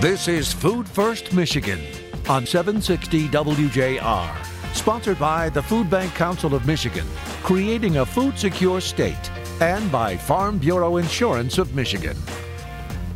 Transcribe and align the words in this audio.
This 0.00 0.28
is 0.28 0.52
Food 0.52 0.88
First 0.88 1.32
Michigan 1.32 1.80
on 2.28 2.46
760 2.46 3.26
WJR. 3.30 4.72
Sponsored 4.72 5.18
by 5.18 5.48
the 5.48 5.60
Food 5.60 5.90
Bank 5.90 6.14
Council 6.14 6.54
of 6.54 6.64
Michigan, 6.68 7.04
creating 7.42 7.96
a 7.96 8.06
food 8.06 8.38
secure 8.38 8.80
state, 8.80 9.28
and 9.60 9.90
by 9.90 10.16
Farm 10.16 10.58
Bureau 10.58 10.98
Insurance 10.98 11.58
of 11.58 11.74
Michigan. 11.74 12.16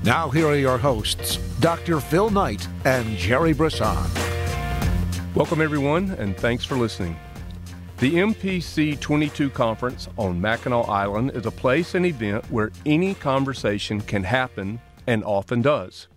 Now, 0.03 0.29
here 0.29 0.49
are 0.49 0.57
your 0.57 0.77
hosts, 0.77 1.37
Dr. 1.61 2.01
Phil 2.01 2.31
Knight 2.31 2.67
and 2.85 3.17
Jerry 3.17 3.53
Brisson. 3.53 3.97
Welcome, 5.37 5.61
everyone, 5.61 6.11
and 6.19 6.37
thanks 6.37 6.65
for 6.65 6.75
listening. 6.75 7.17
The 7.99 8.15
MPC 8.15 8.99
22 8.99 9.51
conference 9.51 10.09
on 10.17 10.41
Mackinac 10.41 10.89
Island 10.89 11.31
is 11.37 11.47
a 11.47 11.53
place 11.53 11.95
and 11.95 12.05
event 12.05 12.45
where 12.51 12.73
any 12.85 13.15
conversation 13.15 14.01
can 14.01 14.25
happen 14.25 14.81
and 15.07 15.23
often 15.23 15.63
does. 15.63 16.09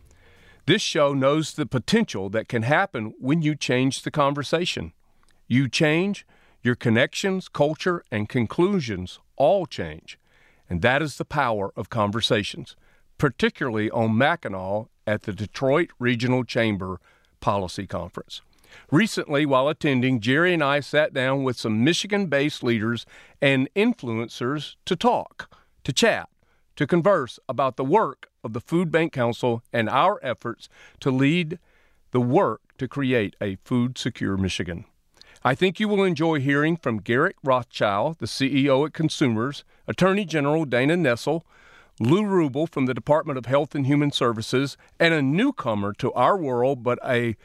This 0.67 0.81
show 0.81 1.13
knows 1.13 1.53
the 1.53 1.67
potential 1.67 2.29
that 2.29 2.47
can 2.47 2.63
happen 2.63 3.13
when 3.19 3.43
you 3.43 3.55
change 3.55 4.01
the 4.01 4.09
conversation. 4.09 4.93
You 5.47 5.69
change, 5.69 6.25
your 6.63 6.73
connections, 6.73 7.47
culture, 7.47 8.03
and 8.09 8.27
conclusions 8.27 9.19
all 9.35 9.67
change. 9.67 10.17
And 10.67 10.81
that 10.81 11.03
is 11.03 11.17
the 11.17 11.25
power 11.25 11.71
of 11.75 11.91
conversations, 11.91 12.75
particularly 13.19 13.91
on 13.91 14.17
Mackinac 14.17 14.87
at 15.05 15.23
the 15.23 15.33
Detroit 15.33 15.91
Regional 15.99 16.43
Chamber 16.43 16.99
Policy 17.41 17.85
Conference. 17.85 18.41
Recently, 18.91 19.45
while 19.45 19.69
attending, 19.69 20.19
Jerry 20.19 20.55
and 20.55 20.63
I 20.63 20.79
sat 20.79 21.13
down 21.13 21.43
with 21.43 21.57
some 21.57 21.83
Michigan 21.83 22.25
based 22.25 22.63
leaders 22.63 23.05
and 23.39 23.69
influencers 23.75 24.75
to 24.85 24.95
talk, 24.95 25.55
to 25.83 25.93
chat, 25.93 26.27
to 26.75 26.87
converse 26.87 27.39
about 27.47 27.77
the 27.77 27.85
work 27.85 28.29
of 28.45 28.53
the 28.53 28.61
Food 28.61 28.91
Bank 28.91 29.11
Council 29.11 29.63
and 29.73 29.89
our 29.89 30.19
efforts 30.23 30.69
to 31.01 31.11
lead 31.11 31.59
the 32.11 32.21
work 32.21 32.61
to 32.77 32.87
create 32.87 33.35
a 33.41 33.57
food 33.65 33.97
secure 33.97 34.37
Michigan. 34.37 34.85
I 35.43 35.53
think 35.53 35.79
you 35.79 35.87
will 35.87 36.03
enjoy 36.03 36.39
hearing 36.39 36.77
from 36.77 37.01
Garrick 37.01 37.35
Rochow, 37.43 38.17
the 38.17 38.25
CEO 38.25 38.85
at 38.85 38.93
Consumers, 38.93 39.63
Attorney 39.87 40.25
General 40.25 40.65
Dana 40.65 40.95
Nessel, 40.95 41.41
Lou 41.99 42.25
Roubal 42.25 42.67
from 42.67 42.85
the 42.85 42.93
Department 42.93 43.37
of 43.37 43.45
Health 43.45 43.75
and 43.75 43.85
Human 43.85 44.11
Services, 44.11 44.77
and 44.99 45.13
a 45.13 45.21
newcomer 45.21 45.93
to 45.93 46.11
our 46.13 46.37
world, 46.37 46.83
but 46.83 46.99
a 47.03 47.35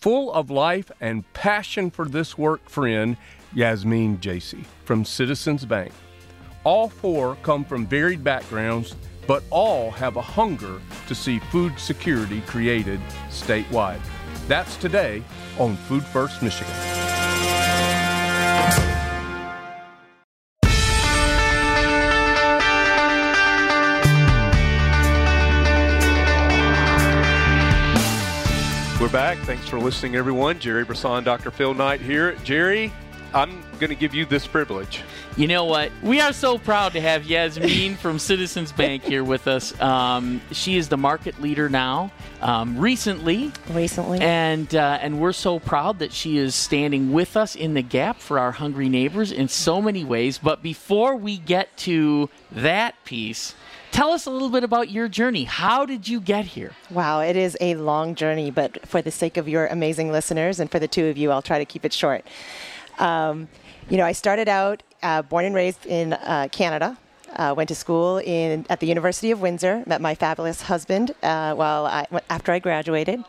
full 0.00 0.32
of 0.32 0.50
life 0.50 0.90
and 1.00 1.30
passion 1.32 1.90
for 1.90 2.06
this 2.06 2.36
work 2.36 2.68
friend, 2.68 3.16
Yasmin 3.54 4.20
Jacey 4.20 4.64
from 4.84 5.04
Citizens 5.04 5.64
Bank. 5.64 5.92
All 6.64 6.88
four 6.88 7.36
come 7.42 7.64
from 7.64 7.86
varied 7.86 8.22
backgrounds, 8.22 8.94
but 9.26 9.42
all 9.50 9.90
have 9.90 10.16
a 10.16 10.22
hunger 10.22 10.80
to 11.06 11.14
see 11.14 11.38
food 11.38 11.78
security 11.78 12.40
created 12.42 13.00
statewide. 13.28 14.00
That's 14.48 14.76
today 14.76 15.22
on 15.58 15.76
Food 15.76 16.04
First 16.04 16.42
Michigan. 16.42 16.72
We're 29.00 29.12
back. 29.12 29.38
Thanks 29.44 29.68
for 29.68 29.78
listening, 29.78 30.16
everyone. 30.16 30.58
Jerry 30.58 30.84
Brisson, 30.84 31.22
Dr. 31.22 31.50
Phil 31.50 31.74
Knight 31.74 32.00
here. 32.00 32.32
Jerry, 32.42 32.92
I'm 33.34 33.62
going 33.78 33.90
to 33.90 33.96
give 33.96 34.14
you 34.14 34.24
this 34.24 34.46
privilege. 34.46 35.02
You 35.36 35.46
know 35.46 35.64
what? 35.64 35.92
We 36.02 36.20
are 36.20 36.32
so 36.32 36.58
proud 36.58 36.92
to 36.94 37.00
have 37.00 37.24
Yasmin 37.26 37.96
from 38.00 38.18
Citizens 38.18 38.72
Bank 38.72 39.02
here 39.02 39.24
with 39.24 39.46
us. 39.46 39.78
Um, 39.80 40.40
she 40.52 40.76
is 40.76 40.88
the 40.88 40.96
market 40.96 41.40
leader 41.40 41.68
now, 41.68 42.10
um, 42.40 42.78
recently. 42.78 43.52
Recently. 43.70 44.20
And, 44.20 44.74
uh, 44.74 44.98
and 45.00 45.20
we're 45.20 45.32
so 45.32 45.58
proud 45.58 45.98
that 45.98 46.12
she 46.12 46.38
is 46.38 46.54
standing 46.54 47.12
with 47.12 47.36
us 47.36 47.54
in 47.54 47.74
the 47.74 47.82
gap 47.82 48.20
for 48.20 48.38
our 48.38 48.52
hungry 48.52 48.88
neighbors 48.88 49.32
in 49.32 49.48
so 49.48 49.82
many 49.82 50.04
ways. 50.04 50.38
But 50.38 50.62
before 50.62 51.16
we 51.16 51.36
get 51.36 51.76
to 51.78 52.30
that 52.52 52.94
piece, 53.04 53.54
Tell 53.96 54.12
us 54.12 54.26
a 54.26 54.30
little 54.30 54.50
bit 54.50 54.62
about 54.62 54.90
your 54.90 55.08
journey. 55.08 55.44
How 55.44 55.86
did 55.86 56.06
you 56.06 56.20
get 56.20 56.44
here? 56.44 56.72
Wow, 56.90 57.20
it 57.20 57.34
is 57.34 57.56
a 57.62 57.76
long 57.76 58.14
journey, 58.14 58.50
but 58.50 58.86
for 58.86 59.00
the 59.00 59.10
sake 59.10 59.38
of 59.38 59.48
your 59.48 59.68
amazing 59.68 60.12
listeners 60.12 60.60
and 60.60 60.70
for 60.70 60.78
the 60.78 60.86
two 60.86 61.06
of 61.06 61.16
you, 61.16 61.30
I'll 61.30 61.40
try 61.40 61.58
to 61.58 61.64
keep 61.64 61.82
it 61.82 61.94
short. 61.94 62.26
Um, 62.98 63.48
you 63.88 63.96
know, 63.96 64.04
I 64.04 64.12
started 64.12 64.48
out 64.48 64.82
uh, 65.02 65.22
born 65.22 65.44
and 65.44 65.54
raised 65.54 65.86
in 65.86 66.12
uh, 66.14 66.48
Canada. 66.50 66.96
Uh, 67.34 67.52
went 67.54 67.68
to 67.68 67.74
school 67.74 68.18
in 68.18 68.64
at 68.70 68.80
the 68.80 68.86
University 68.86 69.30
of 69.30 69.40
Windsor. 69.40 69.82
Met 69.86 70.00
my 70.00 70.14
fabulous 70.14 70.62
husband 70.62 71.14
uh, 71.22 71.54
while 71.54 71.84
I, 71.86 72.06
after 72.30 72.50
I 72.50 72.58
graduated, 72.58 73.22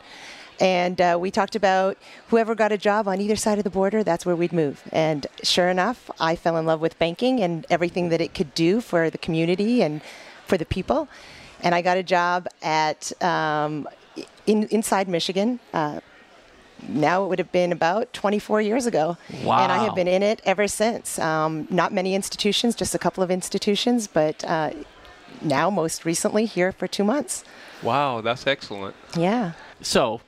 and 0.59 0.99
uh, 0.99 1.17
we 1.19 1.29
talked 1.29 1.55
about 1.55 1.97
whoever 2.29 2.55
got 2.55 2.71
a 2.71 2.77
job 2.77 3.07
on 3.07 3.21
either 3.21 3.35
side 3.35 3.57
of 3.57 3.63
the 3.63 3.69
border, 3.69 4.03
that's 4.03 4.25
where 4.25 4.35
we'd 4.35 4.53
move. 4.53 4.83
And 4.91 5.27
sure 5.43 5.69
enough, 5.69 6.09
I 6.19 6.35
fell 6.35 6.57
in 6.57 6.65
love 6.65 6.81
with 6.81 6.97
banking 6.97 7.41
and 7.41 7.65
everything 7.69 8.09
that 8.09 8.21
it 8.21 8.33
could 8.33 8.53
do 8.53 8.81
for 8.81 9.09
the 9.09 9.17
community 9.17 9.81
and 9.81 10.01
for 10.45 10.57
the 10.57 10.65
people. 10.65 11.07
And 11.61 11.75
I 11.75 11.81
got 11.81 11.97
a 11.97 12.03
job 12.03 12.47
at 12.61 13.11
um, 13.21 13.87
in, 14.45 14.67
inside 14.67 15.07
Michigan. 15.07 15.59
Uh, 15.73 15.99
now 16.87 17.23
it 17.23 17.27
would 17.27 17.39
have 17.39 17.51
been 17.51 17.71
about 17.71 18.13
24 18.13 18.61
years 18.61 18.85
ago. 18.85 19.17
Wow. 19.43 19.59
And 19.59 19.71
I 19.71 19.83
have 19.83 19.95
been 19.95 20.07
in 20.07 20.23
it 20.23 20.41
ever 20.45 20.67
since. 20.67 21.19
Um, 21.19 21.67
not 21.69 21.93
many 21.93 22.15
institutions, 22.15 22.75
just 22.75 22.95
a 22.95 22.99
couple 22.99 23.23
of 23.23 23.31
institutions, 23.31 24.07
but 24.07 24.43
uh, 24.45 24.71
now 25.41 25.69
most 25.69 26.05
recently 26.05 26.45
here 26.45 26.71
for 26.71 26.87
two 26.87 27.03
months. 27.03 27.43
Wow, 27.83 28.21
that's 28.21 28.47
excellent. 28.47 28.95
Yeah. 29.15 29.53
So, 29.81 30.21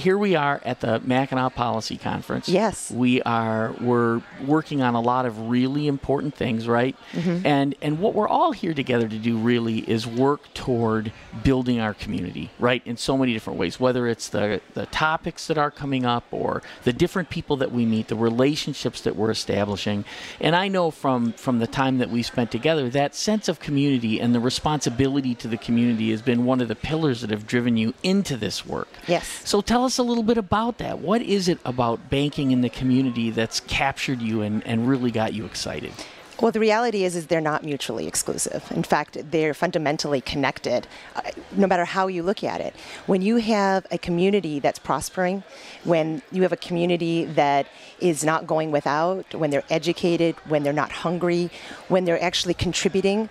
here 0.00 0.16
we 0.16 0.34
are 0.34 0.60
at 0.64 0.80
the 0.80 0.98
Mackinac 1.00 1.54
Policy 1.54 1.96
Conference. 1.96 2.48
Yes. 2.48 2.90
We 2.90 3.20
are 3.22 3.74
we're 3.80 4.22
working 4.44 4.82
on 4.82 4.94
a 4.94 5.00
lot 5.00 5.26
of 5.26 5.48
really 5.48 5.86
important 5.86 6.34
things, 6.34 6.66
right? 6.66 6.96
Mm-hmm. 7.12 7.46
And 7.46 7.74
and 7.82 7.98
what 8.00 8.14
we're 8.14 8.28
all 8.28 8.52
here 8.52 8.74
together 8.74 9.06
to 9.08 9.18
do 9.18 9.36
really 9.36 9.78
is 9.88 10.06
work 10.06 10.52
toward 10.54 11.12
building 11.44 11.80
our 11.80 11.94
community, 11.94 12.50
right? 12.58 12.82
In 12.86 12.96
so 12.96 13.16
many 13.16 13.32
different 13.32 13.58
ways, 13.58 13.78
whether 13.78 14.06
it's 14.06 14.28
the 14.28 14.60
the 14.74 14.86
topics 14.86 15.46
that 15.46 15.58
are 15.58 15.70
coming 15.70 16.04
up 16.04 16.24
or 16.30 16.62
the 16.84 16.92
different 16.92 17.28
people 17.28 17.56
that 17.58 17.70
we 17.70 17.84
meet, 17.84 18.08
the 18.08 18.16
relationships 18.16 19.02
that 19.02 19.16
we're 19.16 19.30
establishing. 19.30 20.04
And 20.40 20.56
I 20.56 20.68
know 20.68 20.90
from 20.90 21.34
from 21.34 21.58
the 21.58 21.66
time 21.66 21.98
that 21.98 22.10
we 22.10 22.22
spent 22.22 22.50
together, 22.50 22.88
that 22.90 23.14
sense 23.14 23.48
of 23.48 23.60
community 23.60 24.20
and 24.20 24.34
the 24.34 24.40
responsibility 24.40 25.34
to 25.36 25.48
the 25.48 25.58
community 25.58 26.10
has 26.10 26.22
been 26.22 26.44
one 26.46 26.60
of 26.60 26.68
the 26.68 26.74
pillars 26.74 27.20
that 27.20 27.30
have 27.30 27.46
driven 27.46 27.76
you 27.76 27.92
into 28.02 28.36
this 28.36 28.64
work. 28.66 28.88
Yes. 29.06 29.42
So 29.44 29.60
tell 29.60 29.84
us 29.84 29.89
a 29.98 30.02
little 30.02 30.22
bit 30.22 30.38
about 30.38 30.78
that. 30.78 30.98
What 30.98 31.22
is 31.22 31.48
it 31.48 31.58
about 31.64 32.10
banking 32.10 32.50
in 32.50 32.60
the 32.60 32.70
community 32.70 33.30
that's 33.30 33.60
captured 33.60 34.20
you 34.20 34.42
and, 34.42 34.66
and 34.66 34.88
really 34.88 35.10
got 35.10 35.34
you 35.34 35.44
excited? 35.44 35.92
Well, 36.40 36.52
the 36.52 36.60
reality 36.60 37.04
is, 37.04 37.16
is 37.16 37.26
they're 37.26 37.42
not 37.42 37.64
mutually 37.64 38.06
exclusive. 38.06 38.64
In 38.70 38.82
fact, 38.82 39.18
they're 39.30 39.52
fundamentally 39.52 40.22
connected, 40.22 40.86
uh, 41.14 41.20
no 41.52 41.66
matter 41.66 41.84
how 41.84 42.06
you 42.06 42.22
look 42.22 42.42
at 42.42 42.62
it. 42.62 42.74
When 43.04 43.20
you 43.20 43.36
have 43.36 43.86
a 43.90 43.98
community 43.98 44.58
that's 44.58 44.78
prospering, 44.78 45.42
when 45.84 46.22
you 46.32 46.40
have 46.40 46.52
a 46.52 46.56
community 46.56 47.26
that 47.26 47.66
is 48.00 48.24
not 48.24 48.46
going 48.46 48.70
without, 48.70 49.34
when 49.34 49.50
they're 49.50 49.64
educated, 49.68 50.34
when 50.46 50.62
they're 50.62 50.72
not 50.72 50.90
hungry, 50.90 51.50
when 51.88 52.06
they're 52.06 52.22
actually 52.22 52.54
contributing, 52.54 53.28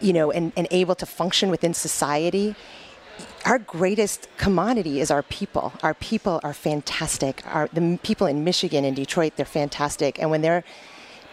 you 0.00 0.12
know, 0.12 0.30
and, 0.30 0.52
and 0.56 0.68
able 0.70 0.94
to 0.94 1.06
function 1.06 1.50
within 1.50 1.74
society, 1.74 2.54
our 3.44 3.58
greatest 3.58 4.28
commodity 4.36 5.00
is 5.00 5.10
our 5.10 5.22
people. 5.22 5.72
Our 5.82 5.94
people 5.94 6.40
are 6.42 6.52
fantastic. 6.54 7.42
Our, 7.46 7.68
the 7.72 7.98
people 8.02 8.26
in 8.26 8.44
Michigan 8.44 8.84
and 8.84 8.94
Detroit, 8.94 9.34
they're 9.36 9.46
fantastic. 9.46 10.18
And 10.20 10.30
when 10.30 10.42
they're 10.42 10.64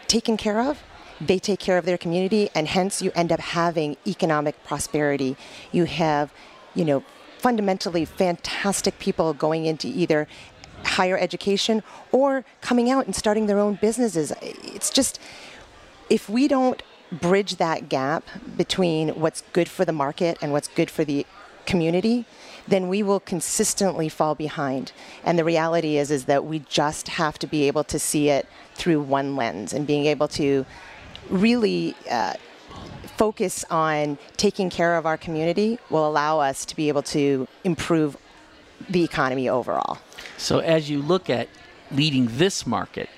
taken 0.08 0.38
care 0.38 0.62
of, 0.62 0.82
they 1.20 1.40
take 1.40 1.60
care 1.60 1.78
of 1.78 1.86
their 1.86 1.98
community, 1.98 2.50
and 2.54 2.68
hence 2.68 3.02
you 3.02 3.12
end 3.16 3.32
up 3.32 3.40
having 3.40 3.98
economic 4.06 4.64
prosperity. 4.64 5.36
You 5.72 5.86
have, 5.86 6.32
you 6.76 6.86
know, 6.86 7.04
fundamentally 7.40 8.06
fantastic 8.06 9.00
people 9.00 9.34
going 9.34 9.66
into 9.66 9.88
either 9.88 10.28
higher 10.84 11.18
education 11.18 11.82
or 12.12 12.46
coming 12.62 12.90
out 12.90 13.06
and 13.06 13.16
starting 13.16 13.48
their 13.48 13.60
own 13.60 13.80
businesses. 13.82 14.32
It's 14.42 14.92
just, 14.92 15.20
if 16.10 16.30
we 16.30 16.48
don't 16.48 16.84
bridge 17.12 17.56
that 17.56 17.90
gap 17.90 18.24
between 18.56 19.10
what's 19.10 19.42
good 19.54 19.70
for 19.70 19.86
the 19.86 19.94
market 19.94 20.38
and 20.42 20.52
what's 20.52 20.68
good 20.68 20.92
for 20.92 21.04
the 21.04 21.26
community, 21.68 22.26
then 22.68 22.88
we 22.88 23.04
will 23.04 23.20
consistently 23.20 24.10
fall 24.10 24.34
behind. 24.34 24.92
And 25.24 25.38
the 25.38 25.44
reality 25.44 25.98
is 25.98 26.10
is 26.10 26.26
that 26.26 26.44
we 26.46 26.60
just 26.60 27.10
have 27.10 27.38
to 27.40 27.48
be 27.48 27.68
able 27.68 27.84
to 27.84 28.00
see 28.00 28.30
it 28.30 28.48
through 28.74 29.02
one 29.02 29.36
lens 29.36 29.74
and 29.74 29.86
being 29.86 30.08
able 30.08 30.28
to 30.30 30.66
really 31.30 31.96
uh, 32.10 32.34
focus 33.18 33.66
on 33.70 34.18
taking 34.38 34.70
care 34.70 34.98
of 34.98 35.06
our 35.06 35.18
community 35.18 35.80
will 35.90 36.08
allow 36.08 36.40
us 36.40 36.66
to 36.66 36.76
be 36.76 36.88
able 36.88 37.04
to 37.04 37.48
improve 37.64 38.18
the 38.90 39.04
economy 39.04 39.50
overall. 39.50 39.98
So 40.38 40.60
as 40.60 40.90
you 40.90 41.02
look 41.02 41.30
at 41.30 41.48
leading 41.92 42.28
this 42.32 42.66
market, 42.66 43.10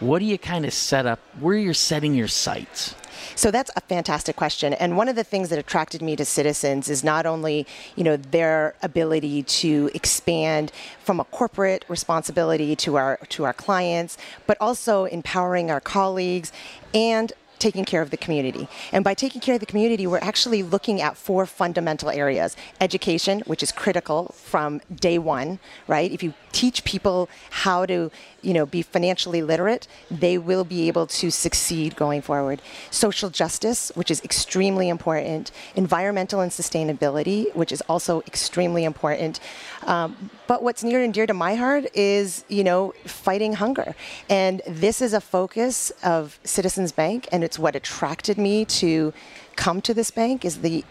what 0.00 0.18
do 0.20 0.24
you 0.24 0.38
kind 0.38 0.64
of 0.64 0.72
set 0.72 1.06
up? 1.06 1.18
Where 1.40 1.56
are 1.56 1.58
you're 1.58 1.74
setting 1.74 2.14
your 2.14 2.28
sights? 2.28 2.94
So 3.34 3.50
that's 3.50 3.70
a 3.76 3.80
fantastic 3.80 4.36
question. 4.36 4.72
And 4.74 4.96
one 4.96 5.08
of 5.08 5.16
the 5.16 5.24
things 5.24 5.48
that 5.50 5.58
attracted 5.58 6.02
me 6.02 6.16
to 6.16 6.24
Citizens 6.24 6.88
is 6.88 7.04
not 7.04 7.26
only, 7.26 7.66
you 7.96 8.04
know, 8.04 8.16
their 8.16 8.74
ability 8.82 9.42
to 9.42 9.90
expand 9.94 10.72
from 11.00 11.20
a 11.20 11.24
corporate 11.24 11.84
responsibility 11.88 12.76
to 12.76 12.96
our 12.96 13.18
to 13.28 13.44
our 13.44 13.52
clients, 13.52 14.18
but 14.46 14.56
also 14.60 15.04
empowering 15.04 15.70
our 15.70 15.80
colleagues 15.80 16.52
and 16.94 17.32
taking 17.62 17.84
care 17.84 18.02
of 18.02 18.10
the 18.10 18.16
community. 18.16 18.66
And 18.90 19.04
by 19.04 19.14
taking 19.14 19.40
care 19.40 19.54
of 19.54 19.60
the 19.60 19.66
community, 19.66 20.04
we're 20.04 20.18
actually 20.18 20.64
looking 20.64 21.00
at 21.00 21.16
four 21.16 21.46
fundamental 21.46 22.10
areas. 22.10 22.56
Education, 22.80 23.40
which 23.46 23.62
is 23.62 23.70
critical 23.70 24.34
from 24.36 24.80
day 24.92 25.16
one, 25.16 25.60
right? 25.86 26.10
If 26.10 26.24
you 26.24 26.34
teach 26.52 26.84
people 26.84 27.28
how 27.50 27.86
to, 27.86 28.10
you 28.42 28.52
know, 28.52 28.66
be 28.66 28.82
financially 28.82 29.42
literate, 29.42 29.88
they 30.10 30.38
will 30.38 30.64
be 30.64 30.88
able 30.88 31.06
to 31.06 31.30
succeed 31.30 31.96
going 31.96 32.22
forward. 32.22 32.60
Social 32.90 33.30
justice, 33.30 33.90
which 33.94 34.10
is 34.10 34.20
extremely 34.22 34.88
important. 34.88 35.50
Environmental 35.74 36.40
and 36.40 36.52
sustainability, 36.52 37.54
which 37.54 37.72
is 37.72 37.80
also 37.82 38.20
extremely 38.26 38.84
important. 38.84 39.40
Um, 39.86 40.30
but 40.46 40.62
what's 40.62 40.84
near 40.84 41.02
and 41.02 41.12
dear 41.12 41.26
to 41.26 41.34
my 41.34 41.54
heart 41.54 41.86
is, 41.94 42.44
you 42.48 42.64
know, 42.64 42.94
fighting 43.04 43.54
hunger. 43.54 43.94
And 44.28 44.62
this 44.66 45.00
is 45.00 45.12
a 45.12 45.20
focus 45.20 45.90
of 46.04 46.38
Citizens 46.44 46.92
Bank, 46.92 47.28
and 47.32 47.42
it's 47.42 47.58
what 47.58 47.74
attracted 47.74 48.38
me 48.38 48.64
to 48.66 49.12
come 49.56 49.80
to 49.82 49.94
this 49.94 50.10
bank 50.10 50.44
is 50.44 50.60
the 50.60 50.84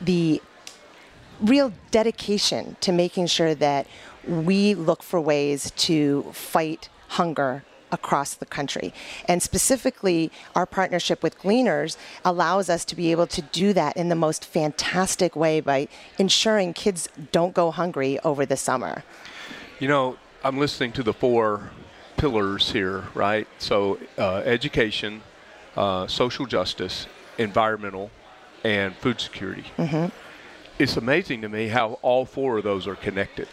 the 0.00 0.42
real 1.40 1.72
dedication 1.90 2.76
to 2.80 2.92
making 2.92 3.26
sure 3.26 3.54
that 3.54 3.86
we 4.28 4.74
look 4.74 5.02
for 5.02 5.20
ways 5.20 5.70
to 5.76 6.22
fight 6.32 6.88
hunger 7.08 7.64
across 7.94 8.34
the 8.34 8.46
country. 8.46 8.92
And 9.28 9.42
specifically, 9.42 10.30
our 10.54 10.66
partnership 10.66 11.22
with 11.22 11.38
Gleaners 11.38 11.96
allows 12.24 12.68
us 12.68 12.84
to 12.86 12.96
be 12.96 13.12
able 13.12 13.28
to 13.28 13.40
do 13.40 13.72
that 13.72 13.96
in 13.96 14.08
the 14.08 14.16
most 14.16 14.44
fantastic 14.44 15.36
way 15.36 15.60
by 15.60 15.88
ensuring 16.18 16.72
kids 16.74 17.08
don't 17.30 17.54
go 17.54 17.70
hungry 17.70 18.18
over 18.20 18.44
the 18.44 18.56
summer. 18.56 19.04
You 19.78 19.88
know, 19.88 20.16
I'm 20.42 20.58
listening 20.58 20.92
to 20.92 21.02
the 21.02 21.12
four 21.12 21.70
pillars 22.16 22.72
here, 22.72 23.04
right? 23.14 23.46
So, 23.58 23.98
uh, 24.18 24.42
education, 24.44 25.22
uh, 25.76 26.06
social 26.06 26.46
justice, 26.46 27.06
environmental, 27.38 28.10
and 28.64 28.94
food 28.96 29.20
security. 29.20 29.64
Mm-hmm. 29.78 30.06
It's 30.78 30.96
amazing 30.96 31.42
to 31.42 31.48
me 31.48 31.68
how 31.68 31.98
all 32.02 32.24
four 32.24 32.58
of 32.58 32.64
those 32.64 32.86
are 32.86 32.96
connected. 32.96 33.48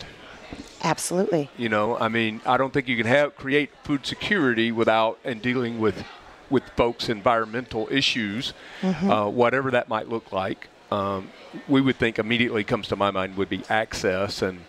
Absolutely. 0.84 1.50
You 1.58 1.70
know, 1.70 1.98
I 1.98 2.08
mean, 2.08 2.42
I 2.46 2.58
don't 2.58 2.74
think 2.74 2.88
you 2.88 2.98
can 2.98 3.06
have 3.06 3.36
create 3.36 3.72
food 3.84 4.06
security 4.06 4.72
without 4.72 5.20
and 5.24 5.42
dealing 5.42 5.80
with 5.80 6.04
with 6.50 6.64
folks' 6.76 7.08
environmental 7.08 7.88
issues, 7.90 8.54
uh, 8.84 9.26
whatever 9.30 9.72
that 9.72 9.88
might 9.88 10.10
look 10.10 10.34
like. 10.34 10.68
Um, 10.92 11.30
we 11.70 11.80
would 11.80 11.96
think 11.96 12.20
immediately 12.20 12.66
comes 12.66 12.90
to 12.90 12.98
my 12.98 13.10
mind 13.10 13.38
would 13.38 13.48
be 13.48 13.64
access 13.70 14.42
and 14.42 14.66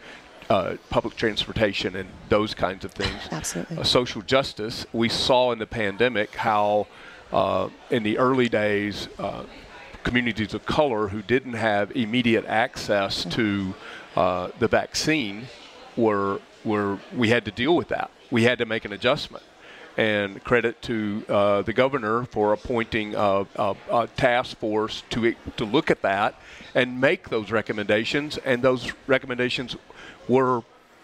uh, 0.49 0.77
public 0.91 1.17
transportation 1.17 1.97
and 1.97 2.09
those 2.29 2.55
kinds 2.55 2.85
of 2.85 2.93
things. 2.93 3.21
Absolutely. 3.33 3.79
Uh, 3.79 3.83
social 3.83 4.23
justice. 4.23 4.87
We 4.93 5.09
saw 5.09 5.51
in 5.51 5.59
the 5.59 5.67
pandemic 5.67 6.37
how 6.37 6.87
uh, 7.33 7.69
in 7.91 8.03
the 8.03 8.19
early 8.19 8.49
days. 8.49 9.09
Uh, 9.19 9.45
communities 10.05 10.53
of 10.53 10.67
color 10.67 11.09
who 11.09 11.23
didn't 11.23 11.53
have 11.53 11.95
immediate 11.97 12.45
access 12.47 13.25
to 13.25 13.73
uh, 14.17 14.49
the 14.59 14.67
vaccine 14.67 15.47
were 15.97 16.41
were 16.65 16.99
we 17.17 17.29
had 17.29 17.45
to 17.45 17.51
deal 17.51 17.77
with 17.77 17.89
that. 17.89 18.11
We 18.31 18.45
had 18.45 18.59
to 18.59 18.67
make 18.67 18.85
an 18.85 18.93
adjustment. 18.93 19.45
And 19.95 20.43
credit 20.43 20.81
to 20.83 21.23
uh, 21.29 21.63
the 21.63 21.75
governor 21.75 22.25
for 22.25 22.55
appointing 22.55 23.15
a, 23.15 23.47
a, 23.57 23.77
a 23.91 24.07
task 24.17 24.57
force 24.57 25.03
to 25.11 25.35
to 25.59 25.65
look 25.67 25.91
at 25.91 26.01
that 26.01 26.35
and 26.75 26.99
make 26.99 27.29
those 27.29 27.51
recommendations. 27.51 28.39
And 28.39 28.63
those 28.63 28.91
recommendations 29.07 29.77
were 30.29 30.63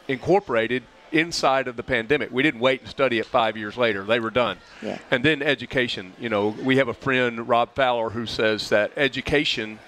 incorporated 0.08 0.84
inside 1.12 1.68
of 1.68 1.76
the 1.76 1.82
pandemic. 1.82 2.30
We 2.30 2.42
didn't 2.42 2.60
wait 2.60 2.80
and 2.80 2.88
study 2.88 3.18
it 3.18 3.26
five 3.26 3.58
years 3.58 3.76
later. 3.76 4.04
They 4.04 4.20
were 4.20 4.30
done. 4.30 4.56
Yeah. 4.82 4.98
And 5.10 5.22
then 5.22 5.42
education. 5.42 6.14
You 6.18 6.30
know, 6.30 6.48
we 6.48 6.76
have 6.78 6.88
a 6.88 6.94
friend, 6.94 7.46
Rob 7.46 7.74
Fowler, 7.74 8.10
who 8.10 8.26
says 8.26 8.70
that 8.70 8.92
education 8.96 9.78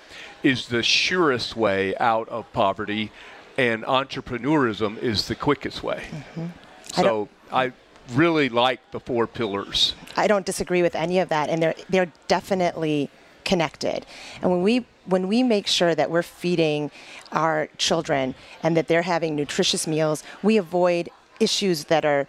is 0.43 0.69
the 0.69 0.82
surest 0.82 1.56
way 1.56 1.96
out 1.96 2.29
of 2.29 2.50
poverty, 2.53 3.12
and 3.56 3.85
entrepreneurism 3.85 4.99
is 4.99 5.29
the 5.29 5.35
quickest 5.35 5.82
way. 5.82 6.05
Mm-hmm. 6.11 6.47
So 6.94 7.02
don't- 7.02 7.31
I 7.52 7.73
really 8.14 8.49
like 8.49 8.81
the 8.91 9.00
four 9.00 9.26
pillars. 9.26 9.94
I 10.17 10.26
don't 10.26 10.47
disagree 10.47 10.82
with 10.82 10.94
any 10.94 11.19
of 11.19 11.29
that, 11.29 11.49
and 11.49 11.62
they're 11.62 11.75
they're 11.88 12.12
definitely 12.29 13.11
connected. 13.44 14.06
And 14.43 14.50
when 14.50 14.62
we 14.62 14.87
when 15.06 15.29
we 15.29 15.43
make 15.43 15.67
sure 15.67 15.94
that 15.94 16.11
we're 16.11 16.23
feeding 16.23 16.91
our 17.32 17.69
children 17.79 18.35
and 18.62 18.76
that 18.76 18.88
they're 18.88 19.02
having 19.02 19.35
nutritious 19.35 19.87
meals, 19.87 20.23
we 20.43 20.56
avoid 20.56 21.11
issues 21.41 21.85
that 21.85 22.05
are 22.05 22.26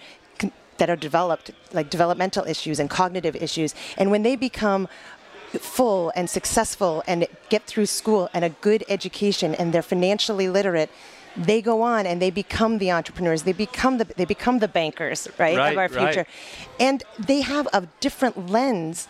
that 0.78 0.90
are 0.90 0.96
developed 0.96 1.52
like 1.74 1.92
developmental 1.92 2.44
issues 2.46 2.80
and 2.80 2.90
cognitive 2.90 3.36
issues. 3.36 3.76
And 3.98 4.10
when 4.10 4.24
they 4.24 4.36
become 4.36 4.88
full 5.60 6.12
and 6.16 6.30
successful 6.30 7.04
and 7.08 7.28
get 7.50 7.64
through 7.64 7.86
school 7.86 8.30
and 8.34 8.46
a 8.46 8.50
good 8.50 8.84
education 8.88 9.54
and 9.56 9.74
they're 9.74 9.82
financially 9.82 10.48
literate 10.48 10.90
they 11.38 11.62
go 11.62 11.82
on 11.82 12.06
and 12.06 12.22
they 12.22 12.30
become 12.30 12.78
the 12.78 12.92
entrepreneurs. 12.92 13.44
They 13.44 13.54
become 13.54 13.98
the 13.98 14.06
they 14.18 14.26
become 14.26 14.60
the 14.60 14.68
bankers 14.68 15.28
right, 15.38 15.58
Right, 15.58 15.72
of 15.72 15.78
our 15.78 15.88
right. 15.88 16.14
future. 16.14 16.28
And 16.80 17.04
they 17.18 17.42
have 17.42 17.68
a 17.74 17.88
different 18.00 18.50
lens 18.50 19.08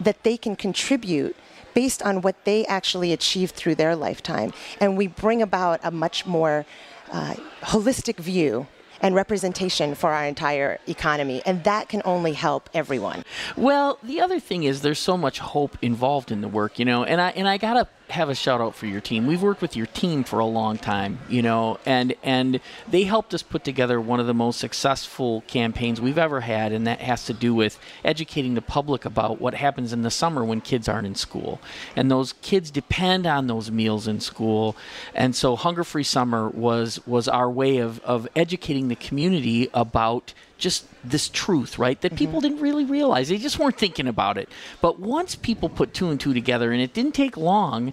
that 0.00 0.22
they 0.22 0.36
can 0.36 0.56
contribute 0.56 1.36
based 1.74 2.02
on 2.02 2.22
what 2.22 2.44
they 2.44 2.66
actually 2.66 3.12
achieved 3.12 3.54
through 3.54 3.76
their 3.76 3.94
lifetime. 3.94 4.52
And 4.80 4.96
we 4.96 5.06
bring 5.06 5.40
about 5.42 5.80
a 5.84 5.90
much 5.90 6.26
more 6.26 6.66
uh, 7.12 7.34
holistic 7.62 8.16
view 8.16 8.66
and 9.00 9.14
representation 9.14 9.94
for 9.94 10.10
our 10.10 10.24
entire 10.24 10.78
economy 10.86 11.42
and 11.46 11.64
that 11.64 11.88
can 11.88 12.02
only 12.04 12.32
help 12.32 12.68
everyone. 12.74 13.22
Well, 13.56 13.98
the 14.02 14.20
other 14.20 14.40
thing 14.40 14.64
is 14.64 14.82
there's 14.82 14.98
so 14.98 15.16
much 15.16 15.38
hope 15.38 15.76
involved 15.82 16.30
in 16.30 16.40
the 16.40 16.48
work, 16.48 16.78
you 16.78 16.84
know, 16.84 17.04
and 17.04 17.20
I 17.20 17.30
and 17.30 17.48
I 17.48 17.56
gotta 17.56 17.88
have 18.10 18.28
a 18.28 18.34
shout 18.34 18.60
out 18.60 18.74
for 18.74 18.86
your 18.86 19.00
team. 19.00 19.26
We've 19.26 19.42
worked 19.42 19.62
with 19.62 19.76
your 19.76 19.86
team 19.86 20.24
for 20.24 20.38
a 20.38 20.46
long 20.46 20.78
time, 20.78 21.18
you 21.28 21.42
know, 21.42 21.78
and 21.86 22.14
and 22.22 22.60
they 22.88 23.04
helped 23.04 23.34
us 23.34 23.42
put 23.42 23.64
together 23.64 24.00
one 24.00 24.20
of 24.20 24.26
the 24.26 24.34
most 24.34 24.58
successful 24.58 25.42
campaigns 25.46 26.00
we've 26.00 26.18
ever 26.18 26.40
had, 26.40 26.72
and 26.72 26.86
that 26.86 27.00
has 27.00 27.24
to 27.26 27.32
do 27.32 27.54
with 27.54 27.78
educating 28.04 28.54
the 28.54 28.62
public 28.62 29.04
about 29.04 29.40
what 29.40 29.54
happens 29.54 29.92
in 29.92 30.02
the 30.02 30.10
summer 30.10 30.44
when 30.44 30.60
kids 30.60 30.88
aren't 30.88 31.06
in 31.06 31.14
school, 31.14 31.60
and 31.96 32.10
those 32.10 32.34
kids 32.34 32.70
depend 32.70 33.26
on 33.26 33.46
those 33.46 33.70
meals 33.70 34.06
in 34.06 34.20
school, 34.20 34.76
and 35.14 35.34
so 35.34 35.56
Hunger 35.56 35.84
Free 35.84 36.04
Summer 36.04 36.48
was 36.48 37.04
was 37.06 37.28
our 37.28 37.50
way 37.50 37.78
of 37.78 38.00
of 38.00 38.28
educating 38.36 38.88
the 38.88 38.96
community 38.96 39.68
about 39.72 40.34
just 40.60 40.86
this 41.02 41.28
truth, 41.28 41.78
right? 41.78 42.00
That 42.00 42.14
people 42.14 42.40
mm-hmm. 42.40 42.48
didn't 42.50 42.60
really 42.60 42.84
realize. 42.84 43.28
They 43.28 43.38
just 43.38 43.58
weren't 43.58 43.78
thinking 43.78 44.06
about 44.06 44.38
it. 44.38 44.48
But 44.80 45.00
once 45.00 45.34
people 45.34 45.68
put 45.68 45.92
two 45.92 46.10
and 46.10 46.20
two 46.20 46.32
together, 46.34 46.70
and 46.70 46.80
it 46.80 46.94
didn't 46.94 47.14
take 47.14 47.36
long, 47.36 47.92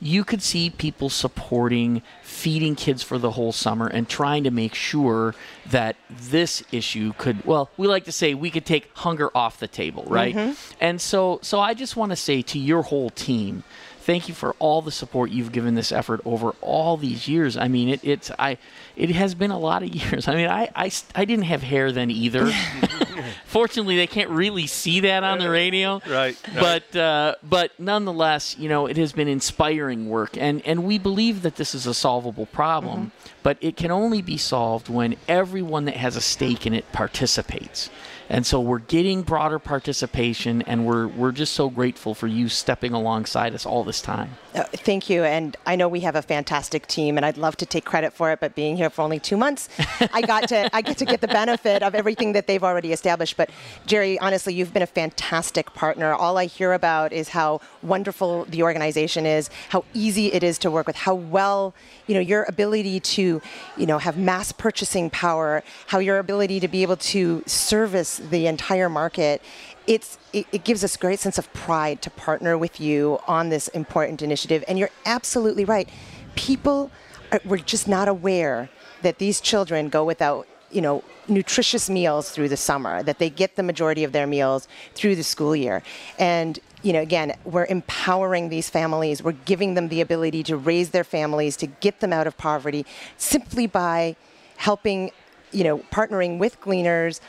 you 0.00 0.24
could 0.24 0.42
see 0.42 0.70
people 0.70 1.08
supporting 1.08 2.02
feeding 2.22 2.74
kids 2.74 3.02
for 3.02 3.18
the 3.18 3.32
whole 3.32 3.52
summer 3.52 3.86
and 3.86 4.08
trying 4.08 4.44
to 4.44 4.50
make 4.50 4.74
sure 4.74 5.34
that 5.66 5.96
this 6.10 6.62
issue 6.72 7.12
could 7.16 7.44
well 7.46 7.70
we 7.76 7.86
like 7.86 8.04
to 8.04 8.12
say 8.12 8.34
we 8.34 8.50
could 8.50 8.66
take 8.66 8.90
hunger 8.98 9.30
off 9.34 9.58
the 9.60 9.68
table 9.68 10.04
right 10.06 10.34
mm-hmm. 10.34 10.52
and 10.80 11.00
so 11.00 11.38
so 11.42 11.60
i 11.60 11.72
just 11.72 11.96
want 11.96 12.10
to 12.10 12.16
say 12.16 12.42
to 12.42 12.58
your 12.58 12.82
whole 12.82 13.08
team 13.10 13.62
thank 14.04 14.28
you 14.28 14.34
for 14.34 14.54
all 14.58 14.82
the 14.82 14.92
support 14.92 15.30
you've 15.30 15.50
given 15.50 15.74
this 15.74 15.90
effort 15.90 16.20
over 16.26 16.54
all 16.60 16.98
these 16.98 17.26
years. 17.26 17.56
I 17.56 17.68
mean, 17.68 17.88
it, 17.88 18.00
it's 18.04 18.30
I, 18.38 18.58
it 18.96 19.10
has 19.10 19.34
been 19.34 19.50
a 19.50 19.58
lot 19.58 19.82
of 19.82 19.88
years. 19.94 20.28
I 20.28 20.34
mean, 20.34 20.48
I, 20.48 20.68
I, 20.76 20.90
I 21.14 21.24
didn't 21.24 21.46
have 21.46 21.62
hair 21.62 21.90
then 21.90 22.10
either. 22.10 22.52
Fortunately, 23.46 23.96
they 23.96 24.06
can't 24.06 24.30
really 24.30 24.66
see 24.66 25.00
that 25.00 25.24
on 25.24 25.38
the 25.38 25.48
radio. 25.48 26.02
Right, 26.06 26.36
right. 26.54 26.82
But 26.92 26.96
uh, 26.96 27.34
but 27.42 27.78
nonetheless, 27.78 28.56
you 28.58 28.68
know, 28.68 28.86
it 28.86 28.96
has 28.96 29.12
been 29.12 29.28
inspiring 29.28 30.08
work, 30.08 30.36
and 30.36 30.60
and 30.66 30.84
we 30.84 30.98
believe 30.98 31.42
that 31.42 31.56
this 31.56 31.74
is 31.74 31.86
a 31.86 31.94
solvable 31.94 32.46
problem. 32.46 33.06
Mm-hmm. 33.06 33.23
But 33.44 33.58
it 33.60 33.76
can 33.76 33.92
only 33.92 34.22
be 34.22 34.36
solved 34.36 34.88
when 34.88 35.16
everyone 35.28 35.84
that 35.84 35.96
has 35.96 36.16
a 36.16 36.20
stake 36.20 36.66
in 36.66 36.74
it 36.74 36.90
participates. 36.92 37.90
And 38.30 38.46
so 38.46 38.58
we're 38.58 38.78
getting 38.78 39.20
broader 39.20 39.58
participation, 39.58 40.62
and 40.62 40.86
we're, 40.86 41.08
we're 41.08 41.30
just 41.30 41.52
so 41.52 41.68
grateful 41.68 42.14
for 42.14 42.26
you 42.26 42.48
stepping 42.48 42.94
alongside 42.94 43.54
us 43.54 43.66
all 43.66 43.84
this 43.84 44.00
time. 44.00 44.30
Uh, 44.54 44.64
thank 44.64 45.10
you. 45.10 45.24
And 45.24 45.56
I 45.66 45.76
know 45.76 45.88
we 45.88 46.00
have 46.00 46.16
a 46.16 46.22
fantastic 46.22 46.86
team, 46.86 47.18
and 47.18 47.26
I'd 47.26 47.36
love 47.36 47.56
to 47.58 47.66
take 47.66 47.84
credit 47.84 48.14
for 48.14 48.30
it, 48.32 48.40
but 48.40 48.54
being 48.54 48.78
here 48.78 48.88
for 48.88 49.02
only 49.02 49.20
two 49.20 49.36
months, 49.36 49.68
I 50.12 50.22
got 50.22 50.48
to 50.48 50.74
I 50.74 50.80
get 50.80 50.96
to 50.98 51.04
get 51.04 51.20
the 51.20 51.28
benefit 51.28 51.82
of 51.82 51.94
everything 51.94 52.32
that 52.32 52.46
they've 52.46 52.64
already 52.64 52.92
established. 52.92 53.36
But 53.36 53.50
Jerry, 53.84 54.18
honestly, 54.20 54.54
you've 54.54 54.72
been 54.72 54.82
a 54.82 54.86
fantastic 54.86 55.74
partner. 55.74 56.14
All 56.14 56.38
I 56.38 56.46
hear 56.46 56.72
about 56.72 57.12
is 57.12 57.28
how 57.28 57.60
wonderful 57.82 58.46
the 58.46 58.62
organization 58.62 59.26
is, 59.26 59.50
how 59.68 59.84
easy 59.92 60.32
it 60.32 60.42
is 60.42 60.56
to 60.60 60.70
work 60.70 60.86
with, 60.86 60.96
how 60.96 61.14
well 61.14 61.74
you 62.06 62.14
know 62.14 62.20
your 62.20 62.44
ability 62.44 63.00
to 63.00 63.33
you 63.76 63.86
know 63.86 63.98
have 63.98 64.16
mass 64.16 64.52
purchasing 64.52 65.10
power, 65.10 65.62
how 65.86 65.98
your 65.98 66.18
ability 66.18 66.60
to 66.60 66.68
be 66.68 66.82
able 66.82 66.96
to 66.96 67.42
service 67.46 68.18
the 68.18 68.46
entire 68.46 68.88
market 68.88 69.42
it's 69.86 70.18
it, 70.32 70.46
it, 70.50 70.64
gives 70.64 70.82
us 70.82 70.96
great 70.96 71.18
sense 71.18 71.38
of 71.38 71.52
pride 71.52 72.00
to 72.02 72.10
partner 72.10 72.56
with 72.56 72.80
you 72.80 73.18
on 73.26 73.50
this 73.50 73.68
important 73.68 74.22
initiative. 74.22 74.64
And 74.66 74.78
you're 74.78 74.90
absolutely 75.04 75.64
right. 75.64 75.88
People 76.36 76.90
are, 77.30 77.40
were 77.44 77.58
just 77.58 77.86
not 77.86 78.08
aware 78.08 78.70
that 79.02 79.18
these 79.18 79.40
children 79.40 79.88
go 79.88 80.04
without 80.04 80.46
you 80.70 80.80
know 80.80 81.04
nutritious 81.28 81.88
meals 81.88 82.30
through 82.30 82.48
the 82.48 82.56
summer 82.56 83.02
that 83.02 83.18
they 83.18 83.30
get 83.30 83.56
the 83.56 83.62
majority 83.62 84.04
of 84.04 84.12
their 84.12 84.26
meals 84.26 84.66
through 84.94 85.14
the 85.14 85.22
school 85.22 85.54
year 85.54 85.82
and 86.18 86.58
you 86.84 86.92
know 86.92 87.00
again 87.00 87.32
we're 87.44 87.66
empowering 87.66 88.48
these 88.50 88.70
families 88.70 89.22
we're 89.22 89.32
giving 89.32 89.74
them 89.74 89.88
the 89.88 90.00
ability 90.00 90.42
to 90.42 90.56
raise 90.56 90.90
their 90.90 91.04
families 91.04 91.56
to 91.56 91.66
get 91.66 92.00
them 92.00 92.12
out 92.12 92.26
of 92.26 92.36
poverty 92.36 92.86
simply 93.16 93.66
by 93.66 94.14
helping 94.56 95.10
you 95.50 95.64
know 95.64 95.78
partnering 95.90 96.38
with 96.38 96.60
Gleaners 96.60 97.20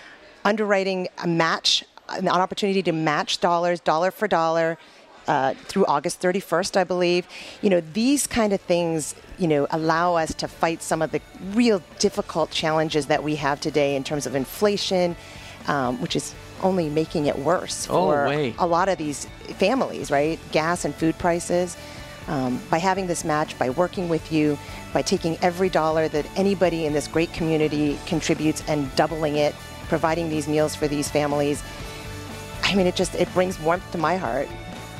underwriting 0.43 1.07
a 1.23 1.27
match 1.27 1.83
an 2.09 2.27
opportunity 2.27 2.83
to 2.83 2.91
match 2.91 3.39
dollars, 3.39 3.79
dollar 3.79 4.11
for 4.11 4.27
dollar, 4.27 4.77
uh, 5.27 5.53
through 5.55 5.85
August 5.85 6.21
31st, 6.21 6.77
I 6.77 6.83
believe. 6.83 7.27
You 7.61 7.69
know, 7.69 7.81
these 7.93 8.27
kind 8.27 8.53
of 8.53 8.61
things, 8.61 9.15
you 9.39 9.47
know, 9.47 9.67
allow 9.71 10.15
us 10.15 10.33
to 10.35 10.47
fight 10.47 10.83
some 10.83 11.01
of 11.01 11.11
the 11.11 11.21
real 11.53 11.81
difficult 11.99 12.51
challenges 12.51 13.07
that 13.07 13.23
we 13.23 13.35
have 13.37 13.59
today 13.59 13.95
in 13.95 14.03
terms 14.03 14.27
of 14.27 14.35
inflation, 14.35 15.15
um, 15.67 15.99
which 16.01 16.15
is 16.15 16.35
only 16.61 16.89
making 16.89 17.25
it 17.25 17.37
worse 17.37 17.87
oh, 17.89 18.09
for 18.09 18.25
way. 18.27 18.55
a 18.59 18.67
lot 18.67 18.89
of 18.89 18.97
these 18.97 19.25
families, 19.57 20.11
right? 20.11 20.39
Gas 20.51 20.85
and 20.85 20.93
food 20.95 21.17
prices. 21.17 21.77
Um, 22.27 22.59
by 22.71 22.79
having 22.79 23.05
this 23.05 23.23
match, 23.23 23.57
by 23.59 23.69
working 23.69 24.09
with 24.09 24.31
you, 24.31 24.57
by 24.93 25.03
taking 25.03 25.37
every 25.43 25.69
dollar 25.69 26.07
that 26.07 26.25
anybody 26.35 26.87
in 26.87 26.93
this 26.93 27.07
great 27.07 27.31
community 27.33 27.99
contributes 28.07 28.63
and 28.67 28.93
doubling 28.95 29.35
it, 29.35 29.53
providing 29.89 30.29
these 30.29 30.47
meals 30.47 30.73
for 30.73 30.87
these 30.87 31.07
families, 31.07 31.61
I 32.63 32.73
mean, 32.73 32.87
it 32.87 32.95
just 32.95 33.13
it 33.13 33.31
brings 33.35 33.59
warmth 33.59 33.91
to 33.91 33.99
my 33.99 34.17
heart. 34.17 34.47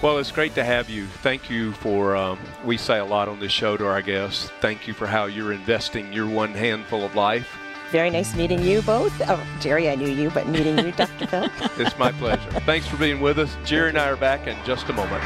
Well, 0.04 0.20
it's 0.20 0.32
great 0.32 0.54
to 0.54 0.64
have 0.64 0.88
you. 0.88 1.08
Thank 1.08 1.50
you 1.50 1.72
for, 1.74 2.16
um, 2.16 2.38
we 2.64 2.78
say 2.78 3.00
a 3.00 3.06
lot 3.06 3.28
on 3.28 3.40
this 3.40 3.52
show 3.52 3.76
to 3.76 3.88
our 3.88 4.04
guests. 4.04 4.52
Thank 4.60 4.88
you 4.88 4.94
for 4.94 5.08
how 5.08 5.26
you're 5.26 5.52
investing 5.52 6.14
your 6.14 6.28
one 6.28 6.54
handful 6.54 7.04
of 7.04 7.16
life. 7.16 7.58
Very 7.92 8.10
nice 8.10 8.36
meeting 8.36 8.62
you 8.62 8.82
both. 8.82 9.14
Oh, 9.28 9.42
Jerry, 9.60 9.90
I 9.90 9.96
knew 9.96 10.10
you, 10.10 10.30
but 10.32 10.48
meeting 10.48 10.78
you, 10.80 10.92
Dr. 10.92 11.28
Phil. 11.28 11.50
It's 11.78 11.98
my 11.98 12.12
pleasure. 12.14 12.50
Thanks 12.62 12.88
for 12.88 12.98
being 12.98 13.22
with 13.22 13.40
us. 13.40 13.56
Jerry 13.64 13.90
and 13.90 13.98
I 13.98 14.10
are 14.10 14.18
back 14.18 14.48
in 14.48 14.58
just 14.66 14.90
a 14.90 14.94
moment. 14.94 15.24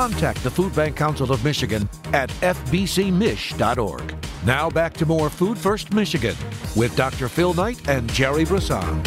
contact 0.00 0.42
the 0.42 0.50
Food 0.50 0.74
Bank 0.74 0.96
Council 0.96 1.30
of 1.30 1.44
Michigan 1.44 1.88
at 2.12 2.30
fbcmich.org. 2.30 4.14
Now 4.46 4.70
back 4.70 4.94
to 4.94 5.04
more 5.04 5.28
Food 5.28 5.58
First 5.58 5.92
Michigan 5.92 6.34
with 6.74 6.96
Dr. 6.96 7.28
Phil 7.28 7.52
Knight 7.52 7.86
and 7.88 8.10
Jerry 8.12 8.44
Brisson. 8.44 9.02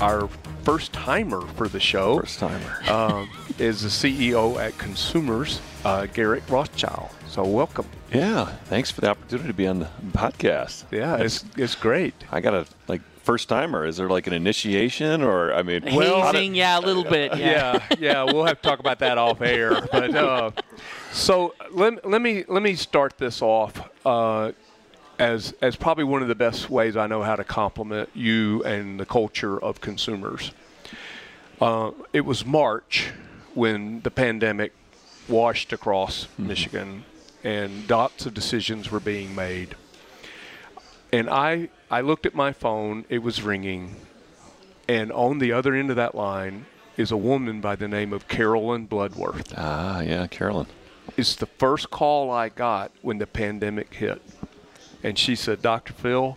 Our 0.00 0.28
first 0.62 0.92
timer 0.92 1.40
for 1.40 1.68
the 1.68 1.80
show. 1.80 2.18
First 2.20 2.38
timer. 2.38 2.82
um, 2.90 3.30
is 3.58 3.82
the 3.82 3.88
CEO 3.88 4.58
at 4.58 4.76
Consumers, 4.78 5.60
uh, 5.84 6.06
Garrick 6.06 6.46
Rochow. 6.46 7.10
So 7.28 7.44
welcome. 7.44 7.86
Yeah, 8.12 8.46
thanks 8.64 8.90
for 8.90 9.00
the 9.00 9.10
opportunity 9.10 9.48
to 9.48 9.54
be 9.54 9.66
on 9.66 9.80
the 9.80 9.88
podcast. 10.12 10.84
Yeah, 10.90 11.16
it's 11.16 11.44
it's 11.56 11.74
great. 11.74 12.14
I 12.30 12.40
got 12.40 12.54
a 12.54 12.66
like 12.88 13.02
first 13.22 13.48
timer. 13.48 13.84
Is 13.86 13.96
there 13.98 14.08
like 14.08 14.26
an 14.26 14.32
initiation 14.32 15.22
or 15.22 15.52
I 15.52 15.62
mean, 15.62 15.82
well, 15.94 16.32
hazing, 16.32 16.54
yeah, 16.54 16.78
a 16.78 16.80
little 16.80 17.04
bit. 17.04 17.32
Yeah. 17.40 17.80
yeah, 17.90 17.96
yeah. 17.98 18.22
We'll 18.24 18.44
have 18.44 18.60
to 18.60 18.68
talk 18.68 18.80
about 18.80 18.98
that 18.98 19.16
off 19.16 19.40
air. 19.40 19.80
But 19.92 20.14
uh, 20.14 20.50
so 21.12 21.54
let, 21.70 22.08
let 22.08 22.20
me 22.20 22.44
let 22.48 22.62
me 22.62 22.74
start 22.74 23.16
this 23.18 23.40
off. 23.40 23.88
Uh, 24.04 24.52
as, 25.20 25.54
as 25.60 25.76
probably 25.76 26.04
one 26.04 26.22
of 26.22 26.28
the 26.28 26.34
best 26.34 26.70
ways 26.70 26.96
I 26.96 27.06
know 27.06 27.22
how 27.22 27.36
to 27.36 27.44
compliment 27.44 28.08
you 28.14 28.64
and 28.64 28.98
the 28.98 29.04
culture 29.04 29.62
of 29.62 29.80
consumers. 29.80 30.50
Uh, 31.60 31.90
it 32.14 32.22
was 32.22 32.46
March 32.46 33.12
when 33.54 34.00
the 34.00 34.10
pandemic 34.10 34.72
washed 35.28 35.74
across 35.74 36.24
mm-hmm. 36.24 36.48
Michigan 36.48 37.04
and 37.44 37.88
lots 37.88 38.24
of 38.24 38.32
decisions 38.32 38.90
were 38.90 39.00
being 39.00 39.34
made. 39.34 39.76
And 41.12 41.28
I, 41.28 41.68
I 41.90 42.00
looked 42.00 42.24
at 42.24 42.34
my 42.34 42.52
phone, 42.52 43.04
it 43.08 43.18
was 43.18 43.42
ringing, 43.42 43.96
and 44.88 45.12
on 45.12 45.38
the 45.38 45.52
other 45.52 45.74
end 45.74 45.90
of 45.90 45.96
that 45.96 46.14
line 46.14 46.64
is 46.96 47.10
a 47.10 47.16
woman 47.16 47.60
by 47.60 47.76
the 47.76 47.88
name 47.88 48.12
of 48.12 48.26
Carolyn 48.26 48.86
Bloodworth. 48.86 49.52
Ah, 49.56 50.00
yeah, 50.00 50.26
Carolyn. 50.28 50.66
It's 51.16 51.34
the 51.34 51.46
first 51.46 51.90
call 51.90 52.30
I 52.30 52.48
got 52.48 52.92
when 53.02 53.18
the 53.18 53.26
pandemic 53.26 53.92
hit. 53.94 54.22
And 55.02 55.18
she 55.18 55.34
said, 55.34 55.62
Dr. 55.62 55.92
Phil, 55.92 56.36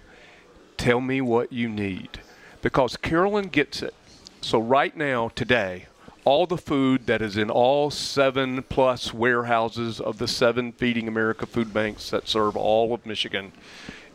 tell 0.77 1.01
me 1.01 1.21
what 1.21 1.51
you 1.51 1.67
need. 1.67 2.19
Because 2.61 2.95
Carolyn 2.97 3.49
gets 3.49 3.81
it. 3.81 3.93
So, 4.41 4.59
right 4.59 4.95
now, 4.95 5.29
today, 5.29 5.87
all 6.25 6.45
the 6.45 6.57
food 6.57 7.05
that 7.07 7.21
is 7.21 7.37
in 7.37 7.49
all 7.49 7.91
seven 7.91 8.63
plus 8.63 9.13
warehouses 9.13 9.99
of 9.99 10.17
the 10.17 10.27
seven 10.27 10.71
Feeding 10.71 11.07
America 11.07 11.45
food 11.45 11.73
banks 11.73 12.09
that 12.11 12.27
serve 12.27 12.55
all 12.55 12.93
of 12.93 13.05
Michigan 13.05 13.51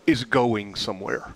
is 0.07 0.25
going 0.25 0.75
somewhere. 0.75 1.35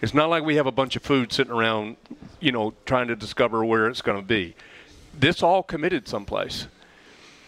It's 0.00 0.14
not 0.14 0.28
like 0.28 0.44
we 0.44 0.56
have 0.56 0.66
a 0.66 0.72
bunch 0.72 0.94
of 0.94 1.02
food 1.02 1.32
sitting 1.32 1.52
around, 1.52 1.96
you 2.40 2.52
know, 2.52 2.74
trying 2.84 3.08
to 3.08 3.16
discover 3.16 3.64
where 3.64 3.88
it's 3.88 4.02
going 4.02 4.20
to 4.20 4.26
be. 4.26 4.54
This 5.18 5.42
all 5.42 5.62
committed 5.62 6.06
someplace. 6.06 6.68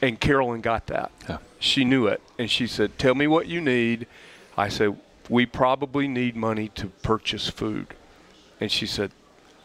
And 0.01 0.19
Carolyn 0.19 0.61
got 0.61 0.87
that. 0.87 1.11
Yeah. 1.29 1.39
She 1.59 1.85
knew 1.85 2.07
it. 2.07 2.23
And 2.39 2.51
she 2.51 2.67
said, 2.67 2.99
Tell 2.99 3.15
me 3.15 3.27
what 3.27 3.47
you 3.47 3.61
need. 3.61 4.07
I 4.59 4.69
said, 4.69 4.99
We 5.29 5.47
probably 5.47 6.09
need 6.09 6.37
money 6.37 6.69
to 6.75 6.89
purchase 7.03 7.49
food. 7.49 7.95
And 8.61 8.71
she 8.71 8.87
said, 8.87 9.13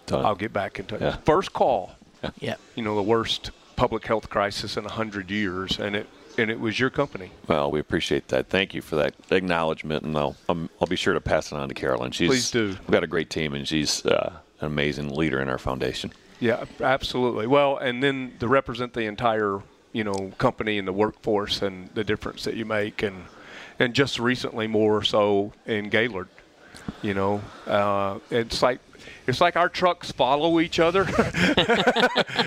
Done. 0.05 0.25
I'll 0.25 0.35
get 0.35 0.53
back 0.53 0.79
in 0.79 0.85
touch. 0.85 1.01
Yeah. 1.01 1.17
First 1.17 1.53
call 1.53 1.95
yeah. 2.39 2.55
You 2.75 2.83
know, 2.83 2.95
the 2.95 3.03
worst 3.03 3.51
public 3.75 4.05
health 4.05 4.29
crisis 4.29 4.77
in 4.77 4.83
100 4.83 5.31
years, 5.31 5.79
and 5.79 5.95
it 5.95 6.07
and 6.35 6.49
it 6.49 6.59
was 6.59 6.79
your 6.79 6.89
company. 6.89 7.31
Well, 7.47 7.69
we 7.69 7.79
appreciate 7.79 8.29
that. 8.29 8.49
Thank 8.49 8.73
you 8.73 8.81
for 8.81 8.95
that 8.95 9.13
acknowledgement, 9.29 10.03
and 10.03 10.17
I'll 10.17 10.35
um, 10.49 10.69
I'll 10.79 10.87
be 10.87 10.95
sure 10.95 11.13
to 11.13 11.21
pass 11.21 11.51
it 11.51 11.55
on 11.55 11.67
to 11.69 11.75
Carolyn. 11.75 12.11
She's 12.11 12.29
Please 12.29 12.51
do. 12.51 12.67
We've 12.67 12.91
got 12.91 13.03
a 13.03 13.07
great 13.07 13.29
team, 13.29 13.53
and 13.53 13.67
she's 13.67 14.05
uh, 14.05 14.33
an 14.59 14.67
amazing 14.67 15.09
leader 15.09 15.41
in 15.41 15.49
our 15.49 15.57
foundation. 15.57 16.13
Yeah, 16.39 16.65
absolutely. 16.81 17.47
Well, 17.47 17.77
and 17.77 18.03
then 18.03 18.33
to 18.39 18.47
represent 18.47 18.93
the 18.93 19.03
entire 19.03 19.61
you 19.91 20.03
know 20.03 20.31
company 20.37 20.77
and 20.77 20.87
the 20.87 20.93
workforce 20.93 21.61
and 21.61 21.89
the 21.93 22.03
difference 22.03 22.43
that 22.45 22.55
you 22.55 22.65
make, 22.65 23.03
and 23.03 23.25
and 23.79 23.93
just 23.93 24.19
recently 24.19 24.67
more 24.67 25.03
so 25.03 25.53
in 25.65 25.89
Gaylord. 25.89 26.27
You 27.01 27.13
know, 27.13 27.41
uh, 27.67 28.19
it's 28.29 28.61
like 28.61 28.79
it's 29.25 29.39
like 29.39 29.55
our 29.55 29.69
trucks 29.69 30.11
follow 30.11 30.59
each 30.59 30.79
other. 30.79 31.07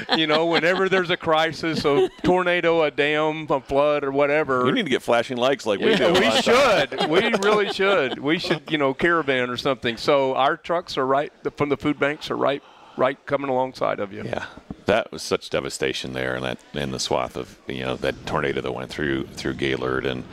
you 0.17 0.27
know, 0.27 0.47
whenever 0.47 0.89
there's 0.89 1.11
a 1.11 1.17
crisis, 1.17 1.85
a 1.85 2.09
tornado, 2.23 2.83
a 2.83 2.91
dam, 2.91 3.47
a 3.49 3.61
flood, 3.61 4.05
or 4.05 4.13
whatever. 4.13 4.65
We 4.65 4.73
need 4.73 4.85
to 4.85 4.91
get 4.91 5.03
flashing 5.03 5.39
lights 5.39 5.65
like 5.65 5.81
we 5.81 5.97
do. 5.97 6.13
We 6.13 6.31
should. 6.43 7.09
we 7.09 7.33
really 7.43 7.73
should. 7.73 8.19
We 8.19 8.39
should, 8.39 8.71
you 8.71 8.79
know, 8.79 8.93
caravan 8.93 9.49
or 9.49 9.57
something. 9.57 9.97
So 9.97 10.35
our 10.35 10.57
trucks 10.57 10.99
are 10.99 11.07
right 11.07 11.33
from 11.57 11.71
the 11.71 11.77
food 11.79 11.99
banks 11.99 12.31
are 12.31 12.37
right, 12.37 12.63
right 12.99 13.25
coming 13.25 13.49
alongside 13.49 14.01
of 14.01 14.13
you. 14.13 14.25
Yeah 14.25 14.47
that 14.87 15.13
was 15.13 15.23
such 15.23 15.51
devastation 15.51 16.13
there, 16.13 16.37
and 16.37 16.45
that 16.45 16.59
in 16.73 16.93
the 16.93 17.01
swath 17.01 17.37
of 17.37 17.59
you 17.67 17.85
know 17.85 17.97
that 17.97 18.25
tornado 18.25 18.61
that 18.61 18.73
went 18.73 18.91
through 18.91 19.27
through 19.27 19.55
Gaylord, 19.55 20.07
and 20.07 20.25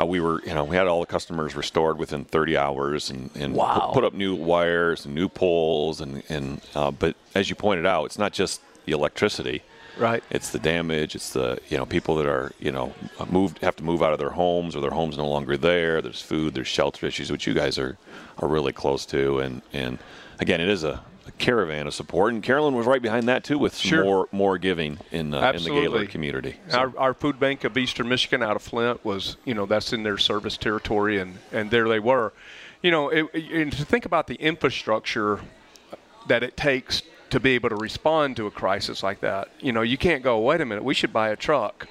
uh, 0.00 0.04
we 0.04 0.20
were, 0.20 0.42
you 0.42 0.54
know, 0.54 0.64
we 0.64 0.76
had 0.76 0.86
all 0.86 1.00
the 1.00 1.06
customers 1.06 1.54
restored 1.54 1.98
within 1.98 2.24
30 2.24 2.56
hours 2.56 3.10
and, 3.10 3.30
and 3.34 3.54
wow. 3.54 3.86
put, 3.86 3.94
put, 3.94 4.04
up 4.04 4.14
new 4.14 4.34
wires 4.34 5.04
and 5.04 5.14
new 5.14 5.28
poles. 5.28 6.00
And, 6.00 6.22
and 6.28 6.60
uh, 6.74 6.90
but 6.90 7.16
as 7.34 7.50
you 7.50 7.56
pointed 7.56 7.86
out, 7.86 8.06
it's 8.06 8.18
not 8.18 8.32
just 8.32 8.60
the 8.86 8.92
electricity. 8.92 9.62
Right. 9.98 10.22
It's 10.30 10.50
the 10.50 10.58
damage. 10.58 11.14
It's 11.14 11.30
the 11.30 11.58
you 11.68 11.76
know 11.76 11.84
people 11.84 12.16
that 12.16 12.26
are 12.26 12.52
you 12.58 12.72
know 12.72 12.94
moved 13.28 13.58
have 13.58 13.76
to 13.76 13.84
move 13.84 14.02
out 14.02 14.14
of 14.14 14.18
their 14.18 14.30
homes 14.30 14.74
or 14.74 14.80
their 14.80 14.92
homes 14.92 15.18
no 15.18 15.28
longer 15.28 15.58
there. 15.58 16.00
There's 16.00 16.22
food. 16.22 16.54
There's 16.54 16.68
shelter 16.68 17.06
issues, 17.06 17.30
which 17.30 17.46
you 17.46 17.52
guys 17.52 17.76
are 17.76 17.98
are 18.38 18.48
really 18.48 18.72
close 18.72 19.04
to. 19.06 19.40
And 19.40 19.60
and 19.74 19.98
again, 20.38 20.60
it 20.60 20.68
is 20.68 20.84
a 20.84 21.04
caravan 21.40 21.86
of 21.86 21.94
support, 21.94 22.32
and 22.32 22.42
Carolyn 22.42 22.74
was 22.74 22.86
right 22.86 23.02
behind 23.02 23.26
that 23.28 23.42
too 23.42 23.58
with 23.58 23.74
some 23.74 23.88
Sure. 23.88 24.04
more 24.04 24.28
more 24.32 24.58
giving 24.58 24.98
in, 25.10 25.34
uh, 25.34 25.52
in 25.54 25.62
the 25.64 25.70
Gaylord 25.70 26.08
community. 26.10 26.56
So- 26.68 26.78
Our, 26.78 26.92
our 26.98 27.14
food 27.14 27.40
bank 27.40 27.64
of 27.64 27.76
Eastern 27.76 28.08
Michigan 28.08 28.42
out 28.42 28.54
of 28.56 28.62
Flint 28.62 29.04
was, 29.04 29.36
you 29.44 29.54
know, 29.54 29.66
that's 29.66 29.92
in 29.92 30.02
their 30.02 30.18
service 30.18 30.56
territory, 30.56 31.18
and, 31.18 31.38
and 31.52 31.70
there 31.70 31.88
they 31.88 31.98
were. 31.98 32.32
You 32.82 32.90
know, 32.90 33.08
it, 33.08 33.26
and 33.34 33.72
to 33.72 33.84
think 33.84 34.04
about 34.06 34.26
the 34.26 34.36
infrastructure 34.36 35.40
that 36.28 36.42
it 36.42 36.56
takes 36.56 37.02
to 37.30 37.40
be 37.40 37.50
able 37.54 37.68
to 37.70 37.76
respond 37.76 38.36
to 38.36 38.46
a 38.46 38.50
crisis 38.50 39.02
like 39.02 39.20
that. 39.20 39.48
You 39.60 39.72
know, 39.72 39.82
you 39.82 39.96
can't 39.98 40.22
go, 40.22 40.38
wait 40.38 40.60
a 40.60 40.64
minute, 40.66 40.84
we 40.84 40.94
should 40.94 41.12
buy 41.12 41.30
a 41.30 41.36
truck. 41.36 41.88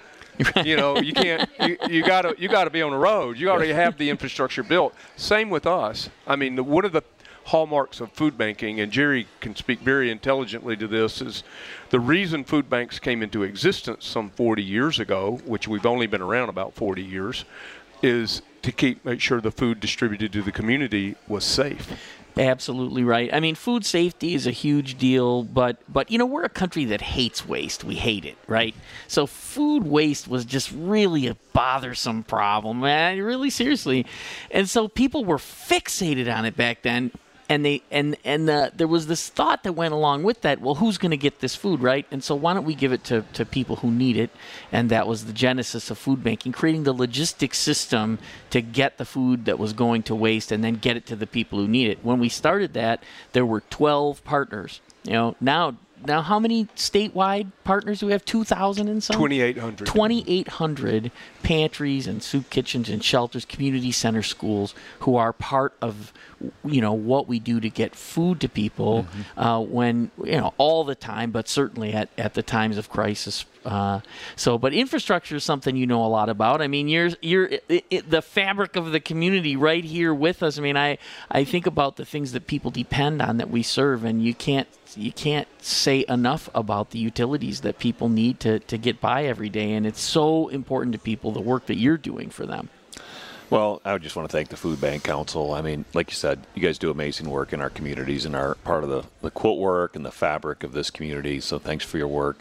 you 0.64 0.78
know, 0.78 0.98
you 1.00 1.12
can't. 1.12 1.50
You, 1.60 1.78
you 1.90 2.02
gotta. 2.02 2.34
You 2.38 2.48
gotta 2.48 2.70
be 2.70 2.82
on 2.82 2.92
the 2.92 2.98
road. 2.98 3.38
You 3.38 3.50
already 3.50 3.74
have 3.74 3.98
the 3.98 4.10
infrastructure 4.10 4.64
built. 4.64 4.94
Same 5.18 5.50
with 5.50 5.68
us. 5.68 6.10
I 6.26 6.38
mean, 6.38 6.56
the, 6.56 6.64
one 6.64 6.86
of 6.86 6.94
the 6.94 7.02
hallmarks 7.50 8.00
of 8.00 8.12
food 8.12 8.38
banking, 8.38 8.80
and 8.80 8.92
Jerry 8.92 9.28
can 9.40 9.56
speak 9.56 9.80
very 9.80 10.12
intelligently 10.12 10.78
to 10.78 10.88
this, 10.88 11.20
is 11.20 11.44
the 11.90 12.00
reason 12.00 12.44
food 12.44 12.70
banks 12.70 13.00
came 13.00 13.24
into 13.24 13.42
existence 13.42 14.06
some 14.06 14.30
40 14.30 14.62
years 14.62 15.00
ago, 15.00 15.40
which 15.46 15.68
we've 15.68 15.86
only 15.86 16.06
been 16.06 16.22
around 16.22 16.50
about 16.50 16.76
40 16.76 17.04
years, 17.04 17.46
is 18.04 18.44
to 18.62 18.72
keep 18.72 19.04
make 19.04 19.20
sure 19.20 19.42
the 19.42 19.52
food 19.52 19.80
distributed 19.80 20.32
to 20.34 20.44
the 20.44 20.52
community 20.52 21.16
was 21.28 21.44
safe. 21.44 21.92
Absolutely 22.38 23.04
right. 23.04 23.34
I 23.34 23.40
mean, 23.40 23.56
food 23.56 23.84
safety 23.84 24.36
is 24.36 24.46
a 24.46 24.52
huge 24.52 24.98
deal, 24.98 25.44
but 25.44 25.78
but 25.92 26.12
you 26.12 26.18
know 26.20 26.28
we're 26.28 26.44
a 26.44 26.50
country 26.50 26.86
that 26.86 27.02
hates 27.02 27.48
waste. 27.48 27.84
We 27.84 27.96
hate 27.96 28.26
it, 28.26 28.38
right? 28.48 28.76
So 29.08 29.26
food 29.26 29.84
waste 29.84 30.28
was 30.28 30.46
just 30.46 30.72
really 30.72 31.28
a 31.28 31.36
bothersome 31.54 32.24
problem, 32.24 32.82
man. 32.82 33.20
Really 33.20 33.50
seriously, 33.50 34.06
and 34.52 34.70
so 34.70 34.88
people 34.88 35.26
were 35.26 35.38
fixated 35.38 36.34
on 36.34 36.46
it 36.46 36.56
back 36.56 36.84
then. 36.84 37.12
And 37.50 37.66
they 37.66 37.82
and 37.90 38.16
and 38.24 38.48
there 38.48 38.88
was 38.88 39.08
this 39.08 39.28
thought 39.28 39.64
that 39.64 39.74
went 39.74 39.94
along 39.94 40.22
with 40.24 40.42
that. 40.42 40.62
Well, 40.62 40.76
who's 40.76 41.00
going 41.00 41.12
to 41.12 41.18
get 41.18 41.40
this 41.40 41.56
food, 41.56 41.82
right? 41.82 42.06
And 42.12 42.24
so 42.24 42.36
why 42.36 42.54
don't 42.54 42.64
we 42.64 42.76
give 42.76 42.94
it 42.94 43.04
to, 43.06 43.26
to 43.34 43.44
people 43.44 43.78
who 43.78 43.90
need 43.90 44.18
it? 44.18 44.30
And 44.72 44.92
that 44.92 45.08
was 45.08 45.26
the 45.26 45.34
genesis 45.34 45.90
of 45.90 45.98
food 45.98 46.24
banking, 46.24 46.52
creating 46.52 46.84
the 46.84 46.94
logistics 46.94 47.58
system 47.58 48.20
to 48.52 48.62
get 48.62 49.00
the 49.00 49.06
food 49.06 49.46
that 49.46 49.58
was 49.58 49.74
going 49.74 50.04
to 50.04 50.16
waste 50.16 50.52
and 50.52 50.64
then 50.64 50.76
get 50.76 50.96
it 50.96 51.08
to 51.08 51.16
the 51.16 51.28
people 51.28 51.58
who 51.58 51.68
need 51.68 51.90
it. 51.90 52.00
When 52.04 52.20
we 52.20 52.30
started 52.30 52.74
that, 52.74 53.04
there 53.34 53.46
were 53.46 53.62
12 53.62 54.24
partners. 54.24 54.80
You 55.04 55.14
know, 55.14 55.36
now 55.42 55.76
now 56.06 56.22
how 56.22 56.40
many 56.40 56.66
statewide 56.76 57.52
partners 57.64 58.00
do 58.00 58.08
we 58.08 58.12
have? 58.12 58.26
2,000 58.26 58.88
and 58.88 59.04
some? 59.04 59.16
2,800. 59.16 59.86
2,800 59.86 61.12
pantries 61.44 62.08
and 62.08 62.24
soup 62.24 62.50
kitchens 62.50 62.90
and 62.90 63.04
shelters, 63.04 63.46
community 63.46 63.92
center 63.92 64.24
schools 64.24 64.74
who 65.00 65.16
are 65.16 65.34
part 65.34 65.74
of, 65.82 66.14
you 66.64 66.82
know, 66.82 66.94
what 66.94 67.28
we 67.28 67.40
do 67.40 67.60
to 67.60 67.70
get 67.70 67.96
food 67.96 68.40
to 68.42 68.50
people 68.50 69.08
uh, 69.38 69.60
when, 69.62 70.12
you 70.24 70.38
know, 70.38 70.54
all 70.58 70.84
the 70.84 70.96
time, 70.96 71.32
but 71.32 71.48
certainly 71.48 71.94
at, 71.94 72.10
at 72.18 72.34
the 72.34 72.44
times 72.44 72.78
of 72.78 72.90
crisis. 72.90 73.46
Uh, 73.66 74.00
so, 74.36 74.58
but 74.58 74.74
infrastructure 74.74 75.36
is 75.36 75.44
something 75.44 75.76
you 75.76 75.86
know 75.86 76.04
a 76.04 76.08
lot 76.08 76.30
about. 76.30 76.62
I 76.62 76.68
mean, 76.68 76.88
you're 76.88 77.10
you're 77.22 77.50
i 77.70 77.84
i 77.92 78.02
the 78.08 78.22
fabric 78.22 78.76
of 78.76 78.92
the 78.92 79.00
community 79.02 79.56
right 79.56 79.84
here 79.84 80.14
with 80.14 80.42
us. 80.42 80.58
I 80.58 80.62
mean, 80.62 80.78
I 80.78 80.98
I 81.30 81.44
think 81.44 81.68
about 81.68 81.98
the 81.98 82.06
things 82.06 82.32
that 82.32 82.48
people 82.48 82.72
depend 82.72 83.22
on 83.22 83.38
that 83.38 83.50
we 83.50 83.62
serve, 83.62 84.06
and 84.06 84.24
you 84.24 84.34
can't 84.34 84.68
you 84.96 85.12
can't 85.12 85.48
say 85.62 86.06
enough 86.08 86.50
about 86.54 86.92
the 86.92 87.00
utilities 87.00 87.62
that 87.62 87.80
people 87.80 88.10
need 88.10 88.40
to, 88.40 88.60
to 88.60 88.78
get 88.78 89.00
by 89.00 89.26
every 89.26 89.50
day 89.50 89.74
and 89.74 89.86
it's 89.86 90.02
so 90.02 90.48
important 90.50 90.94
to 90.94 91.00
people 91.00 91.32
the 91.32 91.42
work 91.42 91.66
that 91.68 91.78
you're 91.78 91.98
doing 91.98 92.30
for 92.30 92.46
them 92.46 92.70
Well, 93.50 93.82
I 93.84 93.98
just 93.98 94.16
want 94.16 94.30
to 94.30 94.32
thank 94.32 94.50
the 94.50 94.58
Food 94.58 94.80
Bank 94.80 95.04
Council. 95.04 95.54
I 95.54 95.62
mean, 95.64 95.86
like 95.96 96.12
you 96.12 96.16
said, 96.16 96.46
you 96.54 96.62
guys 96.62 96.78
do 96.78 96.92
amazing 96.92 97.32
work 97.32 97.52
in 97.52 97.62
our 97.62 97.72
communities 97.72 98.26
and 98.26 98.36
are 98.36 98.54
part 98.64 98.84
of 98.84 98.92
the, 98.92 99.06
the 99.22 99.32
quilt 99.32 99.58
work 99.58 99.96
and 99.96 100.06
the 100.06 100.12
fabric 100.12 100.64
of 100.64 100.72
this 100.72 100.92
community. 100.92 101.40
So 101.40 101.58
thanks 101.58 101.84
for 101.84 101.98
your 101.98 102.08
work. 102.08 102.38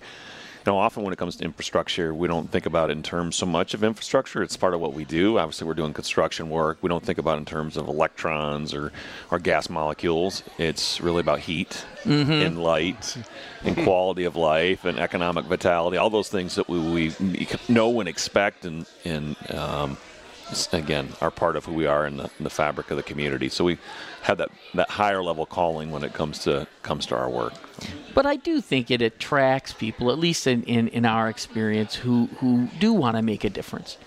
Know, 0.68 0.76
often 0.76 1.02
when 1.02 1.14
it 1.14 1.16
comes 1.16 1.36
to 1.36 1.44
infrastructure, 1.46 2.12
we 2.14 2.28
don't 2.28 2.50
think 2.50 2.66
about 2.66 2.90
it 2.90 2.92
in 2.92 3.02
terms 3.02 3.36
so 3.36 3.46
much 3.46 3.72
of 3.72 3.82
infrastructure. 3.82 4.42
It's 4.42 4.54
part 4.54 4.74
of 4.74 4.80
what 4.80 4.92
we 4.92 5.06
do. 5.06 5.38
Obviously, 5.38 5.66
we're 5.66 5.72
doing 5.72 5.94
construction 5.94 6.50
work. 6.50 6.76
We 6.82 6.90
don't 6.90 7.02
think 7.02 7.16
about 7.16 7.36
it 7.36 7.38
in 7.38 7.44
terms 7.46 7.78
of 7.78 7.88
electrons 7.88 8.74
or, 8.74 8.92
or 9.30 9.38
gas 9.38 9.70
molecules. 9.70 10.42
It's 10.58 11.00
really 11.00 11.20
about 11.20 11.38
heat 11.40 11.86
and 12.04 12.62
light 12.62 13.16
and 13.64 13.78
quality 13.78 14.24
of 14.24 14.36
life 14.36 14.84
and 14.84 14.98
economic 14.98 15.46
vitality, 15.46 15.96
all 15.96 16.10
those 16.10 16.28
things 16.28 16.56
that 16.56 16.68
we, 16.68 16.78
we 16.78 17.48
know 17.70 17.98
and 18.00 18.06
expect 18.06 18.66
and, 18.66 18.84
and 19.06 19.36
um, 19.50 19.96
again 20.72 21.08
are 21.20 21.30
part 21.30 21.56
of 21.56 21.64
who 21.64 21.72
we 21.72 21.86
are 21.86 22.06
in 22.06 22.16
the, 22.16 22.24
in 22.38 22.44
the 22.44 22.50
fabric 22.50 22.90
of 22.90 22.96
the 22.96 23.02
community. 23.02 23.48
So 23.48 23.64
we 23.64 23.78
have 24.22 24.38
that, 24.38 24.50
that 24.74 24.90
higher 24.90 25.22
level 25.22 25.46
calling 25.46 25.90
when 25.90 26.04
it 26.04 26.12
comes 26.14 26.40
to 26.40 26.66
comes 26.82 27.06
to 27.06 27.16
our 27.16 27.28
work. 27.28 27.54
but 28.14 28.26
I 28.26 28.36
do 28.36 28.60
think 28.60 28.90
it 28.90 29.02
attracts 29.02 29.72
people, 29.72 30.10
at 30.10 30.18
least 30.18 30.46
in, 30.46 30.62
in, 30.64 30.88
in 30.88 31.04
our 31.04 31.28
experience, 31.28 31.94
who, 31.94 32.26
who 32.38 32.68
do 32.78 32.92
want 32.92 33.16
to 33.16 33.22
make 33.22 33.44
a 33.44 33.50
difference, 33.50 33.98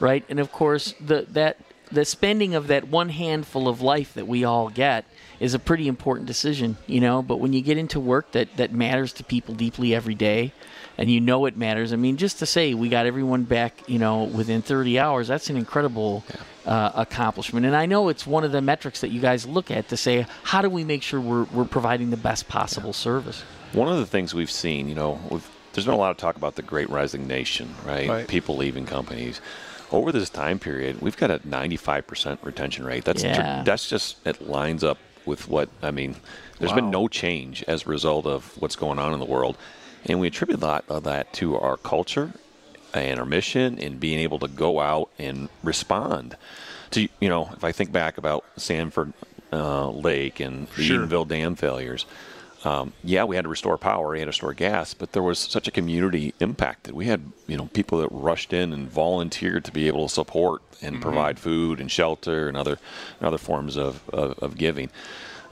right? 0.00 0.24
And 0.28 0.40
of 0.40 0.52
course, 0.52 0.94
the 1.00 1.26
that 1.30 1.58
the 1.92 2.04
spending 2.04 2.54
of 2.54 2.66
that 2.68 2.88
one 2.88 3.10
handful 3.10 3.68
of 3.68 3.80
life 3.80 4.14
that 4.14 4.26
we 4.26 4.44
all 4.44 4.68
get 4.68 5.04
is 5.38 5.54
a 5.54 5.58
pretty 5.58 5.86
important 5.86 6.26
decision, 6.26 6.76
you 6.86 7.00
know. 7.00 7.22
But 7.22 7.36
when 7.36 7.52
you 7.52 7.62
get 7.62 7.78
into 7.78 8.00
work 8.00 8.32
that 8.32 8.56
that 8.56 8.72
matters 8.72 9.12
to 9.14 9.24
people 9.24 9.54
deeply 9.54 9.94
every 9.94 10.14
day, 10.14 10.52
and 10.98 11.10
you 11.10 11.20
know 11.20 11.46
it 11.46 11.56
matters. 11.56 11.92
I 11.92 11.96
mean, 11.96 12.16
just 12.16 12.38
to 12.38 12.46
say 12.46 12.74
we 12.74 12.88
got 12.88 13.06
everyone 13.06 13.42
back, 13.44 13.82
you 13.88 13.98
know, 13.98 14.24
within 14.24 14.62
30 14.62 14.98
hours, 14.98 15.28
that's 15.28 15.50
an 15.50 15.56
incredible 15.56 16.24
uh, 16.66 16.92
accomplishment. 16.94 17.66
And 17.66 17.74
I 17.76 17.86
know 17.86 18.08
it's 18.08 18.26
one 18.26 18.44
of 18.44 18.52
the 18.52 18.62
metrics 18.62 19.00
that 19.00 19.08
you 19.10 19.20
guys 19.20 19.46
look 19.46 19.70
at 19.70 19.88
to 19.88 19.96
say, 19.96 20.26
how 20.44 20.62
do 20.62 20.70
we 20.70 20.84
make 20.84 21.02
sure 21.02 21.20
we're, 21.20 21.44
we're 21.44 21.64
providing 21.64 22.10
the 22.10 22.16
best 22.16 22.48
possible 22.48 22.92
service? 22.92 23.42
One 23.72 23.88
of 23.88 23.98
the 23.98 24.06
things 24.06 24.34
we've 24.34 24.50
seen, 24.50 24.88
you 24.88 24.94
know, 24.94 25.20
we've, 25.30 25.48
there's 25.72 25.84
been 25.84 25.94
a 25.94 25.98
lot 25.98 26.12
of 26.12 26.16
talk 26.16 26.36
about 26.36 26.54
the 26.54 26.62
Great 26.62 26.88
Resignation, 26.88 27.74
right? 27.84 28.08
Right. 28.08 28.28
People 28.28 28.56
leaving 28.56 28.86
companies. 28.86 29.40
Over 29.90 30.12
this 30.12 30.30
time 30.30 30.58
period, 30.58 31.00
we've 31.00 31.16
got 31.16 31.30
a 31.30 31.38
95% 31.40 32.38
retention 32.42 32.84
rate. 32.84 33.04
That's 33.04 33.22
Yeah. 33.22 33.62
that's 33.64 33.88
just 33.88 34.16
it 34.26 34.48
lines 34.48 34.82
up 34.82 34.98
with 35.26 35.48
what 35.48 35.68
I 35.82 35.90
mean. 35.90 36.16
There's 36.58 36.72
been 36.72 36.90
no 36.90 37.08
change 37.08 37.62
as 37.64 37.84
a 37.84 37.88
result 37.88 38.26
of 38.26 38.54
what's 38.60 38.76
going 38.76 38.98
on 38.98 39.12
in 39.12 39.18
the 39.20 39.26
world, 39.26 39.56
and 40.06 40.20
we 40.20 40.26
attribute 40.26 40.60
a 40.60 40.64
lot 40.64 40.84
of 40.88 41.04
that 41.04 41.32
to 41.34 41.58
our 41.58 41.76
culture 41.76 42.32
and 42.92 43.18
our 43.18 43.26
mission 43.26 43.78
and 43.78 43.98
being 43.98 44.18
able 44.18 44.38
to 44.38 44.48
go 44.48 44.80
out 44.80 45.10
and 45.18 45.48
respond 45.62 46.36
to 46.90 47.08
you 47.20 47.28
know 47.28 47.50
if 47.52 47.64
I 47.64 47.72
think 47.72 47.92
back 47.92 48.18
about 48.18 48.44
Sanford 48.56 49.12
uh, 49.52 49.88
Lake 49.90 50.40
and 50.40 50.68
the 50.68 50.82
Sure. 50.82 51.06
Edenville 51.06 51.28
dam 51.28 51.54
failures. 51.54 52.06
Um, 52.64 52.94
yeah, 53.04 53.24
we 53.24 53.36
had 53.36 53.42
to 53.42 53.50
restore 53.50 53.76
power, 53.76 54.12
we 54.12 54.20
had 54.20 54.24
to 54.24 54.30
restore 54.30 54.54
gas, 54.54 54.94
but 54.94 55.12
there 55.12 55.22
was 55.22 55.38
such 55.38 55.68
a 55.68 55.70
community 55.70 56.32
impact 56.40 56.84
that 56.84 56.94
we 56.94 57.06
had, 57.06 57.30
you 57.46 57.58
know, 57.58 57.66
people 57.74 57.98
that 57.98 58.08
rushed 58.10 58.54
in 58.54 58.72
and 58.72 58.90
volunteered 58.90 59.66
to 59.66 59.70
be 59.72 59.86
able 59.86 60.08
to 60.08 60.14
support 60.14 60.62
and 60.80 61.02
provide 61.02 61.38
food 61.38 61.78
and 61.78 61.90
shelter 61.90 62.48
and 62.48 62.56
other 62.56 62.78
and 63.20 63.26
other 63.28 63.36
forms 63.36 63.76
of, 63.76 64.08
of, 64.08 64.38
of 64.38 64.56
giving. 64.56 64.90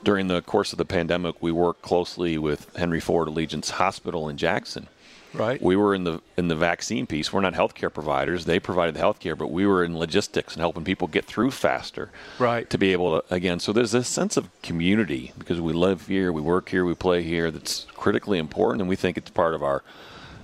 During 0.05 0.29
the 0.29 0.43
course 0.43 0.73
of 0.73 0.79
the 0.79 0.85
pandemic, 0.85 1.37
we 1.41 1.53
worked 1.53 1.83
closely 1.83 2.39
with 2.39 2.75
Henry 2.77 3.01
Ford 3.01 3.29
Allegiance 3.29 3.71
Hospital 3.71 4.29
in 4.29 4.37
Jackson. 4.37 4.89
Right. 5.35 5.63
We 5.63 5.77
were 5.77 5.95
in 5.95 6.05
the 6.05 6.21
in 6.37 6.49
the 6.49 6.55
vaccine 6.55 7.07
piece. 7.07 7.33
We're 7.33 7.41
not 7.41 7.55
healthcare 7.55 7.93
providers; 7.93 8.45
they 8.45 8.61
provided 8.61 8.95
the 8.95 9.01
healthcare, 9.01 9.37
but 9.37 9.51
we 9.51 9.67
were 9.67 9.83
in 9.83 9.99
logistics 9.99 10.55
and 10.55 10.61
helping 10.61 10.85
people 10.85 11.09
get 11.09 11.25
through 11.25 11.53
faster. 11.53 12.11
Right. 12.39 12.69
To 12.69 12.79
be 12.79 12.93
able 12.93 13.21
to 13.21 13.35
again, 13.35 13.59
so 13.59 13.73
there's 13.73 13.93
this 13.93 14.09
sense 14.09 14.37
of 14.37 14.51
community 14.63 15.33
because 15.39 15.61
we 15.61 15.73
live 15.73 16.07
here, 16.07 16.33
we 16.33 16.43
work 16.43 16.69
here, 16.69 16.85
we 16.85 16.95
play 16.95 17.23
here. 17.23 17.51
That's 17.51 17.87
critically 17.97 18.39
important, 18.39 18.83
and 18.83 18.89
we 18.89 18.97
think 18.97 19.17
it's 19.17 19.31
part 19.31 19.55
of 19.55 19.63
our, 19.63 19.83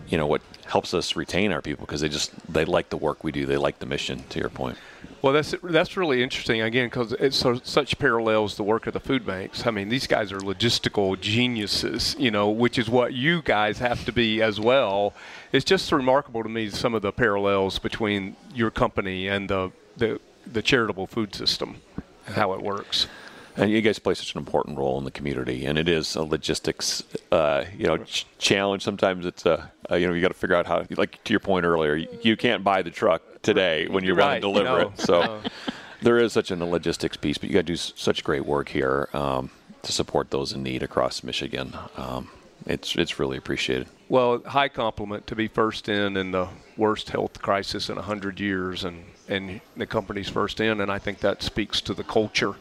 you 0.09 0.17
know, 0.17 0.27
what 0.27 0.41
helps 0.65 0.95
us 0.95 1.17
retain 1.17 1.53
our 1.53 1.63
people 1.63 1.85
because 1.85 2.01
they 2.01 2.09
just 2.09 2.33
they 2.51 2.65
like 2.65 2.89
the 2.89 2.97
work 2.97 3.23
we 3.23 3.33
do, 3.33 3.45
they 3.45 3.59
like 3.59 3.81
the 3.81 3.87
mission. 3.87 4.25
To 4.31 4.39
your 4.39 4.51
point. 4.51 4.79
Well, 5.21 5.33
that's 5.33 5.53
that's 5.65 5.97
really 5.97 6.23
interesting 6.23 6.61
again 6.61 6.87
because 6.87 7.13
it's 7.13 7.37
so, 7.37 7.61
such 7.65 7.99
parallels 7.99 8.57
the 8.57 8.63
work 8.63 8.87
of 8.87 8.93
the 8.93 9.01
food 9.01 9.27
banks. 9.27 9.67
I 9.67 9.73
mean, 9.73 9.89
these 9.89 10.07
guys 10.07 10.31
are 10.31 10.39
logistical 10.39 11.21
geniuses, 11.21 12.15
you 12.21 12.31
know, 12.31 12.51
which 12.51 12.79
is 12.79 12.89
what 12.89 13.15
you 13.15 13.43
guys 13.43 13.79
have 13.79 14.05
to 14.05 14.13
be 14.13 14.41
as 14.41 14.61
well. 14.61 15.15
It's 15.51 15.65
just 15.65 15.91
remarkable 15.91 16.45
to 16.45 16.49
me 16.49 16.71
some 16.71 16.95
of 16.95 17.03
the 17.03 17.11
parallels 17.11 17.81
between 17.81 18.37
your 18.55 18.71
company 18.71 19.27
and 19.27 19.51
the 19.51 19.73
the, 19.97 20.21
the 20.47 20.63
charitable 20.63 21.09
food 21.09 21.35
system 21.35 21.81
and 22.27 22.37
how 22.37 22.53
it 22.53 22.63
works. 22.63 23.09
And 23.59 23.71
you 23.71 23.81
guys 23.83 23.99
play 23.99 24.15
such 24.15 24.35
an 24.35 24.39
important 24.39 24.79
role 24.79 24.99
in 24.99 25.05
the 25.05 25.11
community, 25.11 25.67
and 25.67 25.77
it 25.77 25.89
is 25.89 26.15
a 26.15 26.23
logistics, 26.23 27.03
uh, 27.33 27.65
you 27.77 27.87
know, 27.87 27.99
ch- 27.99 28.25
challenge. 28.39 28.85
Sometimes 28.85 29.27
it's 29.27 29.45
a, 29.47 29.71
uh, 29.91 29.97
you 29.97 30.07
know, 30.07 30.15
you 30.15 30.23
got 30.23 30.29
to 30.29 30.35
figure 30.35 30.55
out 30.55 30.67
how. 30.67 30.85
Like 30.91 31.23
to 31.25 31.33
your 31.33 31.41
point 31.41 31.67
earlier, 31.67 31.97
you, 31.97 32.09
you 32.23 32.37
can't 32.37 32.63
buy 32.63 32.83
the 32.83 32.91
truck 32.91 33.21
today 33.43 33.89
when 33.89 34.05
you're 34.05 34.15
Right, 34.15 34.41
going 34.41 34.55
to 34.55 34.61
deliver 34.61 34.81
no, 34.83 34.89
it. 34.89 35.01
So 35.01 35.21
no. 35.21 35.41
there 36.03 36.19
is 36.19 36.33
such 36.33 36.53
a 36.53 36.57
logistics 36.57 37.17
piece, 37.17 37.37
but 37.37 37.49
you 37.51 37.55
got 37.55 37.61
to 37.61 37.65
do 37.65 37.73
s- 37.73 37.93
such 37.97 38.23
great 38.23 38.47
work 38.47 38.69
here 38.69 39.09
um, 39.13 39.51
to 39.83 39.91
support 39.93 40.31
those 40.31 40.53
in 40.53 40.63
need 40.63 40.85
across 40.85 41.25
Michigan. 41.25 41.77
Um, 41.97 42.31
it's 42.67 42.95
it's 42.97 43.19
really 43.19 43.39
appreciated. 43.39 43.89
Well, 44.09 44.41
high 44.45 44.69
compliment 44.69 45.27
to 45.29 45.35
be 45.37 45.49
first 45.49 45.89
in 45.89 46.17
in 46.17 46.31
the 46.31 46.49
worst 46.77 47.11
health 47.11 47.43
crisis 47.43 47.89
in 47.89 47.97
100 47.97 48.39
years 48.41 48.85
and, 48.85 49.05
and 49.29 49.61
the 49.77 49.87
company's 49.87 50.29
first 50.29 50.61
in. 50.61 50.81
And 50.81 50.91
I 50.93 50.99
think 50.99 51.19
that 51.21 51.43
speaks 51.43 51.81
to 51.83 51.95
the 51.95 52.05
culture 52.05 52.55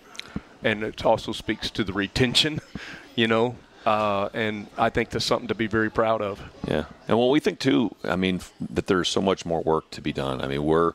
and 0.63 0.83
it 0.83 1.05
also 1.05 1.31
speaks 1.31 1.69
to 1.71 1.83
the 1.83 1.93
retention, 1.93 2.59
you 3.15 3.27
know. 3.27 3.55
uh, 3.85 4.29
and 4.33 4.67
I 4.77 4.89
think 4.89 5.09
that's 5.11 5.25
something 5.25 5.47
to 5.47 5.55
be 5.55 5.67
very 5.67 5.89
proud 5.89 6.21
of. 6.21 6.41
Yeah, 6.67 6.85
and 7.07 7.17
well, 7.17 7.29
we 7.29 7.39
think 7.39 7.59
too. 7.59 7.95
I 8.03 8.15
mean, 8.15 8.41
that 8.71 8.87
there's 8.87 9.07
so 9.09 9.21
much 9.21 9.45
more 9.45 9.61
work 9.61 9.89
to 9.91 10.01
be 10.01 10.11
done. 10.13 10.41
I 10.41 10.47
mean, 10.47 10.63
we're 10.63 10.93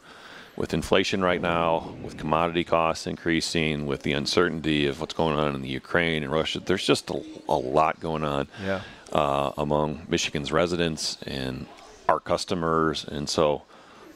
with 0.57 0.75
inflation 0.75 1.23
right 1.23 1.41
now, 1.41 1.95
with 2.05 2.19
commodity 2.19 2.63
costs 2.65 3.07
increasing, 3.07 3.87
with 3.87 4.03
the 4.03 4.13
uncertainty 4.13 4.87
of 4.87 5.01
what's 5.01 5.15
going 5.15 5.39
on 5.39 5.55
in 5.55 5.63
the 5.63 5.69
Ukraine 5.69 6.23
and 6.23 6.31
Russia. 6.31 6.61
There's 6.61 6.87
just 6.87 7.09
a, 7.09 7.23
a 7.49 7.57
lot 7.57 7.99
going 8.01 8.23
on 8.23 8.49
Yeah. 8.63 8.83
uh, 9.13 9.53
among 9.57 10.03
Michigan's 10.11 10.53
residents 10.53 11.17
and 11.27 11.65
our 12.11 12.21
customers, 12.21 13.05
and 13.05 13.27
so 13.31 13.63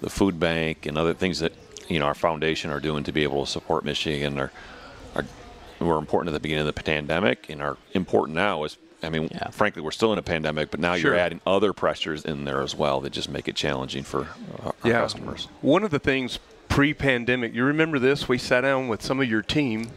the 0.02 0.10
food 0.10 0.38
bank 0.38 0.84
and 0.84 0.98
other 0.98 1.14
things 1.14 1.38
that 1.38 1.54
you 1.88 1.98
know 1.98 2.04
our 2.04 2.14
foundation 2.14 2.70
are 2.70 2.80
doing 2.80 3.02
to 3.04 3.12
be 3.12 3.22
able 3.22 3.46
to 3.46 3.50
support 3.50 3.82
Michigan 3.86 4.38
are 4.38 4.52
were 5.80 5.98
important 5.98 6.28
at 6.30 6.34
the 6.34 6.40
beginning 6.40 6.66
of 6.66 6.74
the 6.74 6.82
pandemic 6.82 7.48
and 7.50 7.60
are 7.62 7.76
important 7.92 8.36
now. 8.36 8.64
Is 8.64 8.76
I 9.02 9.10
mean, 9.10 9.28
Yeah. 9.30 9.50
frankly, 9.50 9.82
we're 9.82 9.90
still 9.90 10.12
in 10.12 10.18
a 10.18 10.22
pandemic, 10.22 10.70
but 10.70 10.80
now 10.80 10.96
Sure. 10.96 11.12
you're 11.12 11.20
adding 11.20 11.40
other 11.46 11.72
pressures 11.74 12.24
in 12.24 12.44
there 12.44 12.62
as 12.62 12.74
well 12.74 13.00
that 13.02 13.10
just 13.10 13.28
make 13.28 13.46
it 13.46 13.54
challenging 13.54 14.02
for 14.04 14.22
uh, 14.22 14.26
our, 14.64 14.74
our 14.84 14.90
customers. 15.02 15.48
One 15.60 15.84
of 15.84 15.90
the 15.90 15.98
things 15.98 16.38
pre-pandemic, 16.68 17.54
you 17.54 17.64
remember 17.64 17.98
this? 17.98 18.28
We 18.28 18.38
sat 18.38 18.62
down 18.62 18.88
with 18.88 19.02
some 19.02 19.20
of 19.20 19.28
your 19.28 19.42
team 19.42 19.88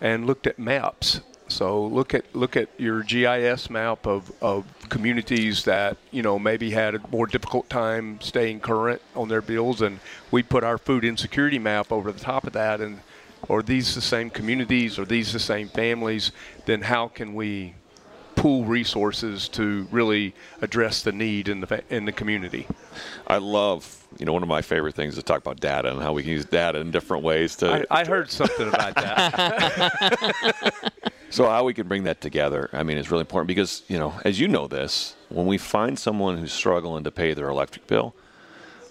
and 0.00 0.26
looked 0.26 0.46
at 0.46 0.58
maps. 0.58 1.20
So 1.48 1.84
look 1.84 2.12
at 2.14 2.24
look 2.34 2.56
at 2.56 2.68
your 2.76 3.02
GIS 3.04 3.70
map 3.70 4.04
of, 4.06 4.32
of 4.42 4.64
communities 4.88 5.62
that 5.64 5.96
you 6.10 6.20
know 6.20 6.40
maybe 6.40 6.70
had 6.70 6.96
a 6.96 7.00
more 7.12 7.26
difficult 7.28 7.70
time 7.70 8.20
staying 8.20 8.60
current 8.60 9.00
on 9.14 9.28
their 9.28 9.40
bills, 9.42 9.80
and 9.80 10.00
we 10.32 10.42
put 10.42 10.64
our 10.64 10.76
food 10.76 11.04
insecurity 11.04 11.60
map 11.60 11.92
over 11.92 12.10
the 12.10 12.18
top 12.18 12.48
of 12.48 12.52
that. 12.54 12.80
And 12.80 12.98
are 13.48 13.62
these 13.62 13.94
the 13.94 14.00
same 14.00 14.30
communities? 14.30 14.98
Are 14.98 15.04
these 15.04 15.32
the 15.32 15.38
same 15.38 15.68
families? 15.68 16.32
Then 16.64 16.82
how 16.82 17.08
can 17.08 17.34
we 17.34 17.74
pool 18.34 18.64
resources 18.64 19.48
to 19.48 19.86
really 19.90 20.34
address 20.60 21.02
the 21.02 21.12
need 21.12 21.48
in 21.48 21.60
the 21.60 21.82
in 21.88 22.04
the 22.04 22.12
community? 22.12 22.66
I 23.26 23.38
love, 23.38 24.06
you 24.18 24.26
know, 24.26 24.32
one 24.32 24.42
of 24.42 24.48
my 24.48 24.62
favorite 24.62 24.94
things 24.94 25.14
is 25.14 25.18
to 25.18 25.24
talk 25.24 25.38
about 25.38 25.60
data 25.60 25.90
and 25.90 26.02
how 26.02 26.12
we 26.12 26.22
can 26.22 26.32
use 26.32 26.44
data 26.44 26.78
in 26.80 26.90
different 26.90 27.24
ways 27.24 27.56
to. 27.56 27.86
I, 27.90 28.02
I 28.02 28.04
heard 28.04 28.30
something 28.30 28.68
about 28.68 28.94
that. 28.94 30.74
So 31.28 31.48
how 31.48 31.64
we 31.64 31.74
can 31.74 31.88
bring 31.88 32.04
that 32.04 32.20
together, 32.20 32.70
I 32.72 32.82
mean, 32.82 32.98
is 32.98 33.10
really 33.10 33.22
important 33.22 33.48
because 33.48 33.82
you 33.88 33.98
know, 33.98 34.14
as 34.24 34.38
you 34.38 34.48
know 34.48 34.66
this, 34.66 35.16
when 35.28 35.46
we 35.46 35.58
find 35.58 35.98
someone 35.98 36.38
who's 36.38 36.52
struggling 36.52 37.04
to 37.04 37.10
pay 37.10 37.34
their 37.34 37.48
electric 37.48 37.86
bill, 37.86 38.14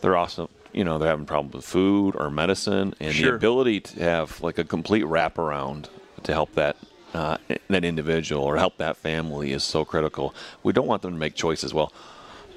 they're 0.02 0.18
also, 0.18 0.50
you 0.76 0.84
know, 0.84 0.98
they're 1.00 1.10
having 1.10 1.26
problems 1.26 1.56
with 1.56 1.66
food 1.66 2.16
or 2.16 2.30
medicine, 2.30 2.94
and 3.00 3.14
Sure. 3.14 3.32
the 3.32 3.36
ability 3.38 3.80
to 3.80 4.00
have 4.04 4.42
like 4.42 4.58
a 4.60 4.64
complete 4.64 5.06
wraparound 5.06 5.88
to 6.24 6.34
help 6.34 6.54
that. 6.56 6.76
Uh, 7.14 7.38
that 7.70 7.86
individual 7.86 8.44
or 8.44 8.58
help 8.58 8.76
that 8.78 8.98
family 8.98 9.54
is 9.54 9.64
so 9.64 9.86
critical. 9.86 10.36
We 10.64 10.74
don't 10.74 10.86
want 10.86 11.02
them 11.02 11.12
to 11.14 11.18
make 11.18 11.34
choices. 11.34 11.74
Well, 11.74 11.94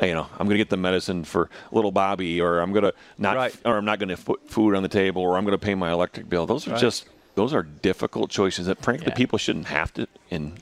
you 0.02 0.12
know, 0.14 0.26
I'm 0.32 0.46
going 0.48 0.56
to 0.56 0.56
get 0.58 0.68
the 0.68 0.76
medicine 0.76 1.22
for 1.22 1.48
little 1.70 1.92
Bobby, 1.92 2.40
or 2.40 2.58
I'm 2.58 2.72
going 2.72 2.82
to 2.82 2.92
not, 3.18 3.36
Right. 3.36 3.56
or 3.64 3.76
I'm 3.76 3.84
not 3.84 4.00
going 4.00 4.08
to 4.08 4.16
put 4.16 4.50
food 4.50 4.74
on 4.74 4.82
the 4.82 4.88
table, 4.88 5.22
or 5.22 5.36
I'm 5.36 5.44
going 5.44 5.56
to 5.56 5.64
pay 5.64 5.76
my 5.76 5.92
electric 5.92 6.28
bill. 6.28 6.44
Those 6.44 6.66
are 6.66 6.72
Right. 6.72 6.80
just 6.80 7.04
those 7.36 7.54
are 7.54 7.62
difficult 7.62 8.30
choices 8.30 8.66
that, 8.66 8.82
frankly, 8.82 9.06
Yeah. 9.10 9.14
people 9.14 9.38
shouldn't 9.38 9.66
have 9.66 9.94
to 9.94 10.08
in 10.28 10.54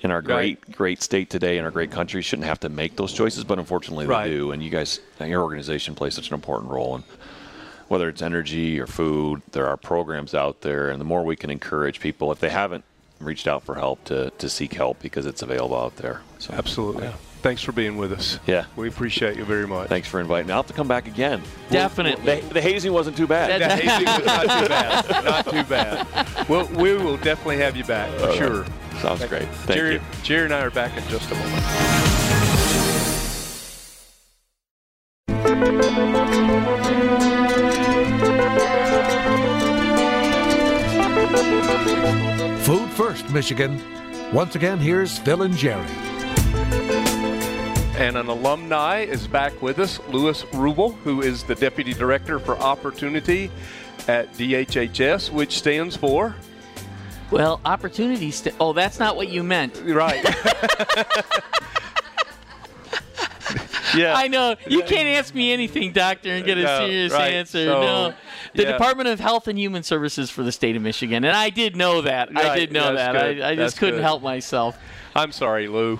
in 0.00 0.10
our 0.10 0.22
great 0.22 0.58
Right. 0.66 0.76
great 0.76 1.02
state 1.02 1.30
today 1.30 1.58
in 1.58 1.64
our 1.64 1.70
great 1.70 1.90
country 1.90 2.22
shouldn't 2.22 2.46
have 2.46 2.60
to 2.60 2.68
make 2.68 2.96
those 2.96 3.12
choices, 3.12 3.44
but 3.44 3.58
unfortunately 3.58 4.06
they 4.06 4.12
Right. 4.12 4.28
do. 4.30 4.52
And 4.52 4.62
you 4.62 4.70
guys, 4.70 5.00
your 5.20 5.42
organization 5.42 5.94
plays 5.94 6.14
such 6.14 6.28
an 6.28 6.34
important 6.34 6.70
role. 6.70 6.94
And 6.94 7.04
whether 7.88 8.08
it's 8.08 8.22
energy 8.22 8.78
or 8.78 8.86
food, 8.86 9.42
there 9.52 9.66
are 9.66 9.76
programs 9.76 10.34
out 10.34 10.60
there, 10.60 10.90
and 10.90 11.00
the 11.00 11.04
more 11.04 11.24
we 11.24 11.36
can 11.36 11.50
encourage 11.50 12.00
people, 12.00 12.30
if 12.30 12.38
they 12.38 12.50
haven't 12.50 12.84
reached 13.18 13.48
out 13.48 13.64
for 13.64 13.74
help, 13.74 14.04
to 14.04 14.30
to 14.38 14.48
seek 14.48 14.74
help 14.74 15.00
because 15.00 15.26
it's 15.26 15.42
available 15.42 15.76
out 15.76 15.96
there. 15.96 16.20
So 16.38 16.54
Absolutely. 16.54 17.08
Thanks 17.40 17.62
for 17.62 17.72
being 17.72 17.96
with 17.96 18.12
us. 18.12 18.38
Yeah. 18.46 18.64
We 18.76 18.88
appreciate 18.88 19.36
you 19.36 19.44
very 19.44 19.66
much. 19.66 19.88
Thanks 19.88 20.08
for 20.08 20.20
inviting. 20.20 20.48
me. 20.48 20.52
I'll 20.52 20.58
have 20.60 20.66
to 20.66 20.72
come 20.72 20.88
back 20.88 21.06
again. 21.06 21.40
Definitely. 21.70 22.40
The, 22.40 22.54
the 22.54 22.60
hazing 22.60 22.92
wasn't 22.92 23.16
too 23.16 23.26
bad. 23.26 23.60
That's- 23.60 23.80
The 23.80 23.90
hazing 23.90 24.06
was 24.06 24.26
not 24.26 24.42
too 24.62 24.68
bad. 24.68 25.24
Not 25.24 25.44
too 25.48 25.64
bad. 25.64 26.48
Well, 26.48 26.66
we 26.74 26.94
will 26.94 27.16
definitely 27.18 27.58
have 27.58 27.76
you 27.76 27.84
back 27.84 28.10
for 28.18 28.32
sure. 28.32 28.66
Sounds 29.00 29.24
great. 29.26 29.48
Thank 29.48 29.78
Jerry, 29.78 29.94
you. 29.94 30.00
Jerry 30.22 30.44
and 30.46 30.54
I 30.54 30.60
are 30.62 30.70
back 30.70 30.96
in 30.96 31.06
just 31.08 31.30
a 31.30 31.34
moment. 31.34 32.68
Food 42.64 42.90
First, 42.90 43.30
Michigan. 43.30 43.80
Once 44.32 44.54
again, 44.54 44.78
here's 44.78 45.18
Phil 45.18 45.42
and 45.42 45.56
Jerry. 45.56 45.86
And 47.98 48.16
an 48.16 48.28
alumni 48.28 49.00
is 49.00 49.26
back 49.26 49.60
with 49.60 49.80
us, 49.80 49.98
Lewis 50.10 50.44
Roubal, 50.54 50.92
who 50.92 51.20
is 51.20 51.42
the 51.42 51.56
Deputy 51.56 51.92
Director 51.92 52.38
for 52.38 52.56
Opportunity 52.58 53.50
at 54.06 54.32
DHHS, 54.34 55.32
which 55.32 55.58
stands 55.58 55.96
for. 55.96 56.36
Well, 57.32 57.60
opportunities. 57.64 58.36
St- 58.36 58.54
oh, 58.60 58.72
that's 58.72 59.00
not 59.00 59.16
what 59.16 59.28
you 59.30 59.42
meant. 59.42 59.82
Right. 59.84 60.22
yeah. 63.96 64.14
I 64.14 64.28
know 64.28 64.54
you 64.68 64.84
can't 64.84 65.08
ask 65.08 65.34
me 65.34 65.52
anything, 65.52 65.92
doctor, 65.92 66.30
and 66.30 66.46
get 66.46 66.56
a 66.56 66.62
No, 66.62 66.78
serious 66.86 67.12
right. 67.12 67.32
answer. 67.32 67.64
So, 67.64 67.80
no, 67.80 68.14
the 68.54 68.62
yeah. 68.62 68.72
Department 68.72 69.08
of 69.08 69.18
Health 69.18 69.48
and 69.48 69.58
Human 69.58 69.82
Services 69.82 70.30
for 70.30 70.44
the 70.44 70.52
state 70.52 70.76
of 70.76 70.82
Michigan, 70.82 71.24
and 71.24 71.36
I 71.36 71.50
did 71.50 71.74
know 71.74 72.02
that. 72.02 72.30
I 72.36 72.56
did 72.56 72.70
know 72.70 72.94
that's 72.94 73.12
that. 73.12 73.16
I, 73.16 73.28
I 73.30 73.54
That's 73.56 73.72
just 73.72 73.78
couldn't 73.78 73.96
good. 73.96 74.04
help 74.04 74.22
myself. 74.22 74.78
I'm 75.18 75.32
sorry, 75.32 75.66
Lou. 75.66 75.98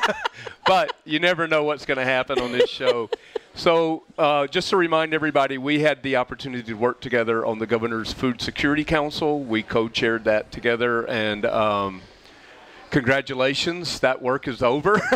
but 0.66 0.96
you 1.04 1.20
never 1.20 1.46
know 1.46 1.62
what's 1.62 1.86
going 1.86 1.98
to 1.98 2.04
happen 2.04 2.40
on 2.40 2.50
this 2.50 2.68
show. 2.68 3.08
So, 3.54 4.02
uh, 4.18 4.48
just 4.48 4.70
to 4.70 4.76
remind 4.76 5.14
everybody, 5.14 5.56
we 5.56 5.78
had 5.78 6.02
the 6.02 6.16
opportunity 6.16 6.64
to 6.64 6.74
work 6.74 7.00
together 7.00 7.46
on 7.46 7.60
the 7.60 7.66
Governor's 7.68 8.12
Food 8.12 8.42
Security 8.42 8.82
Council. 8.82 9.38
We 9.44 9.62
co 9.62 9.88
chaired 9.88 10.24
that 10.24 10.50
together, 10.50 11.04
and 11.04 11.46
um, 11.46 12.02
congratulations, 12.90 14.00
that 14.00 14.20
work 14.20 14.48
is 14.48 14.62
over. 14.64 15.00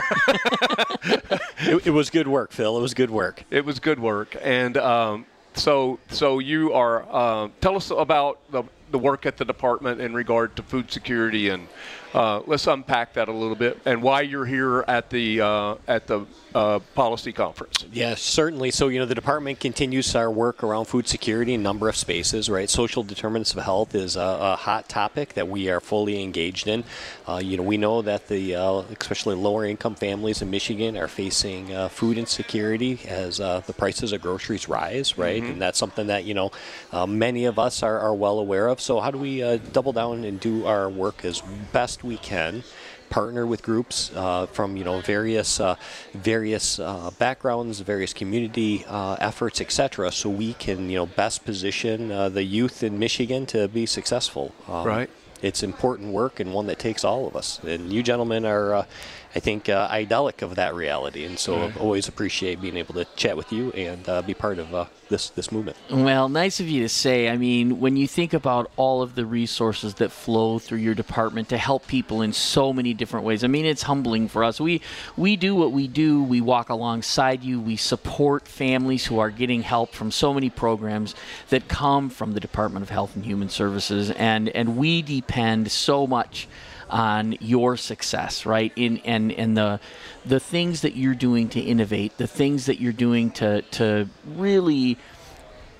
It, 1.66 1.86
it 1.86 1.90
was 1.90 2.10
good 2.10 2.28
work, 2.28 2.52
Phil. 2.52 2.76
It 2.76 2.80
was 2.80 2.94
good 2.94 3.10
work. 3.10 3.44
it 3.50 3.64
was 3.64 3.78
good 3.78 3.98
work. 3.98 4.36
And 4.42 4.76
um, 4.76 5.24
so, 5.54 5.98
so 6.08 6.40
you 6.40 6.72
are, 6.74 7.06
uh, 7.10 7.48
tell 7.60 7.76
us 7.76 7.90
about 7.90 8.38
the, 8.50 8.64
the 8.90 8.98
work 8.98 9.24
at 9.24 9.38
the 9.38 9.44
department 9.44 10.00
in 10.00 10.12
regard 10.12 10.56
to 10.56 10.62
food 10.62 10.90
security, 10.90 11.48
and 11.48 11.68
uh, 12.14 12.42
let's 12.46 12.66
unpack 12.66 13.14
that 13.14 13.28
a 13.28 13.32
little 13.32 13.56
bit, 13.56 13.80
and 13.84 14.02
why 14.02 14.22
you're 14.22 14.46
here 14.46 14.84
at 14.86 15.10
the 15.10 15.40
uh, 15.40 15.74
at 15.88 16.06
the 16.06 16.26
uh, 16.54 16.78
policy 16.94 17.32
conference. 17.32 17.84
Yes, 17.92 18.22
certainly. 18.22 18.70
So, 18.70 18.88
you 18.88 19.00
know, 19.00 19.06
the 19.06 19.14
department 19.14 19.58
continues 19.58 20.14
our 20.14 20.30
work 20.30 20.62
around 20.62 20.84
food 20.84 21.08
security 21.08 21.52
in 21.54 21.60
a 21.60 21.62
number 21.62 21.88
of 21.88 21.96
spaces, 21.96 22.48
right? 22.48 22.70
Social 22.70 23.02
determinants 23.02 23.52
of 23.54 23.62
health 23.64 23.94
is 23.94 24.14
a, 24.14 24.20
a 24.20 24.56
hot 24.56 24.88
topic 24.88 25.34
that 25.34 25.48
we 25.48 25.68
are 25.68 25.80
fully 25.80 26.22
engaged 26.22 26.68
in. 26.68 26.84
Uh, 27.26 27.40
you 27.42 27.56
know, 27.56 27.64
we 27.64 27.76
know 27.76 28.02
that 28.02 28.28
the, 28.28 28.54
uh, 28.54 28.82
especially 29.00 29.34
lower 29.34 29.64
income 29.64 29.96
families 29.96 30.42
in 30.42 30.50
Michigan 30.50 30.96
are 30.96 31.08
facing 31.08 31.74
uh, 31.74 31.88
food 31.88 32.18
insecurity 32.18 33.00
as 33.08 33.40
uh, 33.40 33.60
the 33.66 33.72
prices 33.72 34.12
of 34.12 34.22
groceries 34.22 34.68
rise, 34.68 35.18
right? 35.18 35.42
And 35.42 35.60
that's 35.60 35.78
something 35.78 36.06
that, 36.06 36.24
you 36.24 36.34
know, 36.34 36.52
uh, 36.92 37.06
many 37.06 37.46
of 37.46 37.58
us 37.58 37.82
are, 37.82 37.98
are 37.98 38.14
well 38.14 38.38
aware 38.38 38.68
of. 38.68 38.80
So, 38.80 39.00
how 39.00 39.10
do 39.10 39.18
we 39.18 39.42
uh, 39.42 39.56
double 39.72 39.92
down 39.92 40.24
and 40.24 40.38
do 40.38 40.66
our 40.66 40.88
work 40.88 41.24
as 41.24 41.42
best 41.72 42.03
we 42.04 42.16
can? 42.16 42.62
partner 43.10 43.46
with 43.46 43.62
groups 43.62 44.10
uh, 44.16 44.44
from 44.46 44.76
you 44.76 44.82
know 44.82 45.00
various 45.00 45.60
uh, 45.60 45.76
various 46.14 46.80
uh, 46.80 47.10
backgrounds, 47.18 47.78
various 47.78 48.12
community 48.12 48.84
uh, 48.88 49.16
efforts, 49.20 49.60
etc. 49.60 50.10
So 50.10 50.28
we 50.30 50.54
can 50.54 50.90
you 50.90 50.96
know 50.98 51.06
best 51.06 51.44
position 51.44 52.10
uh, 52.10 52.28
the 52.28 52.42
youth 52.42 52.82
in 52.82 52.98
Michigan 52.98 53.46
to 53.46 53.68
be 53.68 53.86
successful. 53.86 54.52
Um, 54.68 54.86
Right. 54.86 55.10
It's 55.42 55.62
important 55.62 56.12
work 56.12 56.40
and 56.40 56.54
one 56.54 56.66
that 56.68 56.78
takes 56.78 57.04
all 57.04 57.26
of 57.26 57.36
us. 57.36 57.60
And 57.64 57.92
you 57.92 58.02
gentlemen 58.02 58.46
are, 58.46 58.74
uh, 58.74 58.86
I 59.34 59.40
think, 59.40 59.68
uh, 59.68 59.88
idyllic 59.90 60.42
of 60.42 60.54
that 60.54 60.74
reality. 60.74 61.24
And 61.24 61.38
so 61.38 61.62
I 61.62 61.72
always 61.78 62.06
appreciate 62.06 62.60
being 62.60 62.76
able 62.76 62.94
to 62.94 63.04
chat 63.16 63.36
with 63.36 63.52
you 63.52 63.72
and 63.72 64.08
uh, 64.08 64.22
be 64.22 64.32
part 64.32 64.58
of 64.58 64.72
uh, 64.72 64.86
this 65.08 65.30
this 65.30 65.50
movement. 65.50 65.76
Well, 65.90 66.28
nice 66.28 66.60
of 66.60 66.68
you 66.68 66.82
to 66.82 66.88
say. 66.88 67.28
I 67.28 67.36
mean, 67.36 67.80
when 67.80 67.96
you 67.96 68.06
think 68.06 68.32
about 68.32 68.70
all 68.76 69.02
of 69.02 69.14
the 69.14 69.26
resources 69.26 69.94
that 69.94 70.12
flow 70.12 70.58
through 70.58 70.78
your 70.78 70.94
department 70.94 71.48
to 71.48 71.58
help 71.58 71.86
people 71.86 72.22
in 72.22 72.32
so 72.32 72.72
many 72.72 72.94
different 72.94 73.26
ways, 73.26 73.42
I 73.42 73.48
mean, 73.48 73.66
it's 73.66 73.82
humbling 73.82 74.28
for 74.28 74.44
us. 74.44 74.60
We 74.60 74.80
we 75.16 75.36
do 75.36 75.54
what 75.54 75.72
we 75.72 75.88
do. 75.88 76.22
We 76.22 76.40
walk 76.40 76.68
alongside 76.68 77.42
you. 77.42 77.60
We 77.60 77.76
support 77.76 78.46
families 78.46 79.06
who 79.06 79.18
are 79.18 79.30
getting 79.30 79.62
help 79.62 79.92
from 79.92 80.10
so 80.10 80.32
many 80.32 80.50
programs 80.50 81.14
that 81.48 81.68
come 81.68 82.08
from 82.10 82.32
the 82.32 82.40
Department 82.40 82.84
of 82.84 82.90
Health 82.90 83.16
and 83.16 83.24
Human 83.24 83.48
Services, 83.48 84.10
and 84.12 84.48
and 84.50 84.76
we 84.76 85.02
depend 85.02 85.70
so 85.72 86.06
much 86.06 86.46
on 86.90 87.36
your 87.40 87.76
success, 87.76 88.46
right? 88.46 88.72
In 88.76 88.98
and 88.98 89.32
and 89.32 89.56
the 89.56 89.80
the 90.24 90.40
things 90.40 90.82
that 90.82 90.96
you're 90.96 91.14
doing 91.14 91.48
to 91.50 91.60
innovate, 91.60 92.16
the 92.18 92.26
things 92.26 92.66
that 92.66 92.80
you're 92.80 92.92
doing 92.92 93.30
to 93.32 93.62
to 93.62 94.08
really 94.26 94.98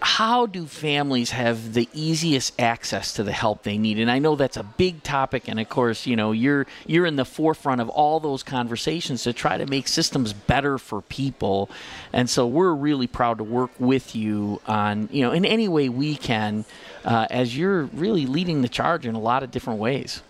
how 0.04 0.44
do 0.44 0.66
families 0.66 1.30
have 1.30 1.72
the 1.72 1.88
easiest 1.94 2.60
access 2.60 3.14
to 3.14 3.22
the 3.22 3.32
help 3.32 3.62
they 3.62 3.78
need? 3.78 3.98
And 3.98 4.10
I 4.10 4.18
know 4.18 4.36
that's 4.36 4.58
a 4.58 4.62
big 4.62 5.02
topic, 5.02 5.48
and 5.48 5.58
of 5.58 5.70
course, 5.70 6.06
you 6.06 6.14
know, 6.14 6.32
you're 6.32 6.66
you're 6.86 7.06
in 7.06 7.16
the 7.16 7.24
forefront 7.24 7.80
of 7.80 7.88
all 7.88 8.20
those 8.20 8.42
conversations 8.42 9.22
to 9.22 9.32
try 9.32 9.56
to 9.56 9.64
make 9.64 9.88
systems 9.88 10.34
better 10.34 10.76
for 10.76 11.00
people. 11.00 11.70
And 12.12 12.28
so 12.28 12.46
we're 12.46 12.74
really 12.74 13.06
proud 13.06 13.38
to 13.38 13.44
work 13.44 13.70
with 13.78 14.14
you 14.14 14.60
on, 14.66 15.08
you 15.10 15.22
know, 15.22 15.32
in 15.32 15.46
any 15.46 15.68
way 15.68 15.88
we 15.88 16.16
can, 16.16 16.66
uh, 17.06 17.26
as 17.30 17.56
you're 17.56 17.84
really 17.84 18.26
leading 18.26 18.60
the 18.60 18.68
charge 18.68 19.06
in 19.06 19.14
a 19.14 19.20
lot 19.20 19.42
of 19.42 19.50
different 19.50 19.80
ways. 19.80 20.20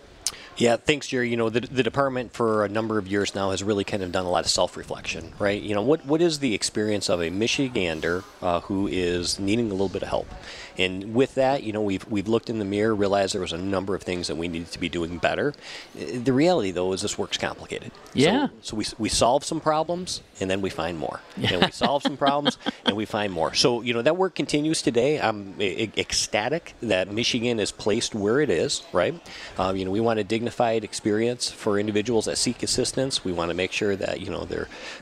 Yeah, 0.56 0.76
thanks, 0.76 1.08
Jerry. 1.08 1.28
You 1.30 1.36
know, 1.36 1.50
the, 1.50 1.60
the 1.60 1.82
department 1.82 2.32
for 2.32 2.64
a 2.64 2.68
number 2.68 2.98
of 2.98 3.08
years 3.08 3.34
now 3.34 3.50
has 3.50 3.62
really 3.62 3.84
kind 3.84 4.02
of 4.02 4.12
done 4.12 4.24
a 4.24 4.30
lot 4.30 4.44
of 4.44 4.50
self-reflection, 4.50 5.32
right? 5.38 5.60
You 5.60 5.74
know, 5.74 5.82
what 5.82 6.06
what 6.06 6.22
is 6.22 6.38
the 6.38 6.54
experience 6.54 7.08
of 7.08 7.20
a 7.20 7.30
Michigander 7.30 8.24
uh, 8.40 8.60
who 8.60 8.86
is 8.86 9.38
needing 9.38 9.66
a 9.66 9.74
little 9.74 9.88
bit 9.88 10.02
of 10.02 10.08
help? 10.08 10.28
And 10.76 11.14
with 11.14 11.34
that, 11.36 11.62
you 11.62 11.72
know, 11.72 11.82
we've 11.82 12.06
we've 12.08 12.28
looked 12.28 12.50
in 12.50 12.58
the 12.58 12.64
mirror, 12.64 12.94
realized 12.94 13.34
there 13.34 13.40
was 13.40 13.52
a 13.52 13.58
number 13.58 13.94
of 13.94 14.02
things 14.02 14.28
that 14.28 14.36
we 14.36 14.48
needed 14.48 14.70
to 14.72 14.78
be 14.78 14.88
doing 14.88 15.18
better. 15.18 15.54
The 15.94 16.32
reality, 16.32 16.70
though, 16.70 16.92
is 16.92 17.02
this 17.02 17.16
work's 17.18 17.38
complicated. 17.38 17.92
Yeah. 18.12 18.48
So, 18.60 18.74
so 18.74 18.76
we, 18.76 18.84
we 18.98 19.08
solve 19.08 19.44
some 19.44 19.60
problems, 19.60 20.22
and 20.40 20.50
then 20.50 20.60
we 20.60 20.70
find 20.70 20.98
more. 20.98 21.20
And 21.36 21.62
we 21.64 21.70
solve 21.70 22.02
some 22.02 22.16
problems, 22.16 22.58
and 22.84 22.96
we 22.96 23.04
find 23.04 23.32
more. 23.32 23.54
So 23.54 23.82
you 23.82 23.94
know 23.94 24.02
that 24.02 24.16
work 24.16 24.34
continues 24.34 24.82
today. 24.82 25.20
I'm 25.20 25.54
ecstatic 25.60 26.74
that 26.82 27.12
Michigan 27.12 27.60
is 27.60 27.70
placed 27.70 28.14
where 28.14 28.40
it 28.40 28.50
is. 28.50 28.82
Right. 28.92 29.14
Um, 29.58 29.76
you 29.76 29.84
know, 29.84 29.90
we 29.90 30.00
want 30.00 30.18
a 30.18 30.24
dignified 30.44 30.84
experience 30.84 31.50
for 31.50 31.78
individuals 31.78 32.26
that 32.26 32.36
seek 32.36 32.62
assistance. 32.62 33.24
We 33.24 33.32
want 33.32 33.48
to 33.48 33.54
make 33.54 33.72
sure 33.72 33.96
that 33.96 34.20
you 34.20 34.28
know 34.28 34.46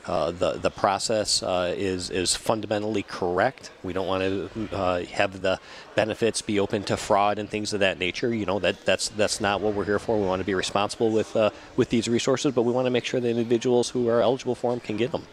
uh, 0.05 0.31
the 0.31 0.53
the 0.53 0.69
process 0.69 1.43
uh, 1.43 1.73
is 1.75 2.09
is 2.09 2.33
fundamentally 2.33 3.03
correct. 3.03 3.69
We 3.83 3.91
don't 3.91 4.07
want 4.07 4.23
to 4.23 4.69
uh, 4.71 5.03
have 5.03 5.41
the 5.41 5.59
benefits 5.95 6.41
be 6.41 6.61
open 6.61 6.83
to 6.85 6.95
fraud 6.95 7.39
and 7.39 7.49
things 7.49 7.73
of 7.73 7.81
that 7.81 7.99
nature. 7.99 8.33
You 8.33 8.45
know 8.45 8.59
that 8.59 8.85
that's 8.85 9.09
that's 9.09 9.41
not 9.41 9.59
what 9.59 9.73
we're 9.73 9.83
here 9.83 9.99
for. 9.99 10.17
We 10.17 10.25
want 10.25 10.39
to 10.39 10.45
be 10.45 10.55
responsible 10.55 11.11
with 11.11 11.35
uh, 11.35 11.49
with 11.75 11.89
these 11.89 12.07
resources, 12.07 12.53
but 12.53 12.61
we 12.61 12.71
want 12.71 12.85
to 12.85 12.91
make 12.91 13.03
sure 13.03 13.19
that 13.19 13.29
individuals 13.29 13.89
who 13.89 14.07
are 14.07 14.21
eligible 14.21 14.55
for 14.55 14.71
them 14.71 14.79
can 14.79 14.95
get 14.95 15.11
them. 15.11 15.27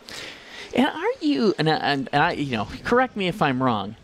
And 0.75 0.87
are 0.87 1.15
you 1.21 1.55
and, 1.57 1.69
and, 1.69 2.09
and 2.13 2.23
I, 2.23 2.33
you 2.33 2.57
know, 2.57 2.67
correct 2.83 3.17
me 3.17 3.29
if 3.29 3.41
I'm 3.43 3.63
wrong, 3.63 3.95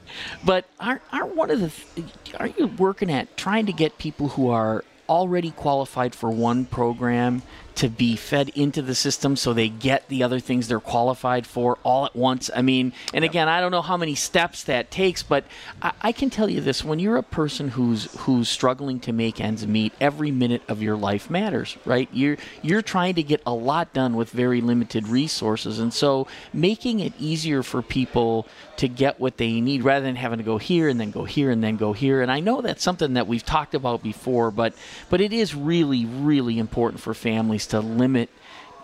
but 0.44 0.66
are 0.78 1.00
are 1.10 1.26
one 1.26 1.50
of 1.50 1.60
the 1.60 2.04
are 2.38 2.48
you 2.48 2.68
working 2.68 3.10
at 3.10 3.36
trying 3.36 3.66
to 3.66 3.72
get 3.72 3.98
people 3.98 4.28
who 4.28 4.50
are 4.50 4.84
already 5.08 5.50
qualified 5.50 6.14
for 6.14 6.30
one 6.30 6.64
program 6.64 7.42
to 7.76 7.90
be 7.90 8.16
fed 8.16 8.48
into 8.50 8.80
the 8.80 8.94
system 8.94 9.36
so 9.36 9.52
they 9.52 9.68
get 9.68 10.08
the 10.08 10.22
other 10.22 10.40
things 10.40 10.66
they're 10.66 10.80
qualified 10.80 11.46
for 11.46 11.78
all 11.82 12.06
at 12.06 12.16
once. 12.16 12.50
I 12.54 12.62
mean, 12.62 12.92
and 13.12 13.22
yep. 13.22 13.30
again, 13.30 13.48
I 13.48 13.60
don't 13.60 13.70
know 13.70 13.82
how 13.82 13.98
many 13.98 14.14
steps 14.14 14.64
that 14.64 14.90
takes, 14.90 15.22
but 15.22 15.44
I, 15.82 15.92
I, 16.00 16.12
can 16.12 16.30
tell 16.30 16.48
you 16.48 16.62
this: 16.62 16.82
when 16.82 16.98
you're 16.98 17.18
a 17.18 17.22
person 17.22 17.68
who's 17.68 18.04
who's 18.20 18.48
struggling 18.48 18.98
to 19.00 19.12
make 19.12 19.40
ends 19.40 19.66
meet, 19.66 19.92
every 20.00 20.30
minute 20.30 20.62
of 20.68 20.82
your 20.82 20.96
life 20.96 21.28
matters, 21.28 21.76
right? 21.84 22.08
You're 22.12 22.38
you're 22.62 22.82
trying 22.82 23.14
to 23.16 23.22
get 23.22 23.42
a 23.44 23.52
lot 23.52 23.92
done 23.92 24.16
with 24.16 24.30
very 24.30 24.62
limited 24.62 25.06
resources, 25.06 25.78
and 25.78 25.92
so 25.92 26.26
making 26.54 27.00
it 27.00 27.12
easier 27.18 27.62
for 27.62 27.82
people 27.82 28.46
to 28.78 28.88
get 28.88 29.20
what 29.20 29.36
they 29.36 29.60
need 29.60 29.84
rather 29.84 30.04
than 30.04 30.16
having 30.16 30.38
to 30.38 30.44
go 30.44 30.56
here 30.56 30.88
and 30.88 30.98
then 30.98 31.10
go 31.10 31.24
here 31.24 31.50
and 31.50 31.62
then 31.62 31.76
go 31.76 31.92
here. 31.92 32.22
And 32.22 32.32
I 32.32 32.40
know 32.40 32.62
that's 32.62 32.82
something 32.82 33.14
that 33.14 33.26
we've 33.26 33.44
talked 33.44 33.74
about 33.74 34.02
before, 34.02 34.50
but 34.50 34.72
but 35.10 35.20
it 35.20 35.34
is 35.34 35.54
really 35.54 36.06
really 36.06 36.58
important 36.58 37.02
for 37.02 37.12
families 37.12 37.65
to 37.68 37.80
limit 37.80 38.30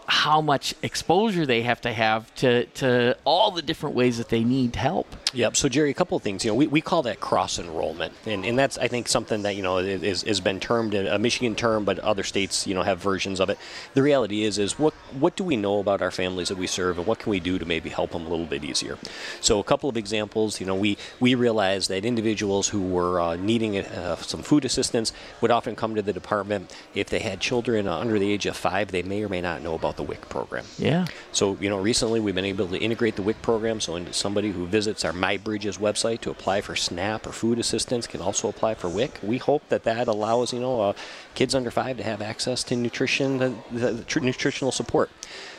how 0.06 0.40
much 0.40 0.74
exposure 0.82 1.46
they 1.46 1.62
have 1.62 1.80
to 1.80 1.92
have 1.92 2.34
to, 2.34 2.66
to 2.66 3.16
all 3.24 3.50
the 3.50 3.62
different 3.62 3.94
ways 3.94 4.18
that 4.18 4.28
they 4.28 4.44
need 4.44 4.76
help. 4.76 5.06
Yep. 5.34 5.56
So 5.56 5.68
Jerry, 5.68 5.90
a 5.90 5.94
couple 5.94 6.16
of 6.16 6.22
things. 6.22 6.44
You 6.44 6.50
know, 6.50 6.54
we, 6.54 6.66
we 6.66 6.80
call 6.80 7.02
that 7.02 7.20
cross 7.20 7.58
enrollment, 7.58 8.12
and, 8.26 8.44
and 8.44 8.58
that's 8.58 8.76
I 8.78 8.88
think 8.88 9.08
something 9.08 9.42
that 9.42 9.56
you 9.56 9.62
know 9.62 9.78
is 9.78 10.22
has 10.22 10.40
been 10.40 10.60
termed 10.60 10.94
a 10.94 11.18
Michigan 11.18 11.54
term, 11.54 11.84
but 11.84 11.98
other 12.00 12.22
states 12.22 12.66
you 12.66 12.74
know 12.74 12.82
have 12.82 12.98
versions 12.98 13.40
of 13.40 13.48
it. 13.48 13.58
The 13.94 14.02
reality 14.02 14.44
is 14.44 14.58
is 14.58 14.78
what 14.78 14.94
what 15.18 15.36
do 15.36 15.44
we 15.44 15.56
know 15.56 15.78
about 15.78 16.02
our 16.02 16.10
families 16.10 16.48
that 16.48 16.58
we 16.58 16.66
serve, 16.66 16.98
and 16.98 17.06
what 17.06 17.18
can 17.18 17.30
we 17.30 17.40
do 17.40 17.58
to 17.58 17.64
maybe 17.64 17.88
help 17.88 18.10
them 18.10 18.26
a 18.26 18.28
little 18.28 18.46
bit 18.46 18.64
easier? 18.64 18.98
So 19.40 19.58
a 19.58 19.64
couple 19.64 19.88
of 19.88 19.96
examples. 19.96 20.60
You 20.60 20.66
know, 20.66 20.74
we 20.74 20.98
we 21.20 21.34
realized 21.34 21.88
that 21.88 22.04
individuals 22.04 22.68
who 22.68 22.82
were 22.82 23.20
uh, 23.20 23.36
needing 23.36 23.78
uh, 23.78 24.16
some 24.16 24.42
food 24.42 24.64
assistance 24.64 25.12
would 25.40 25.50
often 25.50 25.76
come 25.76 25.94
to 25.94 26.02
the 26.02 26.12
department 26.12 26.74
if 26.94 27.08
they 27.08 27.20
had 27.20 27.40
children 27.40 27.88
uh, 27.88 27.96
under 27.96 28.18
the 28.18 28.30
age 28.30 28.46
of 28.46 28.56
five. 28.56 28.90
They 28.92 29.02
may 29.02 29.24
or 29.24 29.28
may 29.28 29.40
not 29.40 29.62
know 29.62 29.74
about 29.74 29.96
the 29.96 30.02
WIC 30.02 30.28
program. 30.28 30.64
Yeah. 30.78 31.06
So 31.32 31.56
you 31.60 31.70
know, 31.70 31.80
recently 31.80 32.20
we've 32.20 32.34
been 32.34 32.44
able 32.44 32.68
to 32.68 32.78
integrate 32.78 33.16
the 33.16 33.22
WIC 33.22 33.40
program, 33.40 33.80
so 33.80 34.02
somebody 34.12 34.50
who 34.50 34.66
visits 34.66 35.04
our 35.04 35.12
MI 35.22 35.36
Bridges 35.36 35.78
website 35.78 36.20
to 36.22 36.30
apply 36.30 36.60
for 36.60 36.74
SNAP 36.74 37.26
or 37.26 37.32
food 37.32 37.58
assistance 37.58 38.06
can 38.06 38.20
also 38.20 38.48
apply 38.48 38.74
for 38.74 38.88
WIC. 38.88 39.20
We 39.22 39.38
hope 39.38 39.68
that 39.68 39.84
that 39.84 40.08
allows 40.08 40.52
you 40.52 40.60
know 40.60 40.80
uh, 40.80 40.92
kids 41.34 41.54
under 41.54 41.70
five 41.70 41.96
to 41.98 42.02
have 42.02 42.20
access 42.20 42.64
to 42.64 42.76
nutrition, 42.76 43.38
the, 43.38 43.54
the, 43.70 43.92
the 43.92 44.20
nutritional 44.20 44.72
support. 44.72 45.10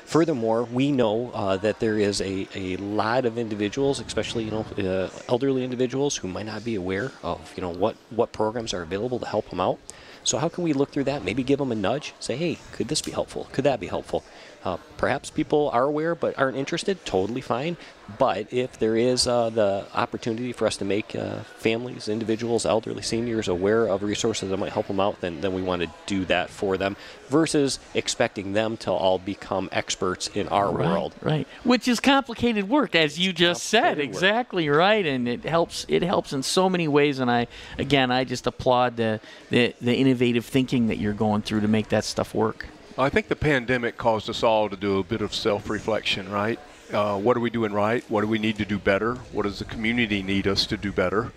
Furthermore, 0.05 0.63
we 0.63 0.91
know 0.91 1.31
uh, 1.33 1.55
that 1.57 1.79
there 1.79 1.97
is 1.97 2.19
a, 2.19 2.47
a 2.53 2.75
lot 2.77 3.25
of 3.25 3.37
individuals, 3.37 3.99
especially 3.99 4.43
you 4.43 4.51
know 4.51 4.65
uh, 4.77 5.09
elderly 5.29 5.63
individuals, 5.63 6.17
who 6.17 6.27
might 6.27 6.45
not 6.45 6.63
be 6.65 6.75
aware 6.75 7.11
of 7.23 7.53
you 7.55 7.61
know 7.61 7.69
what 7.69 7.95
what 8.09 8.31
programs 8.31 8.73
are 8.73 8.81
available 8.81 9.19
to 9.19 9.25
help 9.25 9.49
them 9.49 9.61
out. 9.61 9.79
So 10.23 10.37
how 10.37 10.49
can 10.49 10.63
we 10.63 10.73
look 10.73 10.91
through 10.91 11.05
that? 11.05 11.23
Maybe 11.23 11.43
give 11.43 11.59
them 11.59 11.71
a 11.71 11.75
nudge. 11.75 12.13
Say, 12.19 12.35
hey, 12.35 12.57
could 12.71 12.87
this 12.87 13.01
be 13.01 13.11
helpful? 13.11 13.47
Could 13.51 13.65
that 13.65 13.79
be 13.79 13.87
helpful? 13.87 14.23
Uh, 14.65 14.77
perhaps 14.97 15.29
people 15.29 15.69
are 15.73 15.83
aware 15.83 16.15
but 16.15 16.37
aren't 16.39 16.55
interested. 16.55 17.03
Totally 17.05 17.41
fine. 17.41 17.75
But 18.17 18.51
if 18.51 18.77
there 18.79 18.95
is 18.95 19.27
uh, 19.27 19.49
the 19.49 19.85
opportunity 19.93 20.51
for 20.51 20.67
us 20.67 20.77
to 20.77 20.85
make 20.85 21.15
uh, 21.15 21.39
families, 21.57 22.09
individuals, 22.09 22.65
elderly 22.65 23.01
seniors 23.01 23.47
aware 23.47 23.87
of 23.87 24.03
resources 24.03 24.49
that 24.49 24.57
might 24.57 24.73
help 24.73 24.87
them 24.87 24.99
out, 24.99 25.21
then, 25.21 25.41
then 25.41 25.53
we 25.53 25.61
want 25.61 25.81
to 25.81 25.89
do 26.05 26.25
that 26.25 26.49
for 26.49 26.77
them 26.77 26.97
versus 27.29 27.79
expecting 27.93 28.53
them 28.53 28.75
to 28.77 28.91
all 28.91 29.19
become 29.19 29.69
experts 29.71 30.27
in 30.27 30.47
our 30.49 30.71
right, 30.71 30.87
world. 30.87 31.15
Right. 31.21 31.47
Which 31.63 31.87
is 31.87 31.99
complicated 31.99 32.67
work, 32.67 32.93
as 32.93 33.17
you 33.17 33.31
just 33.31 33.63
said. 33.63 33.99
Exactly 33.99 34.67
right. 34.69 35.05
And 35.05 35.27
it 35.27 35.43
helps 35.43 35.85
it 35.87 36.03
helps 36.03 36.33
in 36.33 36.43
so 36.43 36.69
many 36.69 36.87
ways. 36.87 37.19
And 37.19 37.31
I 37.31 37.47
again 37.77 38.11
I 38.11 38.25
just 38.25 38.47
applaud 38.47 38.97
the, 38.97 39.21
the, 39.49 39.75
the 39.81 39.95
innovative 40.13 40.45
thinking 40.45 40.87
that 40.87 40.99
you're 40.99 41.11
going 41.11 41.41
through 41.41 41.61
to 41.61 41.67
make 41.67 41.89
that 41.89 42.03
stuff 42.03 42.35
work. 42.35 42.67
I 42.99 43.09
think 43.09 43.29
the 43.29 43.35
pandemic 43.35 43.97
caused 43.97 44.29
us 44.29 44.43
all 44.43 44.69
to 44.69 44.77
do 44.77 44.99
a 44.99 45.03
bit 45.03 45.21
of 45.21 45.33
self 45.33 45.71
reflection, 45.71 46.29
right? 46.29 46.59
Uh, 46.91 47.17
what 47.17 47.35
are 47.35 47.39
we 47.39 47.49
doing 47.49 47.73
right? 47.73 48.03
What 48.09 48.21
do 48.21 48.27
we 48.27 48.37
need 48.37 48.57
to 48.57 48.65
do 48.65 48.77
better? 48.77 49.15
What 49.31 49.43
does 49.43 49.57
the 49.57 49.65
community 49.65 50.21
need 50.21 50.45
us 50.45 50.67
to 50.67 50.77
do 50.77 50.91
better? 50.91 51.31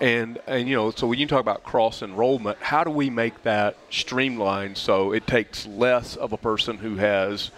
And, 0.00 0.38
and 0.46 0.68
you 0.68 0.76
know, 0.76 0.92
so 0.92 1.08
when 1.08 1.18
you 1.18 1.26
talk 1.26 1.40
about 1.40 1.64
cross 1.64 2.00
enrollment, 2.00 2.58
how 2.60 2.84
do 2.84 2.90
we 2.90 3.10
make 3.10 3.42
that 3.42 3.76
streamlined 3.90 4.78
so 4.78 5.12
it 5.12 5.26
takes 5.26 5.66
less 5.66 6.14
of 6.14 6.32
a 6.32 6.36
person 6.36 6.78
who 6.78 6.96
has, 6.96 7.50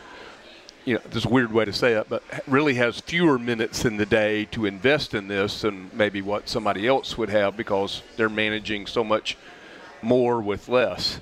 you 0.87 0.94
know, 0.94 1.00
this 1.11 1.27
weird 1.27 1.53
way 1.53 1.66
to 1.66 1.72
say 1.74 1.92
it, 1.92 2.07
but 2.09 2.22
really 2.46 2.74
has 2.74 3.00
fewer 3.00 3.38
minutes 3.38 3.85
in 3.85 3.98
the 3.98 4.07
day 4.07 4.46
to 4.46 4.64
invest 4.64 5.12
in 5.12 5.29
this 5.29 5.61
than 5.61 5.90
maybe 5.92 6.22
what 6.22 6.48
somebody 6.48 6.87
else 6.88 7.18
would 7.18 7.29
have 7.29 7.55
because 7.59 8.03
they're 8.16 8.31
managing 8.31 8.87
so 8.87 9.05
much 9.05 9.37
more 10.04 10.40
with 10.40 10.68
less. 10.68 11.20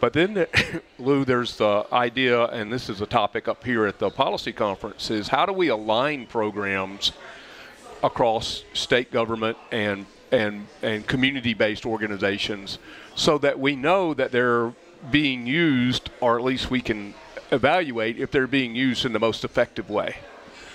But 0.00 0.12
then, 0.12 0.46
Lou, 0.98 1.24
there's 1.24 1.56
the 1.56 1.86
idea, 1.92 2.44
and 2.46 2.72
this 2.72 2.88
is 2.88 3.00
a 3.00 3.06
topic 3.06 3.48
up 3.48 3.64
here 3.64 3.86
at 3.86 3.98
the 3.98 4.10
policy 4.10 4.52
conference, 4.52 5.10
is 5.10 5.28
how 5.28 5.46
do 5.46 5.52
we 5.52 5.68
align 5.68 6.26
programs 6.26 7.12
across 8.02 8.62
state 8.74 9.10
government 9.10 9.58
and 9.72 10.06
and 10.30 10.66
and 10.82 11.06
community-based 11.06 11.86
organizations 11.86 12.78
so 13.14 13.38
that 13.38 13.58
we 13.58 13.74
know 13.74 14.14
that 14.14 14.30
they're 14.30 14.72
being 15.10 15.46
used, 15.46 16.10
or 16.20 16.38
at 16.38 16.44
least 16.44 16.70
we 16.70 16.80
can 16.80 17.14
evaluate 17.50 18.18
if 18.18 18.30
they're 18.30 18.46
being 18.46 18.74
used 18.74 19.04
in 19.04 19.12
the 19.12 19.18
most 19.18 19.44
effective 19.44 19.88
way. 19.90 20.16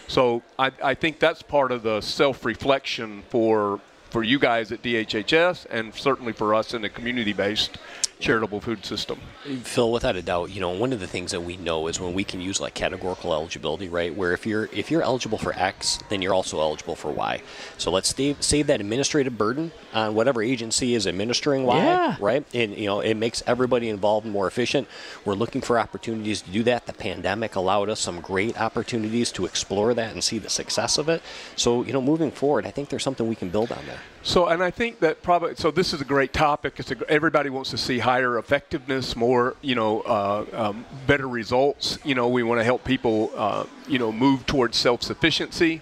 So 0.08 0.42
I, 0.60 0.72
I 0.84 0.94
think 0.96 1.20
that's 1.20 1.42
part 1.42 1.72
of 1.72 1.84
the 1.84 2.02
self-reflection 2.02 3.24
for 3.30 3.80
for 4.14 4.22
you 4.22 4.38
guys 4.38 4.72
at 4.72 4.84
DHHS 4.84 5.66
and 5.72 5.94
certainly 5.96 6.34
for 6.34 6.54
us 6.54 6.76
in 6.76 6.84
the 6.84 6.90
community-based 6.90 7.80
charitable 8.20 8.62
food 8.62 8.86
system. 8.86 9.20
Phil, 9.64 9.92
without 9.92 10.16
a 10.16 10.22
doubt, 10.22 10.50
you 10.50 10.62
know 10.62 10.72
one 10.72 10.94
of 10.94 11.00
the 11.00 11.08
things 11.08 11.32
that 11.32 11.42
we 11.42 11.58
know 11.58 11.88
is 11.88 12.00
when 12.00 12.14
we 12.14 12.24
can 12.24 12.42
use 12.42 12.62
like 12.62 12.74
categorical 12.74 13.34
eligibility, 13.34 13.90
right? 13.90 14.16
Where 14.16 14.34
if 14.34 14.46
you're 14.46 14.70
if 14.72 14.90
you're 14.90 15.02
eligible 15.02 15.38
for 15.38 15.54
X, 15.54 16.00
then 16.10 16.22
you're 16.22 16.34
also 16.34 16.60
eligible 16.60 16.96
for 16.96 17.12
Y. 17.12 17.42
So 17.78 17.92
let's 17.92 18.16
save, 18.16 18.42
save 18.42 18.68
that 18.68 18.80
administrative 18.80 19.38
burden 19.38 19.72
on 19.94 20.16
whatever 20.16 20.42
agency 20.42 20.96
is 20.96 21.06
administering 21.06 21.64
Y, 21.64 21.78
yeah. 21.78 22.18
right? 22.20 22.46
And 22.54 22.78
you 22.78 22.86
know 22.86 23.02
it 23.02 23.16
makes 23.16 23.44
everybody 23.46 23.90
involved 23.90 24.26
more 24.26 24.48
efficient. 24.48 24.88
We're 25.26 25.36
looking 25.36 25.62
for 25.62 25.80
opportunities 25.80 26.42
to 26.42 26.50
do 26.50 26.64
that. 26.64 26.86
The 26.86 26.94
pandemic 26.94 27.56
allowed 27.56 27.90
us 27.90 28.00
some 28.00 28.22
great 28.22 28.60
opportunities 28.60 29.32
to 29.34 29.46
explore 29.46 29.94
that 29.94 30.14
and 30.14 30.24
see 30.24 30.40
the 30.40 30.50
success 30.50 30.98
of 30.98 31.10
it. 31.10 31.22
So 31.56 31.84
you 31.84 31.94
know, 31.94 32.02
moving 32.02 32.32
forward, 32.32 32.66
I 32.66 32.72
think 32.72 32.90
there's 32.90 33.04
something 33.04 33.28
we 33.28 33.36
can 33.36 33.50
build 33.50 33.72
on 33.72 33.86
there. 33.86 34.00
So, 34.24 34.48
and 34.48 34.64
I 34.64 34.72
think 34.72 35.00
that 35.00 35.22
probably 35.22 35.56
so. 35.56 35.70
This 35.70 35.94
is 35.94 36.00
a 36.00 36.06
great 36.06 36.32
topic. 36.32 36.76
It's 36.78 36.92
a, 36.92 37.10
everybody 37.10 37.50
wants 37.50 37.72
to 37.72 37.78
see 37.78 38.00
higher 38.04 38.38
effectiveness, 38.38 39.16
more 39.16 39.56
you 39.62 39.76
know, 39.76 40.02
uh, 40.02 40.46
um, 40.54 40.86
better 41.08 41.28
results. 41.28 41.98
You 42.04 42.16
know, 42.16 42.28
we 42.28 42.44
want 42.44 42.60
to 42.60 42.64
help 42.64 42.84
people, 42.84 43.32
uh, 43.36 43.66
you 43.88 43.98
know, 43.98 44.12
move 44.12 44.46
towards 44.46 44.78
self-sufficiency. 44.78 45.82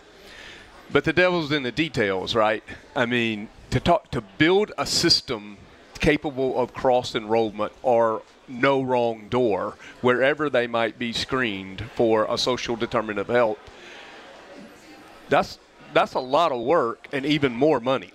but 0.91 1.03
the 1.03 1.13
devil's 1.13 1.51
in 1.51 1.63
the 1.63 1.71
details, 1.71 2.35
right? 2.35 2.63
I 2.95 3.05
mean, 3.05 3.49
to 3.71 3.79
talk 3.79 4.11
to 4.11 4.21
build 4.21 4.71
a 4.77 4.85
system 4.85 5.57
capable 5.99 6.59
of 6.59 6.73
cross 6.73 7.15
enrollment 7.15 7.71
or 7.81 8.21
no 8.47 8.81
wrong 8.81 9.29
door 9.29 9.75
wherever 10.01 10.49
they 10.49 10.67
might 10.67 10.99
be 10.99 11.13
screened 11.13 11.83
for 11.95 12.25
a 12.29 12.37
social 12.37 12.75
determinant 12.75 13.19
of 13.19 13.33
health. 13.33 13.59
That's 15.29 15.59
that's 15.93 16.13
a 16.13 16.19
lot 16.19 16.51
of 16.51 16.61
work 16.61 17.07
and 17.11 17.25
even 17.25 17.53
more 17.53 17.79
money 17.79 18.11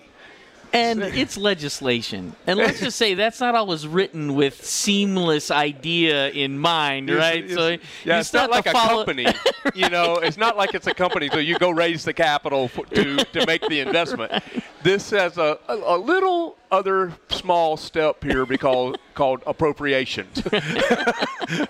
and 0.73 1.01
it's 1.03 1.37
legislation. 1.37 2.35
And 2.45 2.57
let's 2.57 2.79
just 2.79 2.97
say 2.97 3.13
that's 3.13 3.39
not 3.39 3.55
always 3.55 3.87
written 3.87 4.35
with 4.35 4.65
seamless 4.65 5.51
idea 5.51 6.29
in 6.29 6.57
mind, 6.57 7.09
right? 7.09 7.43
It's, 7.43 7.53
so 7.53 7.77
yeah, 8.03 8.19
it's 8.19 8.33
not 8.33 8.49
like 8.49 8.65
a 8.65 8.73
company. 8.73 9.27
you 9.73 9.89
know, 9.89 10.15
it's 10.23 10.37
not 10.37 10.57
like 10.57 10.73
it's 10.73 10.87
a 10.87 10.93
company. 10.93 11.29
So 11.29 11.37
you 11.39 11.57
go 11.57 11.69
raise 11.69 12.03
the 12.03 12.13
capital 12.13 12.69
to 12.69 13.17
to 13.17 13.45
make 13.45 13.61
the 13.67 13.79
investment. 13.79 14.43
This 14.83 15.09
has 15.11 15.37
a, 15.37 15.59
a, 15.67 15.75
a 15.75 15.97
little 15.97 16.57
other 16.71 17.13
small 17.29 17.77
step 17.77 18.23
here 18.23 18.45
because 18.45 18.95
called 19.15 19.43
appropriations. 19.47 20.43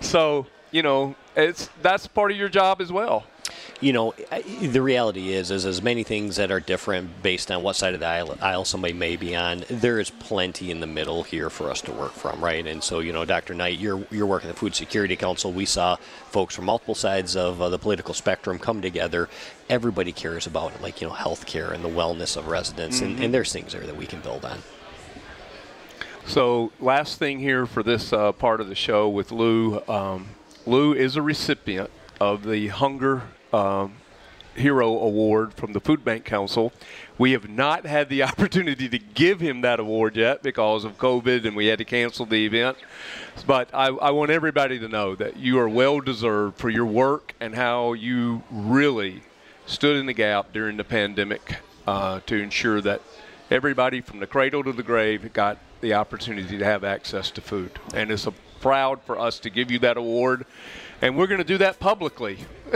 so 0.00 0.46
you 0.70 0.82
know, 0.82 1.14
it's 1.36 1.70
that's 1.82 2.06
part 2.06 2.30
of 2.30 2.36
your 2.36 2.48
job 2.48 2.80
as 2.80 2.92
well 2.92 3.24
you 3.80 3.92
know, 3.92 4.12
the 4.60 4.82
reality 4.82 5.32
is, 5.32 5.52
is 5.52 5.64
as 5.64 5.80
many 5.80 6.02
things 6.02 6.36
that 6.36 6.50
are 6.50 6.58
different 6.58 7.22
based 7.22 7.50
on 7.50 7.62
what 7.62 7.76
side 7.76 7.94
of 7.94 8.00
the 8.00 8.06
aisle, 8.06 8.36
aisle, 8.40 8.64
somebody 8.64 8.92
may 8.92 9.14
be 9.14 9.36
on. 9.36 9.64
There 9.70 10.00
is 10.00 10.10
plenty 10.10 10.72
in 10.72 10.80
the 10.80 10.86
middle 10.86 11.22
here 11.22 11.48
for 11.48 11.70
us 11.70 11.80
to 11.82 11.92
work 11.92 12.12
from, 12.12 12.42
right? 12.42 12.66
And 12.66 12.82
so, 12.82 12.98
you 12.98 13.12
know, 13.12 13.24
Dr. 13.24 13.54
Knight, 13.54 13.78
you're 13.78 14.04
you're 14.10 14.26
working 14.26 14.48
the 14.48 14.56
Food 14.56 14.74
Security 14.74 15.14
Council. 15.14 15.52
We 15.52 15.64
saw 15.64 15.96
folks 16.30 16.56
from 16.56 16.64
multiple 16.64 16.96
sides 16.96 17.36
of 17.36 17.62
uh, 17.62 17.68
the 17.68 17.78
political 17.78 18.14
spectrum 18.14 18.58
come 18.58 18.82
together. 18.82 19.28
Everybody 19.68 20.10
cares 20.10 20.46
about 20.46 20.80
like 20.82 21.00
you 21.00 21.06
know 21.06 21.14
health 21.14 21.46
care 21.46 21.70
and 21.70 21.84
the 21.84 21.88
wellness 21.88 22.36
of 22.36 22.48
residents, 22.48 22.96
mm-hmm. 22.96 23.12
and, 23.12 23.24
and, 23.24 23.34
there's 23.34 23.52
things 23.52 23.72
there 23.72 23.82
that 23.82 23.96
we 23.96 24.06
can 24.06 24.20
build 24.20 24.44
on. 24.44 24.58
So, 26.26 26.72
last 26.80 27.18
thing 27.18 27.38
here 27.38 27.64
for 27.64 27.82
this 27.82 28.12
uh, 28.12 28.32
part 28.32 28.60
of 28.60 28.68
the 28.68 28.74
show 28.74 29.08
with 29.08 29.30
Lou. 29.30 29.80
Um, 29.88 30.30
Lou 30.66 30.92
is 30.92 31.16
a 31.16 31.22
recipient 31.22 31.90
of 32.20 32.44
the 32.44 32.68
Hunger 32.68 33.22
um, 33.52 33.94
Hero 34.54 34.98
Award 34.98 35.54
from 35.54 35.72
the 35.72 35.80
Food 35.80 36.04
Bank 36.04 36.24
Council. 36.24 36.72
We 37.16 37.32
have 37.32 37.48
not 37.48 37.86
had 37.86 38.08
the 38.08 38.22
opportunity 38.30 38.88
to 38.88 38.98
give 38.98 39.40
him 39.40 39.62
that 39.62 39.80
award 39.80 40.16
yet 40.16 40.42
because 40.42 40.84
of 40.84 40.98
COVID 40.98 41.46
and 41.46 41.56
we 41.56 41.66
had 41.66 41.78
to 41.78 41.84
cancel 41.84 42.26
the 42.26 42.44
event. 42.44 42.76
But 43.46 43.70
I, 43.72 43.86
I 43.86 44.10
want 44.10 44.30
everybody 44.30 44.78
to 44.80 44.88
know 44.88 45.14
that 45.14 45.36
you 45.36 45.58
are 45.58 45.68
well 45.68 46.00
deserved 46.00 46.56
for 46.58 46.70
your 46.70 46.86
work 46.86 47.34
and 47.40 47.54
how 47.54 47.92
you 47.92 48.42
really 48.50 49.22
stood 49.66 49.96
in 49.96 50.06
the 50.06 50.12
gap 50.12 50.52
during 50.52 50.76
the 50.76 50.84
pandemic 50.84 51.58
uh, 51.86 52.20
to 52.26 52.36
ensure 52.36 52.80
that 52.80 53.00
everybody 53.50 54.00
from 54.00 54.18
the 54.18 54.26
cradle 54.26 54.64
to 54.64 54.72
the 54.72 54.82
grave 54.82 55.32
got 55.32 55.58
the 55.80 55.94
opportunity 55.94 56.58
to 56.58 56.64
have 56.64 56.84
access 56.84 57.30
to 57.30 57.40
food. 57.40 57.78
And 57.94 58.10
it's 58.10 58.26
a 58.26 58.32
proud 58.60 59.00
for 59.02 59.18
us 59.18 59.38
to 59.40 59.50
give 59.50 59.70
you 59.70 59.78
that 59.80 59.96
award 59.96 60.44
and 61.02 61.16
we're 61.16 61.26
going 61.26 61.38
to 61.38 61.44
do 61.44 61.58
that 61.58 61.78
publicly. 61.78 62.38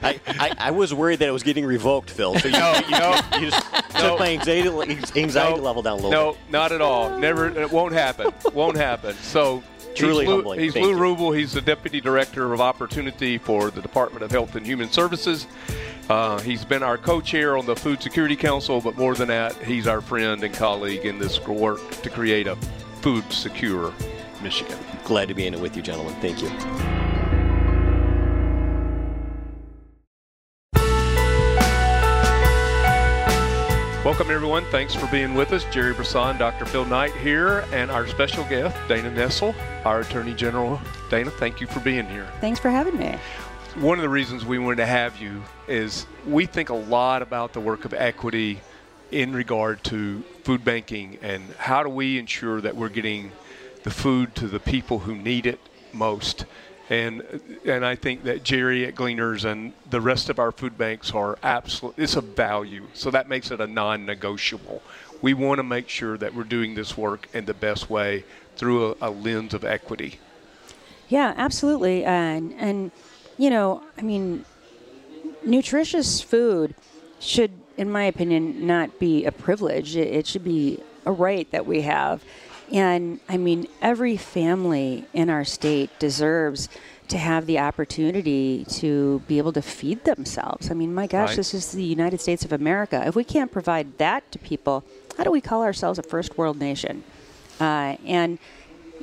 I, 0.00 0.20
I, 0.26 0.54
I, 0.58 0.70
was 0.72 0.92
worried 0.92 1.20
that 1.20 1.28
it 1.28 1.32
was 1.32 1.44
getting 1.44 1.64
revoked, 1.64 2.10
Phil. 2.10 2.36
So 2.40 2.48
you, 2.48 2.54
no, 2.54 2.74
you, 2.88 2.90
no, 2.90 3.20
you 3.38 3.50
just 3.50 3.72
no, 3.94 4.00
took 4.00 4.18
my 4.18 4.30
anxiety, 4.30 4.68
anxiety 5.16 5.56
no, 5.56 5.62
level 5.62 5.82
down 5.82 5.92
a 5.92 5.96
little 5.96 6.10
no, 6.10 6.32
bit. 6.32 6.40
Not 6.50 6.72
at 6.72 6.80
all. 6.80 7.16
Never. 7.18 7.48
It 7.56 7.70
won't 7.70 7.92
happen. 7.92 8.32
won't 8.52 8.76
happen. 8.76 9.14
So 9.16 9.62
Truly 9.94 10.24
he's 10.24 10.28
Lou, 10.28 10.34
humbling. 10.36 10.60
He's 10.60 10.72
Thank 10.72 10.86
Lou 10.86 10.92
you. 10.92 10.98
Roubal. 10.98 11.32
He's 11.32 11.52
the 11.52 11.60
Deputy 11.60 12.00
Director 12.00 12.52
of 12.52 12.60
Opportunity 12.60 13.38
for 13.38 13.70
the 13.70 13.80
Department 13.80 14.24
of 14.24 14.30
Health 14.30 14.56
and 14.56 14.66
Human 14.66 14.90
Services. 14.90 15.46
Uh, 16.10 16.38
he's 16.40 16.64
been 16.64 16.82
our 16.82 16.98
co-chair 16.98 17.56
on 17.56 17.64
the 17.64 17.76
Food 17.76 18.02
Security 18.02 18.36
Council, 18.36 18.80
but 18.80 18.96
more 18.98 19.14
than 19.14 19.28
that, 19.28 19.54
he's 19.62 19.86
our 19.86 20.00
friend 20.00 20.42
and 20.42 20.52
colleague 20.54 21.06
in 21.06 21.18
this 21.18 21.40
work 21.46 21.80
to 22.02 22.10
create 22.10 22.46
a 22.46 22.56
food 23.00 23.24
secure 23.32 23.92
Michigan. 24.44 24.78
Glad 25.04 25.26
to 25.28 25.34
be 25.34 25.46
in 25.46 25.54
it 25.54 25.60
with 25.60 25.74
you, 25.74 25.82
gentlemen. 25.82 26.14
Thank 26.20 26.42
you. 26.42 26.48
Welcome, 34.04 34.30
everyone. 34.30 34.64
Thanks 34.66 34.94
for 34.94 35.06
being 35.06 35.32
with 35.32 35.52
us. 35.54 35.64
Jerry 35.72 35.94
Brisson, 35.94 36.36
Dr. 36.36 36.66
Phil 36.66 36.84
Knight 36.84 37.12
here, 37.16 37.64
and 37.72 37.90
our 37.90 38.06
special 38.06 38.44
guest, 38.44 38.76
Dana 38.86 39.10
Nessel, 39.10 39.54
our 39.86 40.00
Attorney 40.00 40.34
General. 40.34 40.78
Dana, 41.08 41.30
thank 41.30 41.62
you 41.62 41.66
for 41.66 41.80
being 41.80 42.06
here. 42.06 42.28
Thanks 42.42 42.60
for 42.60 42.68
having 42.68 42.98
me. 42.98 43.16
One 43.76 43.98
of 43.98 44.02
the 44.02 44.10
reasons 44.10 44.44
we 44.44 44.58
wanted 44.58 44.76
to 44.76 44.86
have 44.86 45.16
you 45.20 45.42
is 45.66 46.06
we 46.28 46.44
think 46.44 46.68
a 46.68 46.74
lot 46.74 47.22
about 47.22 47.54
the 47.54 47.60
work 47.60 47.86
of 47.86 47.94
equity 47.94 48.60
in 49.10 49.32
regard 49.32 49.82
to 49.84 50.22
food 50.42 50.64
banking 50.64 51.18
and 51.22 51.42
how 51.56 51.82
do 51.82 51.88
we 51.88 52.18
ensure 52.18 52.60
that 52.60 52.76
we're 52.76 52.90
getting 52.90 53.32
the 53.84 53.90
food 53.90 54.34
to 54.34 54.48
the 54.48 54.58
people 54.58 55.00
who 55.00 55.14
need 55.14 55.46
it 55.46 55.60
most. 55.92 56.44
And 56.90 57.22
and 57.64 57.86
I 57.86 57.94
think 57.94 58.24
that 58.24 58.44
Jerry 58.44 58.84
at 58.84 58.94
Gleaners 58.94 59.44
and 59.44 59.72
the 59.88 60.00
rest 60.00 60.28
of 60.28 60.38
our 60.38 60.52
food 60.52 60.76
banks 60.76 61.12
are 61.12 61.38
absolute. 61.42 61.94
It's 61.96 62.16
a 62.16 62.20
value, 62.20 62.88
so 62.92 63.10
that 63.10 63.28
makes 63.28 63.50
it 63.50 63.60
a 63.60 63.66
non-negotiable. 63.66 64.82
We 65.22 65.32
want 65.32 65.58
to 65.60 65.62
make 65.62 65.88
sure 65.88 66.18
that 66.18 66.34
we're 66.34 66.44
doing 66.44 66.74
this 66.74 66.98
work 66.98 67.28
in 67.32 67.46
the 67.46 67.54
best 67.54 67.88
way 67.88 68.24
through 68.56 68.92
a, 69.00 69.08
a 69.08 69.10
lens 69.10 69.54
of 69.54 69.64
equity. 69.64 70.18
Yeah, 71.08 71.32
absolutely. 71.36 72.04
And 72.04 72.52
and 72.58 72.90
you 73.38 73.48
know, 73.48 73.82
I 73.96 74.02
mean, 74.02 74.44
nutritious 75.44 76.20
food 76.20 76.74
should, 77.18 77.52
in 77.78 77.90
my 77.90 78.04
opinion, 78.04 78.66
not 78.66 78.98
be 78.98 79.24
a 79.24 79.32
privilege. 79.32 79.96
It, 79.96 80.08
it 80.08 80.26
should 80.26 80.44
be 80.44 80.82
a 81.06 81.12
right 81.12 81.50
that 81.50 81.64
we 81.64 81.80
have. 81.82 82.22
And 82.72 83.20
I 83.28 83.36
mean, 83.36 83.66
every 83.82 84.16
family 84.16 85.04
in 85.12 85.30
our 85.30 85.44
state 85.44 85.90
deserves 85.98 86.68
to 87.08 87.18
have 87.18 87.46
the 87.46 87.58
opportunity 87.58 88.64
to 88.64 89.20
be 89.28 89.38
able 89.38 89.52
to 89.52 89.62
feed 89.62 90.04
themselves. 90.04 90.70
I 90.70 90.74
mean, 90.74 90.94
my 90.94 91.06
gosh, 91.06 91.30
right. 91.30 91.36
this 91.36 91.52
is 91.52 91.72
the 91.72 91.84
United 91.84 92.20
States 92.20 92.44
of 92.44 92.52
America. 92.52 93.02
If 93.06 93.14
we 93.14 93.24
can't 93.24 93.52
provide 93.52 93.98
that 93.98 94.30
to 94.32 94.38
people, 94.38 94.84
how 95.18 95.24
do 95.24 95.30
we 95.30 95.40
call 95.40 95.62
ourselves 95.62 95.98
a 95.98 96.02
first 96.02 96.38
world 96.38 96.58
nation? 96.58 97.04
Uh, 97.60 97.96
and 98.06 98.38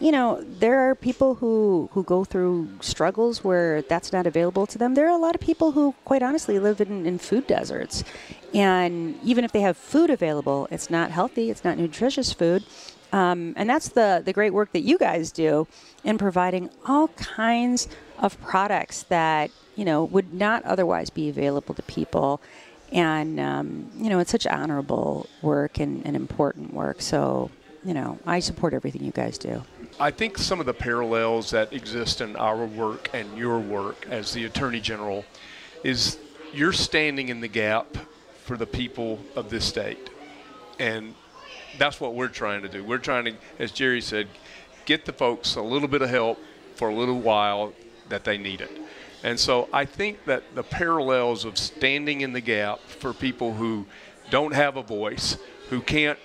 you 0.02 0.12
know, 0.12 0.44
there 0.44 0.80
are 0.80 0.96
people 0.96 1.36
who, 1.36 1.88
who 1.94 2.04
go 2.04 2.24
through 2.24 2.68
struggles 2.82 3.44
where 3.44 3.84
that's 3.84 4.12
not 4.12 4.26
available 4.26 4.66
to 4.66 4.80
them. 4.80 4.96
There 4.96 5.06
are 5.06 5.16
a 5.16 5.22
lot 5.22 5.36
of 5.36 5.42
people 5.42 5.74
who, 5.74 5.94
quite 6.06 6.24
honestly, 6.24 6.58
live 6.58 6.82
in, 6.82 7.06
in 7.06 7.20
food 7.20 7.46
deserts. 7.46 8.04
And 8.52 9.20
even 9.24 9.46
if 9.46 9.52
they 9.52 9.62
have 9.62 9.78
food 9.78 10.10
available, 10.10 10.68
it's 10.72 10.90
not 10.90 11.12
healthy, 11.12 11.52
it's 11.52 11.64
not 11.64 11.78
nutritious 11.78 12.34
food. 12.34 12.64
Um, 13.12 13.54
and 13.58 13.70
that's 13.70 13.90
the, 13.90 14.22
the 14.24 14.34
great 14.34 14.54
work 14.54 14.72
that 14.72 14.82
you 14.82 14.98
guys 14.98 15.32
do 15.32 15.68
in 16.04 16.18
providing 16.18 16.70
all 16.86 17.10
kinds 17.10 17.88
of 18.20 18.40
products 18.42 19.04
that, 19.04 19.52
you 19.76 19.84
know, 19.84 20.04
would 20.06 20.34
not 20.34 20.64
otherwise 20.64 21.10
be 21.10 21.30
available 21.30 21.76
to 21.76 21.82
people. 21.84 22.42
And, 22.92 23.40
um, 23.40 23.90
you 23.96 24.10
know, 24.10 24.20
it's 24.20 24.32
such 24.32 24.48
honorable 24.48 25.28
work 25.42 25.80
and, 25.80 26.06
and 26.06 26.16
important 26.16 26.74
work. 26.74 27.02
So, 27.02 27.50
you 27.84 27.94
know, 27.94 28.20
I 28.26 28.40
support 28.40 28.74
everything 28.74 29.04
you 29.04 29.12
guys 29.12 29.38
do. 29.38 29.64
I 30.00 30.12
think 30.12 30.38
some 30.38 30.60
of 30.60 30.66
the 30.66 30.74
parallels 30.74 31.52
that 31.52 31.74
exist 31.74 32.22
in 32.22 32.36
our 32.36 32.66
work 32.66 33.10
and 33.14 33.38
your 33.38 33.60
work 33.60 34.08
as 34.10 34.34
the 34.34 34.46
Attorney 34.46 34.80
General 34.80 35.26
is 35.84 36.18
you're 36.54 36.74
standing 36.74 37.30
in 37.30 37.42
the 37.42 37.48
gap 37.48 37.98
for 38.44 38.58
the 38.58 38.66
people 38.66 39.20
of 39.36 39.50
this 39.50 39.66
state. 39.66 40.10
And 40.80 41.16
that's 41.78 42.00
what 42.00 42.14
we're 42.14 42.28
trying 42.28 42.62
to 42.62 42.70
do. 42.70 42.84
We're 42.84 42.98
trying 42.98 43.26
to, 43.26 43.34
as 43.60 43.72
Jerry 43.72 44.02
said, 44.02 44.28
get 44.86 45.06
the 45.06 45.14
folks 45.14 45.56
a 45.56 45.62
little 45.62 45.88
bit 45.88 46.02
of 46.02 46.10
help 46.10 46.40
for 46.76 46.90
a 46.90 46.96
little 46.96 47.20
while 47.20 47.74
that 48.10 48.24
they 48.24 48.38
need 48.38 48.62
it. 48.62 48.72
And 49.24 49.40
so 49.40 49.70
I 49.72 49.86
think 49.86 50.26
that 50.26 50.44
the 50.56 50.64
parallels 50.64 51.46
of 51.46 51.58
standing 51.58 52.22
in 52.22 52.34
the 52.34 52.42
gap 52.42 52.80
for 52.80 53.14
people 53.14 53.54
who 53.54 53.86
don't 54.30 54.54
have 54.54 54.78
a 54.78 54.84
voice, 54.84 55.38
who 55.70 55.82
can't 55.82 56.18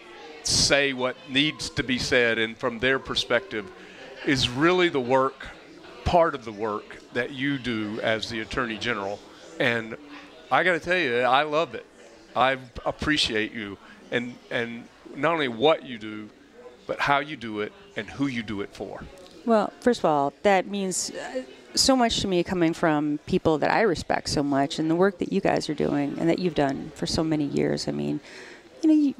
say 0.45 0.93
what 0.93 1.17
needs 1.29 1.69
to 1.71 1.83
be 1.83 1.99
said, 1.99 2.39
and 2.39 2.57
from 2.57 2.79
their 2.79 2.99
perspective, 2.99 3.71
is 4.25 4.49
really 4.49 4.89
the 4.89 5.01
work, 5.01 5.47
part 6.05 6.35
of 6.35 6.45
the 6.45 6.53
work 6.53 7.03
that 7.13 7.33
you 7.33 7.59
do 7.59 8.01
as 8.01 8.31
the 8.31 8.41
Attorney 8.41 8.79
General. 8.79 9.19
And 9.61 9.97
I 10.51 10.63
got 10.63 10.73
to 10.73 10.81
tell 10.81 10.97
you, 10.97 11.19
I 11.21 11.43
love 11.43 11.75
it. 11.75 11.85
I 12.35 12.59
appreciate 12.85 13.53
you. 13.53 13.77
And, 14.11 14.37
and 14.51 14.85
not 15.15 15.33
only 15.33 15.49
what 15.49 15.85
you 15.85 15.99
do, 15.99 16.29
but 16.87 17.01
how 17.01 17.19
you 17.19 17.37
do 17.37 17.61
it 17.61 17.73
and 17.97 18.09
who 18.09 18.27
you 18.27 18.43
do 18.43 18.61
it 18.61 18.71
for. 18.73 19.03
Well, 19.45 19.73
first 19.81 20.01
of 20.01 20.05
all, 20.05 20.33
that 20.43 20.67
means 20.67 21.11
uh, 21.11 21.43
so 21.75 21.95
much 21.95 22.21
to 22.21 22.29
me 22.29 22.43
coming 22.43 22.73
from 22.73 23.19
people 23.27 23.59
that 23.59 23.71
I 23.71 23.83
respect 23.83 24.29
so 24.29 24.43
much 24.43 24.79
and 24.79 24.91
the 24.91 24.97
work 24.97 25.19
that 25.19 25.33
you 25.33 25.41
guys 25.41 25.69
are 25.69 25.75
doing 25.75 26.19
and 26.19 26.29
that 26.29 26.39
you've 26.39 26.55
done 26.55 26.91
for 26.95 27.07
so 27.07 27.23
many 27.23 27.45
years. 27.45 27.87
I 27.87 27.93
mean, 27.93 28.21
you 28.83 28.89
know, 28.89 28.95
you, 28.95 29.15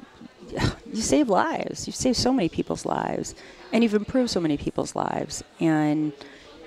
you 0.93 1.01
save 1.01 1.29
lives. 1.29 1.87
You've 1.87 1.95
saved 1.95 2.17
so 2.17 2.33
many 2.33 2.49
people's 2.49 2.85
lives 2.85 3.35
and 3.71 3.83
you've 3.83 3.93
improved 3.93 4.29
so 4.29 4.39
many 4.39 4.57
people's 4.57 4.95
lives. 4.95 5.43
And, 5.59 6.11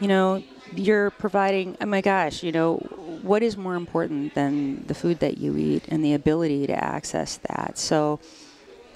you 0.01 0.09
know, 0.09 0.43
you're 0.75 1.11
providing, 1.11 1.77
oh 1.81 1.87
my 1.87 2.01
gosh, 2.01 2.43
you 2.43 2.53
know, 2.53 2.77
what 3.23 3.43
is 3.43 3.57
more 3.57 3.75
important 3.75 4.35
than 4.35 4.87
the 4.87 4.95
food 4.95 5.21
that 5.21 5.39
you 5.39 5.57
eat 5.57 5.85
and 5.89 6.05
the 6.05 6.15
ability 6.15 6.67
to 6.69 6.85
access 6.85 7.39
that? 7.49 7.77
So, 7.77 8.21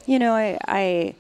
you 0.07 0.19
know, 0.19 0.35
I, 0.35 0.59
I, 0.67 1.15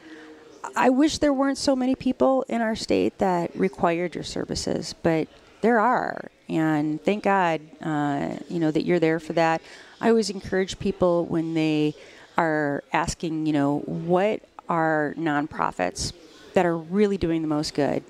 I 0.76 0.90
wish 0.90 1.18
there 1.18 1.32
weren't 1.32 1.58
so 1.58 1.74
many 1.76 1.94
people 1.94 2.44
in 2.48 2.60
our 2.60 2.76
state 2.76 3.18
that 3.18 3.54
required 3.56 4.14
your 4.14 4.24
services, 4.24 4.94
but 5.02 5.28
there 5.60 5.80
are, 5.80 6.30
and 6.48 7.02
thank 7.02 7.24
God, 7.24 7.60
uh, 7.82 8.36
you 8.48 8.58
know, 8.58 8.70
that 8.70 8.84
you're 8.84 9.00
there 9.00 9.20
for 9.20 9.32
that. 9.34 9.62
I 10.00 10.08
always 10.10 10.30
encourage 10.30 10.78
people 10.78 11.24
when 11.26 11.54
they 11.54 11.94
are 12.36 12.84
asking, 12.92 13.46
you 13.46 13.52
know, 13.52 13.78
what 13.80 14.40
are 14.68 15.14
nonprofits 15.16 16.12
that 16.54 16.66
are 16.66 16.76
really 16.76 17.18
doing 17.18 17.42
the 17.42 17.48
most 17.48 17.74
good 17.74 18.02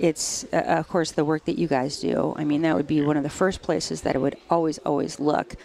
it's 0.00 0.44
uh, 0.52 0.56
of 0.56 0.88
course 0.88 1.12
the 1.12 1.24
work 1.24 1.44
that 1.44 1.58
you 1.58 1.68
guys 1.68 2.00
do. 2.00 2.34
I 2.36 2.44
mean, 2.44 2.62
that 2.62 2.74
would 2.74 2.86
be 2.86 3.02
one 3.02 3.16
of 3.16 3.22
the 3.22 3.30
first 3.30 3.62
places 3.62 4.00
that 4.00 4.16
it 4.16 4.18
would 4.18 4.36
always 4.48 4.78
always 4.78 5.20
look 5.20 5.56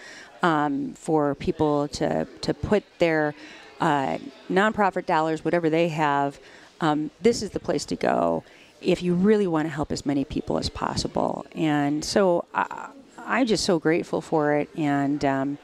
um, 0.43 0.93
for 0.93 1.33
people 1.35 1.87
to 1.89 2.27
to 2.41 2.53
put 2.53 2.83
their 2.99 3.33
uh, 3.79 4.17
nonprofit 4.49 5.05
dollars, 5.05 5.43
whatever 5.43 5.69
they 5.69 5.89
have. 5.89 6.39
Um, 6.81 7.11
this 7.21 7.41
is 7.41 7.51
the 7.51 7.59
place 7.59 7.85
to 7.85 7.95
go 7.95 8.43
if 8.81 9.01
you 9.01 9.15
really 9.15 9.47
want 9.47 9.65
to 9.67 9.73
help 9.73 9.91
as 9.91 10.05
many 10.05 10.25
people 10.25 10.57
as 10.57 10.69
possible. 10.69 11.45
And 11.53 12.03
so 12.03 12.45
I, 12.53 12.89
I'm 13.17 13.47
just 13.47 13.63
so 13.65 13.79
grateful 13.79 14.21
for 14.21 14.55
it, 14.55 14.69
and 14.77 15.23
um, 15.25 15.57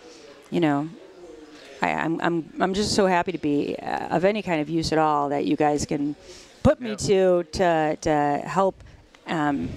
you 0.50 0.60
know, 0.60 0.90
I, 1.82 1.90
am 1.90 2.14
I'm, 2.14 2.22
I'm 2.22 2.62
I'm 2.62 2.74
just 2.74 2.96
so 2.96 3.08
happy 3.08 3.32
to 3.32 3.38
be 3.38 3.76
uh, 3.78 4.16
of 4.16 4.26
any 4.26 4.42
kind 4.42 4.62
of 4.62 4.70
use 4.70 4.92
at 4.92 4.98
all 4.98 5.30
that 5.30 5.46
you 5.46 5.56
guys 5.56 5.86
can 5.86 6.16
put 6.64 6.80
me 6.80 6.96
to 6.96 7.44
to 7.44 7.98
to 8.02 8.42
help 8.46 8.84
um, 9.28 9.70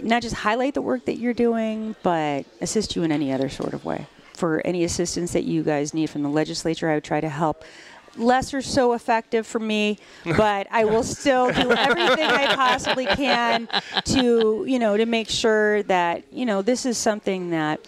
not 0.00 0.22
just 0.22 0.34
highlight 0.34 0.74
the 0.74 0.82
work 0.82 1.04
that 1.06 1.18
you're 1.18 1.34
doing, 1.34 1.94
but 2.02 2.44
assist 2.60 2.96
you 2.96 3.02
in 3.02 3.12
any 3.12 3.32
other 3.32 3.48
sort 3.48 3.74
of 3.74 3.84
way. 3.84 4.06
For 4.36 4.60
any 4.66 4.84
assistance 4.84 5.32
that 5.32 5.44
you 5.44 5.62
guys 5.62 5.94
need 5.94 6.10
from 6.10 6.22
the 6.22 6.28
legislature, 6.28 6.90
I 6.90 6.94
would 6.94 7.04
try 7.04 7.20
to 7.22 7.28
help. 7.28 7.64
Less 8.18 8.54
or 8.54 8.60
so 8.62 8.92
effective 8.92 9.46
for 9.46 9.58
me, 9.58 9.98
but 10.36 10.66
I 10.70 10.84
will 10.84 11.02
still 11.02 11.50
do 11.52 11.72
everything 11.72 12.24
I 12.24 12.54
possibly 12.54 13.06
can 13.06 13.66
to, 14.04 14.64
you 14.68 14.78
know, 14.78 14.96
to 14.96 15.06
make 15.06 15.28
sure 15.30 15.82
that, 15.84 16.22
you 16.30 16.44
know, 16.46 16.60
this 16.62 16.84
is 16.86 16.98
something 16.98 17.50
that 17.50 17.80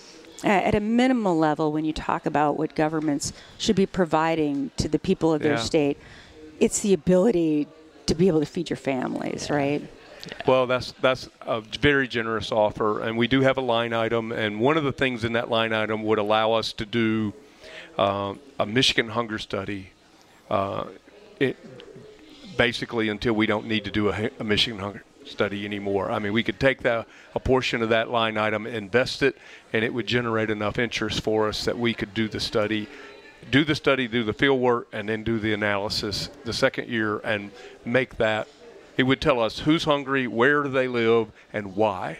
at 0.42 0.74
a 0.74 0.80
minimal 0.80 1.36
level, 1.36 1.70
when 1.72 1.84
you 1.84 1.92
talk 1.92 2.24
about 2.24 2.56
what 2.58 2.74
governments 2.74 3.32
should 3.58 3.76
be 3.76 3.86
providing 3.86 4.70
to 4.78 4.88
the 4.88 4.98
people 4.98 5.32
of 5.32 5.42
their 5.42 5.54
Yeah. 5.54 5.58
state, 5.62 5.98
it's 6.60 6.80
the 6.80 6.92
ability 6.94 7.66
to 8.06 8.14
be 8.14 8.28
able 8.28 8.40
to 8.40 8.46
feed 8.46 8.70
your 8.70 8.76
families, 8.76 9.50
right? 9.50 9.82
Well, 10.46 10.66
that's 10.66 10.92
that's 11.00 11.28
a 11.42 11.60
very 11.60 12.08
generous 12.08 12.52
offer, 12.52 13.00
and 13.00 13.16
we 13.16 13.28
do 13.28 13.42
have 13.42 13.56
a 13.56 13.60
line 13.60 13.92
item. 13.92 14.32
And 14.32 14.60
one 14.60 14.76
of 14.76 14.84
the 14.84 14.92
things 14.92 15.24
in 15.24 15.32
that 15.32 15.50
line 15.50 15.72
item 15.72 16.02
would 16.04 16.18
allow 16.18 16.52
us 16.52 16.72
to 16.74 16.86
do 16.86 17.32
uh, 17.96 18.34
a 18.58 18.66
Michigan 18.66 19.10
hunger 19.10 19.38
study. 19.38 19.90
Uh, 20.50 20.86
it 21.38 21.56
basically 22.56 23.08
until 23.08 23.34
we 23.34 23.46
don't 23.46 23.66
need 23.66 23.84
to 23.84 23.90
do 23.90 24.08
a, 24.08 24.30
a 24.40 24.44
Michigan 24.44 24.80
hunger 24.80 25.04
study 25.24 25.64
anymore. 25.64 26.10
I 26.10 26.18
mean, 26.18 26.32
we 26.32 26.42
could 26.42 26.58
take 26.58 26.82
that 26.82 27.06
a 27.34 27.40
portion 27.40 27.82
of 27.82 27.90
that 27.90 28.10
line 28.10 28.36
item, 28.36 28.66
invest 28.66 29.22
it, 29.22 29.36
and 29.72 29.84
it 29.84 29.92
would 29.92 30.06
generate 30.06 30.50
enough 30.50 30.78
interest 30.78 31.20
for 31.20 31.48
us 31.48 31.66
that 31.66 31.78
we 31.78 31.94
could 31.94 32.14
do 32.14 32.28
the 32.28 32.40
study 32.40 32.88
do 33.50 33.64
the 33.64 33.74
study, 33.74 34.08
do 34.08 34.24
the 34.24 34.32
field 34.32 34.60
work, 34.60 34.88
and 34.92 35.08
then 35.08 35.22
do 35.22 35.38
the 35.38 35.52
analysis 35.52 36.28
the 36.44 36.52
second 36.52 36.88
year 36.88 37.18
and 37.18 37.50
make 37.84 38.16
that. 38.16 38.48
It 38.98 39.04
would 39.04 39.20
tell 39.20 39.40
us 39.40 39.60
who's 39.60 39.84
hungry, 39.84 40.26
where 40.26 40.64
do 40.64 40.68
they 40.68 40.88
live, 40.88 41.28
and 41.52 41.76
why. 41.76 42.18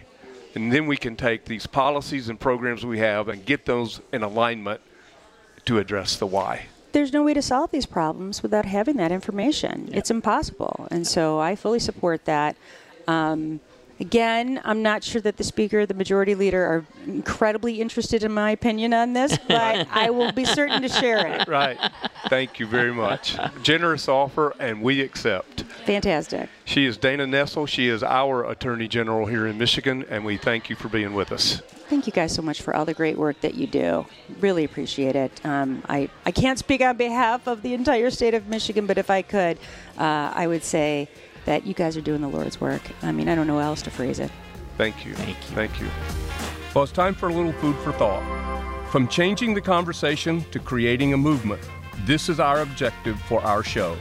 And 0.55 0.73
then 0.73 0.87
we 0.87 0.97
can 0.97 1.17
take 1.17 1.45
these 1.45 1.67
policies 1.67 2.29
and 2.29 2.39
programs 2.39 2.87
we 2.87 3.01
have 3.01 3.29
and 3.29 3.45
get 3.45 3.67
those 3.67 4.01
in 4.13 4.23
alignment 4.23 4.81
to 5.65 5.79
address 5.79 6.17
the 6.17 6.27
why. 6.27 6.67
There's 6.93 7.13
no 7.13 7.25
way 7.25 7.35
to 7.35 7.43
solve 7.43 7.73
these 7.73 7.85
problems 7.85 8.45
without 8.45 8.65
having 8.65 8.97
that 8.97 9.11
information. 9.11 9.91
It's 9.93 10.11
impossible. 10.11 10.87
And 10.93 11.05
so 11.05 11.41
I 11.41 11.57
fully 11.57 11.81
support 11.81 12.25
that. 12.27 12.57
Um, 13.09 13.59
again, 13.99 14.61
I'm 14.65 14.81
not 14.81 15.03
sure 15.03 15.21
that 15.23 15.37
the 15.37 15.45
speaker, 15.45 15.85
the 15.85 15.95
majority 15.95 16.37
leader, 16.37 16.65
are 16.65 16.85
incredibly 17.07 17.81
interested 17.81 18.23
in 18.23 18.33
my 18.33 18.53
opinion 18.53 18.95
on 18.95 19.15
this, 19.15 19.37
but 19.49 19.89
I 19.91 20.11
will 20.11 20.31
be 20.31 20.45
certain 20.45 20.83
to 20.83 20.89
share 20.89 21.27
it. 21.27 21.49
Right. 21.49 21.79
Thank 22.29 22.61
you 22.61 22.67
very 22.67 22.95
much. 22.95 23.37
Generous 23.65 24.09
offer, 24.09 24.55
and 24.61 24.81
we 24.81 25.01
accept. 25.01 25.58
Fantastic. 25.85 26.49
She 26.65 26.85
is 26.85 26.97
Dana 26.97 27.25
Nessel. 27.25 27.67
She 27.67 27.89
is 27.89 28.03
our 28.03 28.45
Attorney 28.51 28.89
General 28.89 29.27
here 29.27 29.47
in 29.47 29.59
Michigan, 29.59 30.05
and 30.11 30.25
we 30.25 30.37
thank 30.37 30.69
you 30.69 30.77
for 30.77 30.89
being 30.89 31.15
with 31.15 31.33
us. 31.33 31.61
Thank 31.89 32.07
you 32.07 32.13
guys 32.13 32.35
so 32.35 32.43
much 32.43 32.61
for 32.61 32.77
all 32.77 32.85
the 32.85 32.95
great 32.95 33.17
work 33.17 33.41
that 33.41 33.55
you 33.55 33.67
do. 33.67 34.07
Really 34.41 34.65
appreciate 34.65 35.17
it. 35.17 35.45
Um, 35.45 35.83
I, 35.89 36.11
I 36.27 36.31
can't 36.31 36.59
speak 36.59 36.83
on 36.83 36.97
behalf 36.97 37.47
of 37.47 37.63
the 37.63 37.73
entire 37.73 38.11
state 38.11 38.35
of 38.35 38.47
Michigan, 38.49 38.87
but 38.87 38.99
if 38.99 39.11
I 39.11 39.23
could, 39.23 39.59
uh, 39.97 40.33
I 40.35 40.47
would 40.47 40.63
say 40.63 41.09
that 41.47 41.67
you 41.67 41.73
guys 41.73 41.97
are 41.97 42.03
doing 42.03 42.21
the 42.21 42.29
Lord's 42.29 42.61
work. 42.61 42.83
I 43.03 43.13
mean, 43.13 43.29
I 43.29 43.35
don't 43.35 43.47
know 43.47 43.59
how 43.59 43.69
else 43.69 43.83
to 43.83 43.91
phrase 43.91 44.19
it. 44.19 44.31
Thank 44.77 45.07
you. 45.07 45.15
Thank 45.15 45.39
you. 45.39 45.55
Thank 45.55 45.81
you. 45.81 45.89
Well, 46.75 46.85
it's 46.85 46.93
time 46.93 47.15
for 47.15 47.31
a 47.31 47.33
little 47.33 47.53
food 47.55 47.77
for 47.77 47.93
thought. 47.93 48.23
From 48.91 49.09
changing 49.09 49.55
the 49.55 49.61
conversation 49.61 50.45
to 50.51 50.59
creating 50.59 51.15
a 51.15 51.17
movement, 51.17 51.63
this 52.05 52.29
is 52.29 52.39
our 52.39 52.61
objective 52.61 53.19
for 53.23 53.41
our 53.41 53.63
show. 53.63 53.97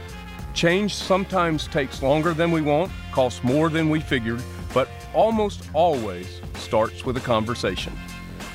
Change 0.58 0.92
sometimes 0.92 1.68
takes 1.68 2.02
longer 2.02 2.34
than 2.34 2.50
we 2.50 2.62
want, 2.62 2.90
costs 3.12 3.44
more 3.44 3.68
than 3.68 3.88
we 3.88 4.00
figured, 4.00 4.42
but 4.74 4.88
almost 5.14 5.62
always 5.72 6.40
starts 6.54 7.04
with 7.04 7.16
a 7.16 7.20
conversation. 7.20 7.96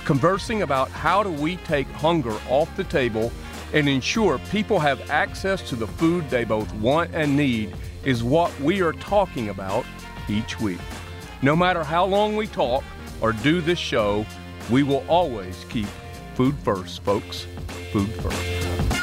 Conversing 0.03 0.63
about 0.63 0.89
how 0.89 1.23
do 1.23 1.31
we 1.31 1.55
take 1.55 1.87
hunger 1.91 2.37
off 2.49 2.69
the 2.75 2.83
table 2.83 3.31
and 3.71 3.87
ensure 3.87 4.37
people 4.51 4.79
have 4.79 5.09
access 5.09 5.61
to 5.69 5.77
the 5.77 5.87
food 5.87 6.29
they 6.29 6.43
both 6.43 6.73
want 6.75 7.09
and 7.15 7.37
need 7.37 7.73
is 8.03 8.21
what 8.21 8.51
we 8.59 8.81
are 8.81 8.91
talking 8.91 9.47
about 9.47 9.85
each 10.27 10.59
week. 10.59 10.81
No 11.41 11.55
matter 11.55 11.85
how 11.85 12.03
long 12.03 12.35
we 12.35 12.47
talk 12.47 12.83
or 13.21 13.31
do 13.31 13.61
this 13.61 13.79
show, 13.79 14.25
we 14.69 14.83
will 14.83 15.05
always 15.07 15.65
keep 15.69 15.87
food 16.35 16.55
first, 16.65 17.01
folks. 17.03 17.47
Food 17.93 18.09
first. 18.15 19.02